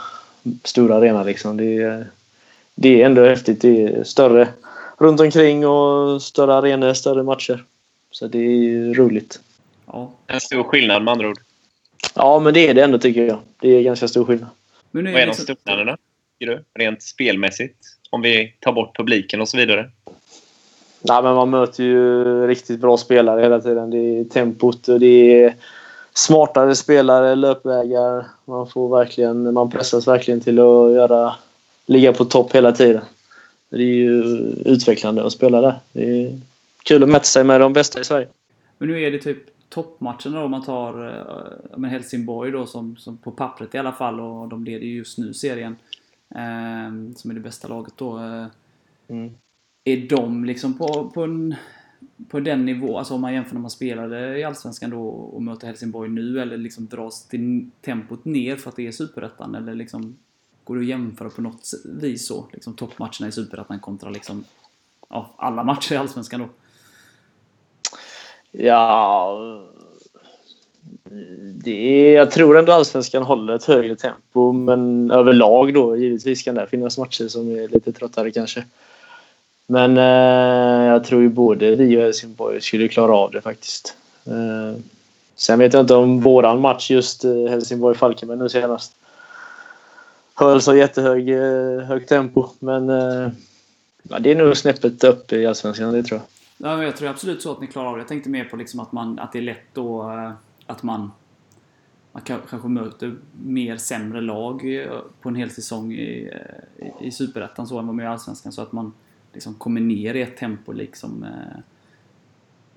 stora 0.65 0.97
arena 0.97 1.23
liksom. 1.23 1.57
Det, 1.57 1.77
är- 1.83 2.07
det 2.75 3.03
är 3.03 3.07
ändå 3.07 3.25
häftigt. 3.25 3.61
Det 3.61 3.83
är 3.83 4.05
större 4.05 4.49
runt 4.99 5.21
omkring 5.21 5.67
och 5.67 6.23
större 6.23 6.55
arenor, 6.55 6.93
större 6.93 7.23
matcher. 7.23 7.65
Så 8.11 8.27
det 8.27 8.39
är 8.39 8.43
ju 8.51 8.95
roligt. 8.95 9.41
Ja. 9.87 10.11
En 10.27 10.41
stor 10.41 10.63
skillnad 10.63 11.03
med 11.05 11.13
andra 11.13 11.29
ord. 11.29 11.39
Ja, 12.15 12.39
men 12.39 12.55
det 12.55 12.69
är 12.69 12.75
det 12.75 12.83
ändå 12.83 12.99
tycker 12.99 13.25
jag. 13.27 13.39
Det 13.61 13.69
är 13.69 13.83
ganska 13.83 14.09
stor 14.09 14.25
skillnad. 14.25 14.49
Men 14.91 15.05
nu 15.05 15.13
Vad 15.13 15.23
är 15.23 15.27
de 15.27 15.31
liksom- 15.31 15.57
skillnaderna? 15.65 15.97
tycker 16.39 16.53
du? 16.53 16.65
Rent 16.85 17.03
spelmässigt? 17.03 17.77
Om 18.11 18.23
vi 18.23 18.55
tar 18.61 18.73
bort 18.73 18.97
publiken 18.97 19.41
och 19.41 19.49
så 19.49 19.57
vidare. 19.57 19.91
Nej, 21.03 21.23
men 21.23 21.35
man 21.35 21.51
möter 21.51 21.85
ju 21.85 22.47
riktigt 22.47 22.81
bra 22.81 22.97
spelare 22.97 23.41
hela 23.41 23.61
tiden. 23.61 23.91
Det 23.91 23.99
är 23.99 24.25
tempot 24.25 24.89
och 24.89 25.01
det 25.01 25.43
är 25.45 25.55
smartare 26.15 26.75
spelare, 26.75 27.35
löpvägar. 27.35 28.27
Man 28.45 28.69
får 28.69 28.97
verkligen, 28.97 29.53
man 29.55 29.71
pressas 29.71 30.09
verkligen 30.09 30.41
till 30.41 30.59
att 30.59 30.93
göra, 30.93 31.35
ligga 31.87 32.13
på 32.13 32.25
topp 32.25 32.55
hela 32.55 32.73
tiden. 32.73 33.03
Det 33.71 33.77
är 33.77 33.95
ju 33.95 34.23
utvecklande 34.65 35.27
att 35.27 35.33
spela 35.33 35.61
där. 35.61 35.75
Det 35.93 36.25
är 36.27 36.39
kul 36.85 37.03
att 37.03 37.09
mäta 37.09 37.25
sig 37.25 37.45
med 37.45 37.61
de 37.61 37.73
bästa 37.73 38.01
i 38.01 38.05
Sverige. 38.05 38.29
Men 38.79 38.89
nu 38.89 39.03
är 39.03 39.11
det 39.11 39.19
typ 39.19 39.39
toppmatcherna 39.69 40.39
då, 40.39 40.41
om 40.41 40.51
man 40.51 40.65
tar 40.65 41.07
eh, 41.07 41.79
men 41.79 41.91
Helsingborg 41.91 42.51
då 42.51 42.67
som, 42.67 42.97
som 42.97 43.17
på 43.17 43.31
pappret 43.31 43.75
i 43.75 43.79
alla 43.79 43.93
fall 43.93 44.21
och 44.21 44.49
de 44.49 44.65
leder 44.65 44.87
ju 44.87 44.97
just 44.97 45.19
nu 45.19 45.35
serien. 45.35 45.77
Eh, 46.35 47.15
som 47.17 47.31
är 47.31 47.35
det 47.35 47.41
bästa 47.41 47.69
laget 47.69 47.93
då. 47.97 48.19
Eh, 48.19 48.47
Mm. 49.09 49.31
är 49.85 50.09
de 50.09 50.45
liksom 50.45 50.79
på, 50.79 51.11
på, 51.15 51.23
en, 51.23 51.55
på 52.29 52.41
den 52.41 52.65
nivå, 52.65 52.99
alltså 52.99 53.15
om 53.15 53.21
man 53.21 53.35
jämför 53.35 53.55
när 53.55 53.61
man 53.61 53.71
spelade 53.71 54.39
i 54.39 54.45
Allsvenskan 54.45 54.91
då 54.91 55.09
och 55.09 55.43
möter 55.43 55.67
Helsingborg 55.67 56.11
nu 56.11 56.41
eller 56.41 56.57
liksom 56.57 56.87
dras 56.87 57.29
till 57.29 57.71
tempot 57.81 58.25
ner 58.25 58.57
för 58.57 58.71
att 58.71 58.77
det 58.77 58.87
är 58.87 58.93
Superettan 58.93 59.55
eller 59.55 59.75
liksom 59.75 60.17
Går 60.67 60.77
det 60.77 60.81
att 60.83 60.87
jämföra 60.87 61.31
på 61.31 61.43
något 61.43 61.71
vis 61.85 62.27
så? 62.27 62.47
Liksom 62.53 62.75
toppmatcherna 62.75 63.29
i 63.29 63.33
Superettan 63.33 63.81
kontra 63.81 64.11
liksom 64.11 64.45
ja, 65.09 65.35
alla 65.37 65.65
matcher 65.65 65.93
i 65.93 65.97
Allsvenskan 65.97 66.41
då? 66.41 66.49
Ja... 68.51 69.63
Det 71.55 71.71
är, 71.71 72.17
jag 72.17 72.31
tror 72.31 72.59
ändå 72.59 72.73
Allsvenskan 72.73 73.23
håller 73.23 73.55
ett 73.55 73.65
högre 73.65 73.97
tempo, 73.97 74.53
men 74.53 75.11
överlag 75.11 75.75
då 75.75 75.97
givetvis 75.97 76.43
kan 76.43 76.55
det 76.55 76.67
finnas 76.67 76.99
matcher 76.99 77.29
som 77.29 77.51
är 77.51 77.69
lite 77.69 77.93
tröttare 77.93 78.31
kanske. 78.31 78.65
Men 79.67 79.97
eh, 79.97 80.87
jag 80.87 81.05
tror 81.05 81.23
ju 81.23 81.29
både 81.29 81.77
vi 81.77 81.97
och 81.97 82.03
Helsingborg 82.03 82.61
skulle 82.61 82.89
klara 82.89 83.15
av 83.15 83.31
det 83.31 83.41
faktiskt. 83.41 83.97
Eh, 84.27 84.81
sen 85.37 85.59
vet 85.59 85.73
jag 85.73 85.83
inte 85.83 85.95
om 85.95 86.21
våran 86.21 86.61
match 86.61 86.91
just 86.91 87.25
eh, 87.25 87.31
Helsingborg-Falkenberg 87.31 88.39
nu 88.39 88.49
senast 88.49 88.97
höll 90.45 90.63
så 90.63 90.77
jättehög 90.77 91.29
eh, 91.29 91.81
hög 91.81 92.07
tempo. 92.09 92.49
Men 92.59 92.91
eh, 92.91 93.31
ja, 94.03 94.19
det 94.19 94.31
är 94.31 94.37
nog 94.37 94.57
snäppet 94.57 95.05
upp 95.05 95.33
i 95.33 95.47
Allsvenskan, 95.47 95.93
det 95.93 96.03
tror 96.03 96.21
jag. 96.21 96.27
Ja, 96.71 96.85
jag 96.85 96.97
tror 96.97 97.09
absolut 97.09 97.43
så 97.43 97.53
att 97.53 97.61
ni 97.61 97.67
klarar 97.67 97.89
av 97.89 97.95
det. 97.95 98.01
Jag 98.01 98.09
tänkte 98.09 98.31
mer 98.31 98.45
på 98.45 98.57
liksom 98.57 98.81
att, 98.81 98.93
man, 98.93 99.19
att 99.19 99.33
det 99.33 99.39
är 99.39 99.43
lätt 99.43 99.75
då 99.75 100.11
eh, 100.11 100.33
att 100.67 100.83
man, 100.83 101.13
man 102.13 102.23
kanske 102.23 102.69
möter 102.69 103.15
mer 103.45 103.77
sämre 103.77 104.21
lag 104.21 104.87
på 105.21 105.29
en 105.29 105.35
hel 105.35 105.51
säsong 105.51 105.93
i, 105.93 106.33
i, 106.79 107.07
i 107.07 107.11
Superettan 107.11 107.67
så 107.67 107.79
än 107.79 107.87
vad 107.87 107.95
man 107.95 108.05
gör 108.05 108.11
i 108.11 108.13
Allsvenskan. 108.13 108.53
Så 108.53 108.63
att 108.63 108.73
man 108.73 108.93
liksom 109.33 109.55
kommer 109.55 109.81
ner 109.81 110.15
i 110.15 110.23
ett 110.23 110.37
tempo 110.37 110.73
liksom. 110.73 111.27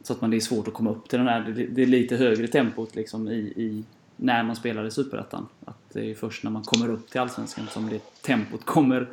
Så 0.04 0.14
att 0.14 0.22
man, 0.22 0.30
det 0.30 0.38
är 0.38 0.42
svårt 0.42 0.68
att 0.68 0.74
komma 0.74 0.92
upp 0.92 1.10
till 1.10 1.20
den 1.20 1.26
där, 1.26 1.54
det, 1.56 1.66
det 1.66 1.82
är 1.82 1.86
lite 1.86 2.16
högre 2.16 2.48
tempot 2.48 2.96
liksom 2.96 3.28
i, 3.28 3.40
i 3.40 3.84
när 4.16 4.44
man 4.44 4.56
spelar 4.56 4.86
i 4.86 4.92
Superettan. 4.92 5.48
Att 5.66 5.79
det 5.94 6.12
är 6.12 6.16
först 6.16 6.44
när 6.44 6.52
man 6.52 6.64
kommer 6.64 6.90
upp 6.90 7.10
till 7.10 7.22
Allsvenskan 7.22 7.68
som 7.72 7.90
det 7.90 8.22
tempot 8.22 8.66
kommer 8.66 9.08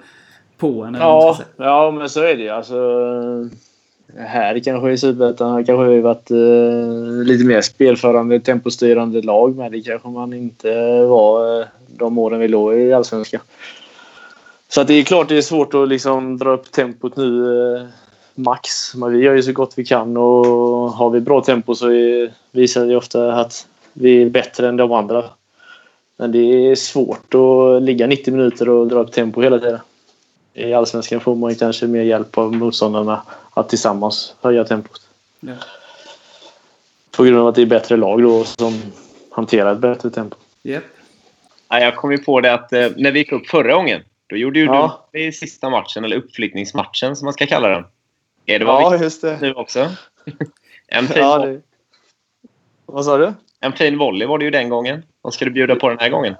på 0.56 0.84
en. 0.84 0.94
Ja, 0.94 1.38
ja, 1.56 1.90
men 1.90 2.08
så 2.08 2.22
är 2.22 2.36
det 2.36 2.42
ju. 2.42 2.48
Alltså, 2.48 2.76
här 4.16 4.58
kanske 4.58 4.90
i 4.90 4.98
Superettan 4.98 5.64
kanske 5.64 5.84
vi 5.84 6.00
varit 6.00 6.30
eh, 6.30 7.24
lite 7.24 7.44
mer 7.44 7.60
spelförande, 7.60 8.40
tempostyrande 8.40 9.22
lag. 9.22 9.56
Men 9.56 9.72
det 9.72 9.80
kanske 9.80 10.08
man 10.08 10.32
inte 10.32 11.00
var 11.00 11.60
eh, 11.60 11.66
de 11.88 12.18
åren 12.18 12.40
vi 12.40 12.48
låg 12.48 12.74
i 12.74 12.92
Allsvenskan. 12.92 13.40
Så 14.68 14.80
att 14.80 14.86
det 14.86 14.94
är 14.94 15.04
klart 15.04 15.28
det 15.28 15.36
är 15.36 15.42
svårt 15.42 15.74
att 15.74 15.88
liksom 15.88 16.38
dra 16.38 16.50
upp 16.50 16.72
tempot 16.72 17.16
nu 17.16 17.60
eh, 17.76 17.86
max. 18.34 18.94
Men 18.94 19.12
vi 19.12 19.18
gör 19.18 19.34
ju 19.34 19.42
så 19.42 19.52
gott 19.52 19.72
vi 19.76 19.84
kan 19.84 20.16
och 20.16 20.90
har 20.90 21.10
vi 21.10 21.20
bra 21.20 21.40
tempo 21.40 21.74
så 21.74 21.90
är, 21.90 22.32
visar 22.50 22.86
det 22.86 22.96
ofta 22.96 23.32
att 23.32 23.66
vi 23.92 24.22
är 24.22 24.30
bättre 24.30 24.68
än 24.68 24.76
de 24.76 24.92
andra. 24.92 25.24
Men 26.16 26.32
det 26.32 26.38
är 26.38 26.74
svårt 26.74 27.34
att 27.34 27.82
ligga 27.82 28.06
90 28.06 28.34
minuter 28.34 28.68
och 28.68 28.86
dra 28.88 28.98
upp 28.98 29.12
tempo 29.12 29.42
hela 29.42 29.58
tiden. 29.58 29.80
I 30.54 30.72
Allsvenskan 30.72 31.20
får 31.20 31.34
man 31.34 31.54
kanske 31.54 31.86
mer 31.86 32.02
hjälp 32.02 32.38
av 32.38 32.52
motståndarna 32.52 33.22
att 33.54 33.68
tillsammans 33.68 34.34
höja 34.40 34.64
tempot. 34.64 35.00
Ja. 35.40 35.54
På 37.16 37.24
grund 37.24 37.38
av 37.38 37.46
att 37.46 37.54
det 37.54 37.62
är 37.62 37.66
bättre 37.66 37.96
lag 37.96 38.22
då 38.22 38.44
som 38.44 38.82
hanterar 39.30 39.72
ett 39.72 39.78
bättre 39.78 40.10
tempo. 40.10 40.36
Ja, 40.62 40.80
jag 41.68 41.96
kom 41.96 42.12
ju 42.12 42.18
på 42.18 42.40
det 42.40 42.52
att 42.52 42.72
eh, 42.72 42.88
när 42.96 43.12
vi 43.12 43.18
gick 43.18 43.32
upp 43.32 43.46
förra 43.46 43.74
gången, 43.74 44.02
då 44.26 44.36
gjorde 44.36 44.58
ju 44.58 44.64
Ja. 44.64 45.08
du 45.12 45.18
det 45.18 45.26
i 45.26 45.32
sista 45.32 45.70
matchen, 45.70 46.04
eller 46.04 46.16
uppflyttningsmatchen 46.16 47.16
som 47.16 47.26
man 47.26 47.32
ska 47.32 47.46
kalla 47.46 47.68
den. 47.68 47.84
Är 48.46 48.58
det 48.58 48.64
vad 48.64 48.98
vi 48.98 49.04
just 49.04 49.22
det. 49.22 49.38
nu 49.40 49.52
också? 49.54 49.80
en, 50.86 51.08
Ja, 51.14 51.38
det... 51.38 51.60
Vad 52.86 53.04
sa 53.04 53.18
du? 53.18 53.32
En 53.60 53.72
fin 53.72 53.98
volley 53.98 54.26
var 54.28 54.38
det 54.38 54.44
ju 54.44 54.50
den 54.50 54.68
gången. 54.68 55.02
Vad 55.22 55.34
ska 55.34 55.44
du 55.44 55.50
bjuda 55.50 55.76
på 55.76 55.88
den 55.88 55.98
här 55.98 56.08
gången? 56.08 56.34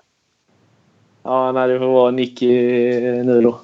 Ja, 1.22 1.52
nej, 1.52 1.68
det 1.68 1.78
får 1.78 1.86
vara 1.86 2.10
Nicky 2.10 2.46
nu 3.24 3.40
då. 3.42 3.60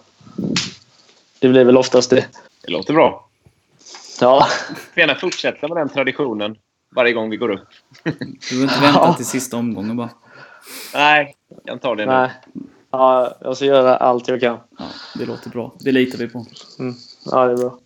Det 1.38 1.48
blir 1.48 1.64
väl 1.64 1.76
oftast 1.76 2.10
det. 2.10 2.26
Det 2.66 2.72
låter 2.72 2.94
bra. 2.94 3.28
Ja, 4.20 4.46
Vi 4.68 4.74
får 4.74 5.00
gärna 5.00 5.14
fortsätta 5.14 5.68
med 5.68 5.76
den 5.76 5.88
traditionen 5.88 6.56
varje 6.96 7.12
gång 7.12 7.30
vi 7.30 7.36
går 7.36 7.48
upp. 7.48 7.68
Du 8.04 8.10
behöver 8.50 8.62
inte 8.62 8.80
vänta 8.80 9.14
till 9.14 9.26
sista 9.26 9.56
omgången 9.56 9.96
bara. 9.96 10.10
Nej, 10.94 11.34
jag 11.48 11.64
kan 11.64 11.78
ta 11.78 11.94
det 11.94 12.06
nu. 12.06 12.12
nej. 12.12 12.30
Ja, 12.90 13.34
jag 13.40 13.56
ska 13.56 13.64
göra 13.66 13.96
allt 13.96 14.28
jag 14.28 14.40
kan. 14.40 14.58
Ja, 14.78 14.84
det 15.18 15.24
låter 15.26 15.50
bra. 15.50 15.72
Det 15.80 15.92
litar 15.92 16.18
vi 16.18 16.28
på. 16.28 16.46
Ja, 17.24 17.44
det 17.46 17.52
är 17.52 17.56
bra. 17.56 17.78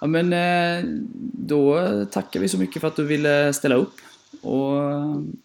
Ja, 0.00 0.06
men 0.06 0.32
eh, 0.32 0.84
då 1.32 1.80
tackar 2.10 2.40
vi 2.40 2.48
så 2.48 2.58
mycket 2.58 2.80
för 2.80 2.88
att 2.88 2.96
du 2.96 3.04
ville 3.06 3.52
ställa 3.52 3.74
upp. 3.74 3.92
Och 4.46 4.72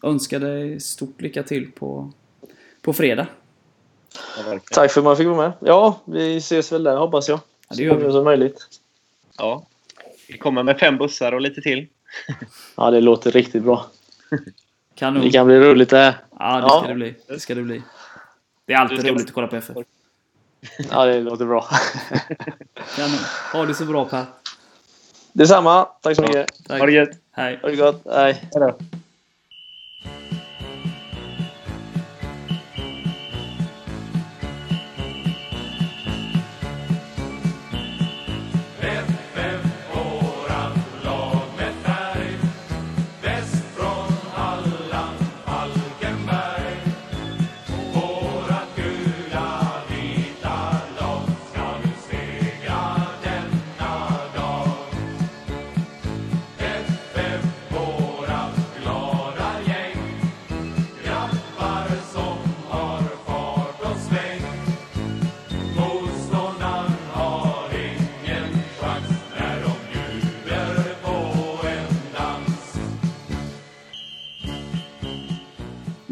önskar 0.03 0.39
dig 0.39 0.79
stort 0.79 1.21
lycka 1.21 1.43
till 1.43 1.71
på, 1.71 2.11
på 2.81 2.93
fredag. 2.93 3.27
Ja. 4.45 4.59
Tack 4.71 4.91
för 4.91 5.01
att 5.01 5.05
man 5.05 5.17
fick 5.17 5.27
vara 5.27 5.37
med. 5.37 5.51
Ja, 5.59 5.99
vi 6.05 6.37
ses 6.37 6.71
väl 6.71 6.83
där 6.83 6.97
hoppas 6.97 7.29
jag. 7.29 7.37
Ja, 7.37 7.41
det 7.69 7.75
Så 7.75 7.81
gör 7.83 7.95
vi. 7.95 8.01
många 8.01 8.11
som 8.13 8.23
möjligt. 8.23 8.67
Ja. 9.37 9.65
Vi 10.27 10.37
kommer 10.37 10.63
med 10.63 10.79
fem 10.79 10.97
bussar 10.97 11.31
och 11.31 11.41
lite 11.41 11.61
till. 11.61 11.87
Ja, 12.75 12.91
det 12.91 13.01
låter 13.01 13.31
riktigt 13.31 13.63
bra. 13.63 13.85
Kanon. 14.95 15.21
Det 15.23 15.29
kan 15.31 15.47
bli 15.47 15.59
roligt 15.59 15.89
det 15.89 15.97
här. 15.97 16.15
Ja, 16.39 16.55
det 16.55 16.61
Ja. 16.61 16.79
ska 16.79 16.87
det 16.87 16.95
bli. 16.95 17.15
Det 17.27 17.39
ska 17.39 17.55
det 17.55 17.61
bli. 17.61 17.81
Det 18.65 18.73
är 18.73 18.77
alltid 18.77 19.05
roligt 19.07 19.25
att 19.27 19.33
kolla 19.33 19.47
på 19.47 19.55
FF. 19.55 19.77
Ja, 20.91 21.05
det 21.05 21.21
låter 21.21 21.45
bra. 21.45 21.67
Kanon. 22.95 23.17
Ha 23.53 23.65
det 23.65 23.73
så 23.73 23.85
bra 23.85 24.05
Per. 24.05 24.25
Detsamma. 25.33 25.83
Tack 26.01 26.15
så 26.15 26.21
mycket. 26.21 26.47
Tack. 26.67 26.79
Ha 26.79 26.85
det 26.85 26.91
gött! 26.91 27.09
Hej. 27.41 27.59
Ha 27.61 27.69
det 27.69 27.75
gott. 27.75 28.01
Hej. 28.05 28.33
FF 28.33 29.01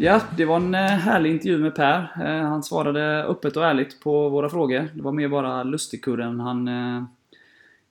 Ja, 0.02 0.20
det 0.36 0.44
var 0.44 0.56
en 0.56 0.74
eh, 0.74 0.80
härlig 0.80 1.30
intervju 1.30 1.58
med 1.58 1.74
Per. 1.74 2.08
Eh, 2.24 2.48
Han 2.48 2.62
svarade 2.62 3.24
öppet 3.24 3.56
och 3.56 3.64
ärligt 3.64 4.00
på 4.00 4.28
våra 4.28 4.50
frågor. 4.50 4.88
Det 4.94 5.02
var 5.02 5.12
mer 5.12 5.28
bara 5.28 5.62
lustigkurren 5.62 6.40
han 6.40 6.68
eh, 6.68 7.04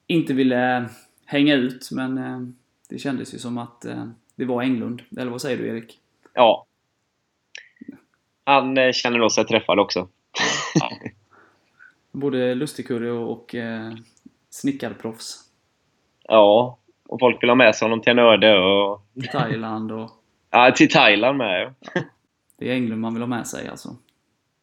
inte 0.08 0.34
ville 0.34 0.90
hänga 1.26 1.56
ut, 1.56 1.90
men 1.92 2.58
det 2.90 2.98
kändes 2.98 3.34
ju 3.34 3.38
som 3.38 3.58
att 3.58 3.86
det 4.36 4.46
var 4.46 4.62
Englund. 4.62 5.02
Eller 5.18 5.32
vad 5.32 5.42
säger 5.42 5.58
du 5.58 5.68
Erik? 5.68 6.00
Ja. 6.34 6.66
Han 8.44 8.94
känner 8.94 9.18
nog 9.18 9.32
sig 9.32 9.46
träffad 9.46 9.80
också. 9.80 10.08
Både 12.12 12.56
lustigkurre 12.56 13.12
och, 13.12 13.56
snickarproffs. 14.50 15.44
Ja, 16.24 16.78
och 17.08 17.20
folk 17.20 17.44
vill 17.44 17.50
ha 17.50 17.56
med 17.56 17.76
sig 17.76 17.86
honom 17.86 18.02
till 18.02 18.12
en 18.12 18.20
öde 18.20 18.60
och... 18.60 19.02
Thailand 19.32 19.92
och... 19.92 20.19
Ja, 20.50 20.72
till 20.76 20.90
Thailand 20.90 21.38
med. 21.38 21.74
ja. 21.94 22.02
Det 22.58 22.70
är 22.70 22.74
Englund 22.74 23.02
man 23.02 23.14
vill 23.14 23.22
ha 23.22 23.28
med 23.28 23.48
sig 23.48 23.68
alltså. 23.68 23.96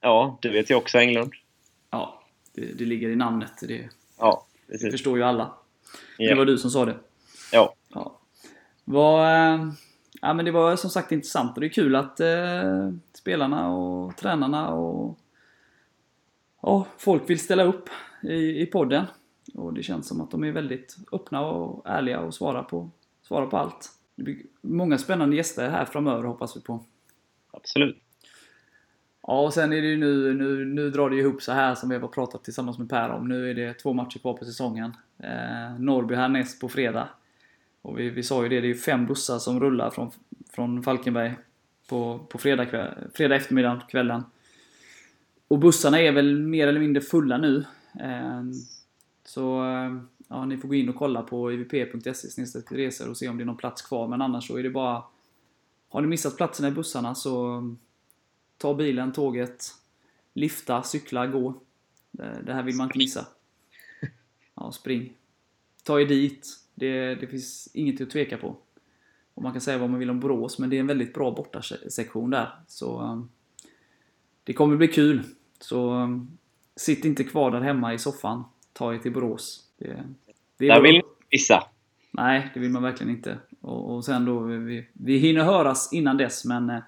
Ja, 0.01 0.39
det 0.43 0.49
vet 0.49 0.71
jag 0.71 0.77
också 0.79 0.99
Englund. 0.99 1.33
Ja, 1.91 2.23
det, 2.55 2.79
det 2.79 2.85
ligger 2.85 3.09
i 3.09 3.17
namnet. 3.17 3.53
Det, 3.69 3.89
Ja, 4.19 4.47
det 4.67 4.91
förstår 4.91 5.19
ju 5.19 5.25
alla. 5.25 5.53
Det 6.19 6.25
Ja. 6.25 6.37
var 6.37 6.45
du 6.45 6.59
som 6.59 6.71
sa 6.71 6.85
det. 6.85 6.97
Ja. 7.53 7.75
Ja. 7.89 8.19
Vad, 8.85 9.27
eh, 9.27 9.67
ja, 10.21 10.35
men 10.35 10.45
det 10.45 10.51
var 10.51 10.77
som 10.77 10.91
sagt 10.91 11.13
intressant 11.13 11.55
och 11.57 11.61
det 11.61 11.67
är 11.67 11.71
kul 11.71 11.97
att 11.97 12.21
eh, 12.21 12.91
spelarna 13.15 13.69
och 13.75 14.17
tränarna 14.17 14.69
och 14.69 15.19
ja, 16.63 16.87
folk 16.99 17.31
vill 17.31 17.39
ställa 17.41 17.63
upp 17.65 17.89
i, 18.23 18.63
i 18.63 18.67
podden. 18.67 19.05
Och 19.55 19.75
det 19.75 19.83
känns 19.83 20.09
som 20.09 20.21
att 20.21 20.31
de 20.31 20.45
är 20.45 20.53
väldigt 20.53 20.97
öppna 21.13 21.47
och 21.47 21.83
ärliga 21.89 22.21
och 22.21 22.35
svarar 22.35 22.63
på, 22.63 22.91
svarar 23.23 23.47
på 23.47 23.57
allt. 23.57 23.91
Det 24.17 24.23
blir 24.23 24.37
många 24.61 24.99
spännande 24.99 25.37
gäster 25.37 25.71
här 25.71 25.85
framöver 25.85 26.25
hoppas 26.25 26.57
vi 26.57 26.61
på. 26.61 26.85
Absolut. 27.51 28.03
Ja, 29.27 29.41
och 29.41 29.55
sen 29.55 29.73
är 29.73 29.83
det 29.83 29.89
ju 29.89 29.97
nu, 29.97 30.35
nu, 30.35 30.65
nu 30.65 30.91
drar 30.91 31.11
det 31.11 31.17
ihop 31.17 31.43
så 31.43 31.53
här 31.53 31.75
som 31.75 31.89
vi 31.89 31.97
har 31.97 32.09
pratat 32.09 32.45
tillsammans 32.45 32.79
med 32.79 32.89
Per 32.89 33.11
om. 33.11 33.29
Nu 33.29 33.51
är 33.51 33.55
det 33.55 33.75
två 33.75 33.93
matcher 33.93 34.19
kvar 34.19 34.35
på 34.35 34.45
säsongen. 34.45 34.93
Eh, 35.19 35.79
Norrby 35.79 36.15
härnäst 36.15 36.61
på 36.61 36.69
fredag. 36.69 37.09
Och 37.83 37.99
vi, 37.99 38.11
vi 38.11 38.23
sa 38.23 38.43
ju 38.43 38.49
det, 38.49 38.61
det 38.61 38.67
är 38.67 38.69
ju 38.69 38.75
fem 38.75 39.07
bussar 39.07 39.39
som 39.39 39.61
rullar 39.61 39.91
från, 39.91 40.11
från 40.51 40.83
Falkenberg 40.83 41.35
på, 41.89 42.19
på 42.19 42.39
fredag, 42.39 42.67
kväll, 42.67 42.95
fredag 43.15 43.37
eftermiddag, 43.37 43.83
kvällen. 43.89 44.23
Och 45.49 45.59
bussarna 45.59 46.01
är 46.01 46.13
väl 46.13 46.39
mer 46.39 46.69
eller 46.69 46.81
mindre 46.81 47.03
fulla 47.03 47.39
nu. 47.39 47.65
Eh, 48.01 48.43
så 49.25 49.65
eh, 49.65 49.97
ja, 50.29 50.45
ni 50.45 50.57
får 50.57 50.69
gå 50.69 50.75
in 50.75 50.89
och 50.89 50.97
kolla 50.97 51.23
på 51.23 51.53
ivp.se 51.53 52.61
resor 52.71 53.11
och 53.11 53.17
se 53.17 53.29
om 53.29 53.37
det 53.37 53.43
är 53.43 53.47
någon 53.47 53.57
plats 53.57 53.83
kvar. 53.83 54.09
Men 54.09 54.23
annars 54.23 54.47
så 54.47 54.57
är 54.57 54.63
det 54.63 54.71
bara... 54.71 55.03
Har 55.89 56.01
ni 56.01 56.07
missat 56.07 56.37
platserna 56.37 56.69
i 56.69 56.71
bussarna 56.71 57.15
så 57.15 57.63
ta 58.59 58.75
bilen, 58.75 59.13
tåget, 59.13 59.75
lifta, 60.33 60.83
cykla, 60.83 61.27
gå. 61.27 61.55
Det, 62.11 62.53
här 62.53 62.63
vill 62.63 62.77
man 62.77 62.87
inte 62.87 62.99
missa. 62.99 63.27
Ja, 64.55 64.73
spring. 64.73 65.13
Ta 65.83 66.01
er 66.01 66.07
dit. 66.07 66.49
Det, 66.75 67.15
det 67.15 67.27
finns 67.27 67.69
inget 67.75 68.01
att 68.01 68.11
tveka 68.11 68.39
på. 68.39 68.57
Och 69.35 69.43
man 69.43 69.53
kan 69.53 69.61
säga 69.61 69.79
vad 69.79 69.91
man 69.91 69.99
vill 69.99 70.11
om 70.11 70.21
Borås, 70.21 70.59
men 70.59 70.71
det 70.71 70.77
är 70.77 70.81
en 70.81 70.87
väldigt 70.87 71.15
bra 71.15 71.31
bortasektion 71.31 72.31
där. 72.31 72.51
Så 72.69 73.01
um, 73.01 73.29
det 74.45 74.53
kommer 74.53 74.77
bli 74.77 74.89
kul. 74.89 75.25
Så 75.61 75.95
um, 75.95 76.39
sitt 76.77 77.05
inte 77.05 77.25
kvar 77.25 77.51
där 77.51 77.61
hemma 77.61 77.95
i 77.95 77.99
soffan. 77.99 78.45
Ta 78.73 78.95
er 78.95 78.99
till 78.99 79.13
Borås. 79.13 79.66
Det, 79.79 80.05
det 80.57 80.69
är 80.69 80.75
Där 80.75 80.83
vill 80.83 81.03
vissa. 81.31 81.63
Nej, 82.11 82.51
det 82.55 82.61
vill 82.61 82.71
man 82.71 82.83
verkligen 82.83 83.17
inte. 83.17 83.39
Och, 83.61 83.95
och 83.95 84.05
sen 84.05 84.25
då, 84.25 84.39
vi, 84.39 84.87
vi 84.93 85.19
hinner 85.19 85.45
höras 85.45 85.93
innan 85.93 86.17
dess, 86.17 86.45
men 86.45 86.71
eh, 86.71 86.81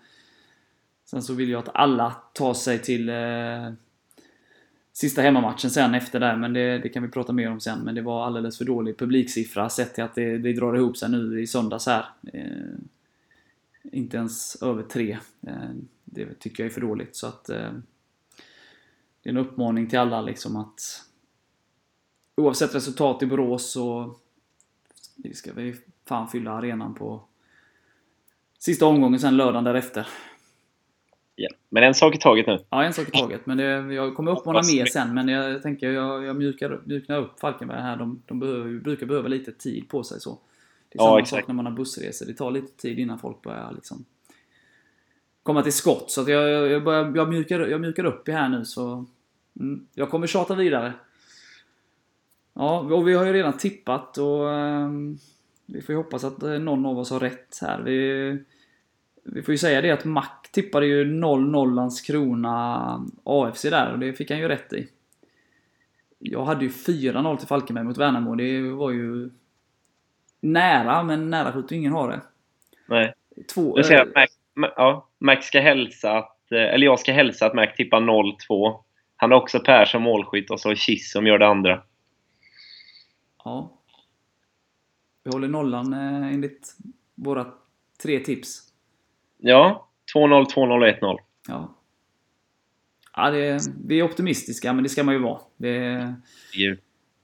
sen 1.04 1.22
så 1.22 1.34
vill 1.34 1.50
jag 1.50 1.58
att 1.58 1.74
alla 1.74 2.10
tar 2.34 2.54
sig 2.54 2.78
till 2.78 3.08
eh, 3.08 3.72
sista 4.92 5.22
hemmamatchen 5.22 5.70
sen 5.70 5.94
efter 5.94 6.20
där, 6.20 6.36
men 6.36 6.52
det, 6.52 6.78
det 6.78 6.88
kan 6.88 7.02
vi 7.02 7.08
prata 7.08 7.32
mer 7.32 7.50
om 7.50 7.60
sen. 7.60 7.78
Men 7.78 7.94
det 7.94 8.02
var 8.02 8.26
alldeles 8.26 8.58
för 8.58 8.64
dålig 8.64 8.98
publiksiffra 8.98 9.68
sett 9.68 9.94
till 9.94 10.04
att 10.04 10.14
det, 10.14 10.38
det 10.38 10.52
drar 10.52 10.76
ihop 10.76 10.96
sig 10.96 11.10
nu 11.10 11.40
i 11.40 11.46
söndags 11.46 11.86
här. 11.86 12.04
Eh, 12.32 12.42
inte 13.82 14.16
ens 14.16 14.62
över 14.62 14.82
tre. 14.82 15.18
Eh, 15.46 15.70
det 16.04 16.34
tycker 16.34 16.62
jag 16.62 16.70
är 16.70 16.74
för 16.74 16.80
dåligt, 16.80 17.16
så 17.16 17.26
att 17.26 17.48
eh, 17.48 17.72
det 19.22 19.28
är 19.28 19.30
en 19.30 19.36
uppmaning 19.36 19.86
till 19.88 19.98
alla 19.98 20.22
liksom 20.22 20.56
att 20.56 21.04
oavsett 22.38 22.74
resultat 22.74 23.22
i 23.22 23.26
Borås 23.26 23.70
så 23.70 24.14
ska 25.34 25.52
vi 25.52 25.74
fan 26.08 26.28
fylla 26.28 26.50
arenan 26.50 26.94
på 26.94 27.22
sista 28.58 28.86
omgången 28.86 29.20
sen 29.20 29.36
lördagen 29.36 29.64
därefter. 29.64 30.06
Ja. 31.36 31.48
Men 31.68 31.82
en 31.82 31.94
sak 31.94 32.14
i 32.14 32.18
taget 32.18 32.46
nu. 32.46 32.58
Ja, 32.70 32.84
en 32.84 32.92
sak 32.92 33.08
i 33.08 33.10
taget. 33.10 33.46
Men 33.46 33.56
det, 33.56 33.94
jag 33.94 34.16
kommer 34.16 34.32
uppmana 34.32 34.62
mer 34.72 34.86
sen, 34.86 35.14
men 35.14 35.28
jag 35.28 35.62
tänker 35.62 35.90
jag, 35.90 36.24
jag 36.24 36.36
mjukar, 36.36 36.80
mjuknar 36.84 37.18
upp 37.18 37.40
Falkenberg 37.40 37.80
här. 37.80 37.96
De, 37.96 38.22
de 38.26 38.40
behöver, 38.40 38.80
brukar 38.80 39.06
behöva 39.06 39.28
lite 39.28 39.52
tid 39.52 39.88
på 39.88 40.04
sig 40.04 40.20
så. 40.20 40.38
Det 40.88 40.98
är 40.98 41.02
Ja, 41.02 41.06
samma 41.06 41.20
exakt. 41.20 41.40
sak 41.40 41.48
när 41.48 41.54
man 41.54 41.66
har 41.66 41.72
bussresor. 41.72 42.26
Det 42.26 42.34
tar 42.34 42.50
lite 42.50 42.76
tid 42.76 42.98
innan 42.98 43.18
folk 43.18 43.42
börjar 43.42 43.72
liksom 43.72 44.04
komma 45.42 45.62
till 45.62 45.72
skott. 45.72 46.10
Så 46.10 46.30
jag, 46.30 46.70
jag, 46.70 46.84
börjar, 46.84 47.12
jag, 47.16 47.28
mjukar, 47.28 47.60
jag 47.60 47.80
mjukar 47.80 48.04
upp 48.04 48.28
i 48.28 48.32
här 48.32 48.48
nu 48.48 48.64
så... 48.64 49.04
Mm, 49.60 49.86
jag 49.94 50.10
kommer 50.10 50.26
tjata 50.26 50.54
vidare. 50.54 50.92
Ja, 52.58 52.78
och 52.80 53.08
vi 53.08 53.14
har 53.14 53.26
ju 53.26 53.32
redan 53.32 53.52
tippat 53.58 54.18
och 54.18 54.52
ehm, 54.52 55.18
vi 55.66 55.82
får 55.82 55.92
ju 55.92 55.96
hoppas 55.96 56.24
att 56.24 56.42
eh, 56.42 56.50
någon 56.50 56.86
av 56.86 56.98
oss 56.98 57.10
har 57.10 57.20
rätt 57.20 57.58
här. 57.62 57.80
Vi, 57.80 58.38
vi 59.24 59.42
får 59.42 59.52
ju 59.52 59.58
säga 59.58 59.80
det 59.80 59.90
att 59.90 60.04
Mac 60.04 60.24
tippade 60.52 60.86
ju 60.86 61.04
0-0 61.04 61.74
Landskrona 61.74 63.06
AFC 63.24 63.62
där 63.62 63.92
och 63.92 63.98
det 63.98 64.12
fick 64.12 64.30
han 64.30 64.40
ju 64.40 64.48
rätt 64.48 64.72
i. 64.72 64.88
Jag 66.18 66.44
hade 66.44 66.64
ju 66.64 66.70
4-0 66.70 67.36
till 67.36 67.48
Falkenberg 67.48 67.84
mot 67.84 67.98
Värnamo. 67.98 68.34
Det 68.34 68.62
var 68.62 68.90
ju 68.90 69.30
nära, 70.40 71.02
men 71.02 71.30
nära 71.30 71.52
skjuter 71.52 71.76
ingen 71.76 71.92
har 71.92 72.10
det. 72.10 72.20
Nej. 72.86 73.14
Två, 73.54 73.76
Du 73.76 73.84
säger 73.84 74.00
eh, 74.00 74.06
att 74.08 74.14
Max, 74.14 74.32
Ma- 74.56 74.72
ja, 74.76 75.08
Max 75.18 75.46
ska 75.46 75.60
hälsa 75.60 76.18
att, 76.18 76.52
eh, 76.52 76.58
eller 76.58 76.84
jag 76.86 76.98
ska 76.98 77.12
hälsa 77.12 77.46
att 77.46 77.54
Mac 77.54 77.66
tippar 77.76 78.00
0-2. 78.00 78.80
Han 79.16 79.30
har 79.32 79.38
också 79.38 79.60
Per 79.60 79.84
som 79.84 80.02
målskytt 80.02 80.50
och 80.50 80.60
så 80.60 80.74
Kiss 80.74 81.12
som 81.12 81.26
gör 81.26 81.38
det 81.38 81.46
andra. 81.46 81.82
Ja. 83.48 83.78
Vi 85.24 85.30
håller 85.30 85.48
nollan 85.48 85.92
eh, 85.92 86.32
enligt 86.34 86.76
våra 87.14 87.46
tre 88.02 88.18
tips. 88.20 88.62
Ja, 89.38 89.88
2-0, 90.14 90.44
2-0 90.54 90.98
1-0. 91.00 91.18
Ja. 91.48 91.74
Ja, 93.16 93.30
det, 93.30 93.60
vi 93.86 94.00
är 94.00 94.02
optimistiska, 94.04 94.72
men 94.72 94.82
det 94.82 94.88
ska 94.88 95.04
man 95.04 95.14
ju 95.14 95.20
vara. 95.20 95.40
Det, 95.56 96.14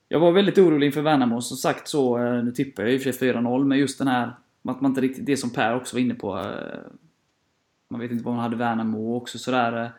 jag 0.09 0.20
var 0.20 0.33
väldigt 0.33 0.59
orolig 0.59 0.87
inför 0.87 1.03
Värnamo, 1.03 1.41
som 1.41 1.57
sagt 1.57 1.89
så. 1.89 2.18
eh, 2.18 2.45
Nu 2.45 2.53
tippar 2.53 2.83
jag 2.83 2.93
i 2.93 2.99
och 2.99 3.03
för 3.03 3.12
sig 3.12 3.33
4-0, 3.33 3.64
men 3.64 3.79
just 3.79 3.99
den 3.99 4.09
här... 4.09 4.27
Att 4.68 4.81
man 4.81 4.91
inte 4.91 5.01
riktigt... 5.01 5.27
Det 5.27 5.37
som 5.37 5.51
Per 5.51 5.77
också 5.77 5.97
var 5.97 6.01
inne 6.01 6.14
på. 6.14 6.39
eh, 6.39 6.79
Man 7.91 8.01
vet 8.01 8.11
inte 8.11 8.25
vad 8.25 8.35
man 8.35 8.43
hade 8.43 8.57
Värnamo 8.57 9.16
också 9.16 9.39
sådär. 9.39 9.93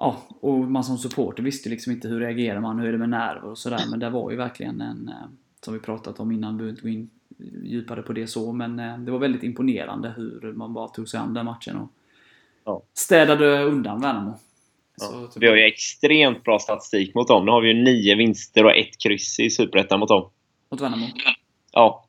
Ja, 0.00 0.16
och 0.40 0.58
man 0.58 0.84
som 0.84 0.98
supporter 0.98 1.42
visste 1.42 1.68
liksom 1.68 1.92
inte 1.92 2.08
hur 2.08 2.20
reagerar 2.20 2.60
man, 2.60 2.78
hur 2.78 2.88
är 2.88 2.92
det 2.92 2.98
med 2.98 3.08
nerver 3.08 3.44
och 3.50 3.58
sådär. 3.58 3.80
Men 3.90 3.98
det 4.00 4.10
var 4.10 4.30
ju 4.30 4.36
verkligen 4.36 4.80
en... 4.80 5.08
eh, 5.08 5.14
Som 5.60 5.74
vi 5.74 5.80
pratat 5.80 6.20
om 6.20 6.32
innan, 6.32 6.56
behöver 6.56 6.70
inte 6.70 6.82
gå 6.82 6.88
in 6.88 7.10
djupare 7.64 8.02
på 8.02 8.12
det 8.12 8.26
så. 8.26 8.52
Men 8.52 8.78
eh, 8.78 8.98
det 8.98 9.10
var 9.10 9.18
väldigt 9.18 9.42
imponerande 9.42 10.12
hur 10.16 10.52
man 10.56 10.74
bara 10.74 10.88
tog 10.88 11.08
sig 11.08 11.20
an 11.20 11.34
den 11.34 11.44
matchen 11.46 11.76
och 11.76 11.88
Ja. 12.64 12.82
städade 12.94 13.62
undan 13.62 14.00
Värnamo. 14.00 14.34
Ja. 15.00 15.06
Så- 15.30 15.40
Vi 15.40 15.46
har 15.48 15.56
ju 15.56 15.62
extremt 15.62 16.44
bra 16.44 16.58
statistik 16.58 17.14
mot 17.14 17.28
dem. 17.28 17.44
Nu 17.44 17.50
har 17.50 17.60
vi 17.60 17.68
ju 17.68 17.74
nio 17.84 18.14
vinster 18.14 18.64
och 18.64 18.76
ett 18.76 18.98
kryss 18.98 19.40
i 19.40 19.50
Superettan 19.50 20.00
mot 20.00 20.08
dem. 20.08 20.30
Mot 20.70 20.80
Värnamo. 20.80 21.06
Ja. 21.72 22.04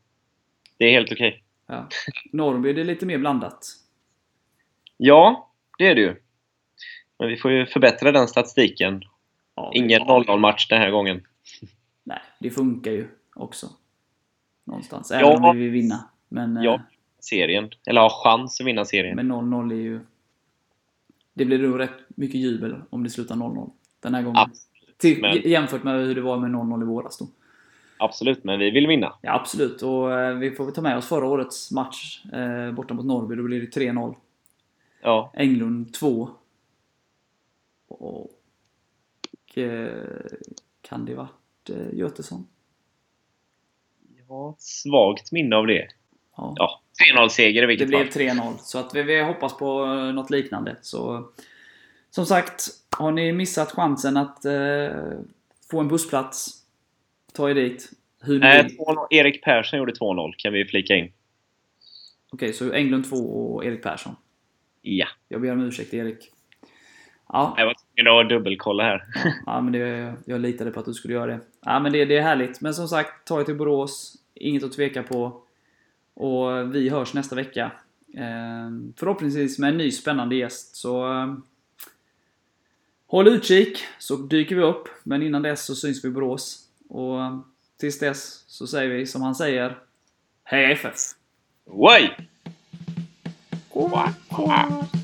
Det 0.77 0.85
är 0.85 0.91
helt 0.91 1.11
okej. 1.11 1.43
Ja. 1.67 1.87
Norrby 2.31 2.69
är 2.69 2.73
det 2.73 2.83
lite 2.83 3.05
mer 3.05 3.17
blandat. 3.17 3.59
Ja, 4.97 5.51
det 5.77 5.87
är 5.87 5.95
det 5.95 6.01
ju. 6.01 6.15
Men 7.19 7.27
vi 7.27 7.37
får 7.37 7.51
ju 7.51 7.65
förbättra 7.65 8.11
den 8.11 8.27
statistiken. 8.27 9.01
Ja, 9.55 9.71
Ingen 9.75 10.01
0-0-match 10.01 10.67
den 10.67 10.81
här 10.81 10.91
gången. 10.91 11.21
Nej, 12.03 12.19
det 12.39 12.49
funkar 12.49 12.91
ju 12.91 13.07
också. 13.35 13.67
Någonstans. 14.63 15.11
Ja. 15.11 15.17
Även 15.33 15.43
om 15.45 15.57
vi 15.57 15.63
vill 15.63 15.71
vinna. 15.71 16.09
Men, 16.29 16.57
eh, 16.57 16.63
Ja. 16.63 16.81
Serien. 17.19 17.69
Eller 17.85 18.01
har 18.01 18.09
chans 18.23 18.61
att 18.61 18.67
vinna 18.67 18.85
serien. 18.85 19.15
men 19.15 19.31
0-0 19.31 19.71
är 19.71 19.75
ju... 19.75 19.99
Det 21.33 21.45
blir 21.45 21.59
nog 21.59 21.79
rätt 21.79 21.91
mycket 22.07 22.35
jubel 22.41 22.75
om 22.89 23.03
det 23.03 23.09
slutar 23.09 23.35
0-0. 23.35 23.69
Den 23.99 24.13
här 24.13 24.21
gången. 24.21 24.37
Absolut, 24.37 24.97
Till, 24.97 25.21
men- 25.21 25.41
Jämfört 25.51 25.83
med 25.83 26.05
hur 26.05 26.15
det 26.15 26.21
var 26.21 26.37
med 26.37 26.51
0-0 26.51 26.81
i 26.81 26.85
våras 26.85 27.17
då. 27.17 27.27
Absolut, 27.97 28.43
men 28.43 28.59
vi 28.59 28.71
vill 28.71 28.87
vinna. 28.87 29.13
Ja, 29.21 29.33
absolut. 29.33 29.81
Och 29.81 30.19
eh, 30.19 30.35
vi 30.37 30.51
får 30.51 30.65
väl 30.65 30.73
ta 30.73 30.81
med 30.81 30.97
oss 30.97 31.07
förra 31.07 31.25
årets 31.25 31.71
match 31.71 32.25
eh, 32.33 32.71
borta 32.71 32.93
mot 32.93 33.05
Norrby. 33.05 33.35
Då 33.35 33.43
blir 33.43 33.61
det 33.61 33.79
3-0. 33.79 34.15
Ja. 35.01 35.31
Englund 35.35 35.93
2. 35.93 36.29
Och... 37.89 38.31
Eh, 39.57 39.91
kan 40.81 41.05
det 41.05 41.15
varit 41.15 41.69
eh, 41.69 41.93
Götesson? 41.93 42.47
Ett 44.53 44.61
svagt 44.61 45.31
minne 45.31 45.55
av 45.55 45.67
det. 45.67 45.87
Ja. 46.37 46.53
Ja, 46.57 46.81
3-0-seger 47.15 47.57
i 47.57 47.61
Det 47.61 47.67
vilket 47.67 47.87
blev 47.87 48.11
fall. 48.11 48.21
3-0, 48.21 48.57
så 48.57 48.79
att 48.79 48.95
vi, 48.95 49.03
vi 49.03 49.21
hoppas 49.23 49.57
på 49.57 49.85
eh, 49.85 50.13
något 50.13 50.29
liknande. 50.29 50.75
Så, 50.81 51.29
som 52.09 52.25
sagt, 52.25 52.67
har 52.97 53.11
ni 53.11 53.31
missat 53.31 53.71
chansen 53.71 54.17
att 54.17 54.45
eh, 54.45 54.89
få 55.71 55.79
en 55.79 55.87
bussplats, 55.87 56.63
ta 57.33 57.49
er 57.49 57.53
dit. 57.53 57.91
Hur 58.21 58.43
Eh, 58.43 58.63
vill. 58.63 58.77
2-0. 58.77 59.07
Erik 59.09 59.43
Persson 59.43 59.79
gjorde 59.79 59.93
2-0, 59.93 60.33
kan 60.37 60.53
vi 60.53 60.65
flika 60.65 60.95
in. 60.95 61.11
Okej, 62.31 62.53
så 62.53 62.73
Englund 62.73 63.09
2 63.09 63.15
och 63.15 63.65
Erik 63.65 63.83
Persson. 63.83 64.15
Ja. 64.81 65.07
Jag 65.27 65.41
ber 65.41 65.51
om 65.51 65.61
ursäkt 65.61 65.93
Erik. 65.93 66.31
Ja, 67.33 67.55
Jag 67.57 67.65
var 67.65 67.75
Tvungen 67.95 68.19
att 68.21 68.29
dubbelkolla 68.29 68.83
här. 68.83 69.05
Ja, 69.45 69.61
men 69.61 69.73
det, 69.73 70.13
jag 70.25 70.41
litade 70.41 70.71
på 70.71 70.79
att 70.79 70.85
du 70.85 70.93
skulle 70.93 71.13
göra 71.13 71.25
det. 71.31 71.39
Ja, 71.65 71.79
men 71.79 71.91
det, 71.91 72.05
det 72.05 72.17
är 72.17 72.21
härligt. 72.21 72.61
Men 72.61 72.73
som 72.73 72.87
sagt, 72.87 73.27
ta 73.27 73.39
er 73.39 73.43
till 73.43 73.55
Borås. 73.55 74.15
Inget 74.33 74.63
att 74.63 74.73
tveka 74.73 75.03
på. 75.03 75.41
Och 76.13 76.75
vi 76.75 76.89
hörs 76.89 77.13
nästa 77.13 77.35
vecka. 77.35 77.71
Eh, 78.13 78.69
förhoppningsvis 78.95 79.59
med 79.59 79.69
en 79.69 79.77
ny 79.77 79.91
spännande 79.91 80.35
gäst. 80.35 80.75
Så 80.75 81.13
eh, 81.13 81.33
håll 83.07 83.27
utkik 83.27 83.83
så 83.99 84.15
dyker 84.15 84.55
vi 84.55 84.61
upp. 84.61 84.89
Men 85.03 85.23
innan 85.23 85.41
dess 85.41 85.65
så 85.65 85.75
syns 85.75 86.03
vi 86.03 86.07
i 86.07 86.11
Borås. 86.11 86.59
Och 86.89 87.19
tills 87.79 87.99
dess 87.99 88.43
så 88.47 88.67
säger 88.67 88.89
vi 88.89 89.05
som 89.05 89.21
han 89.21 89.35
säger. 89.35 89.77
Hej 90.43 90.71
FF! 90.71 90.95
Quack. 94.29 94.98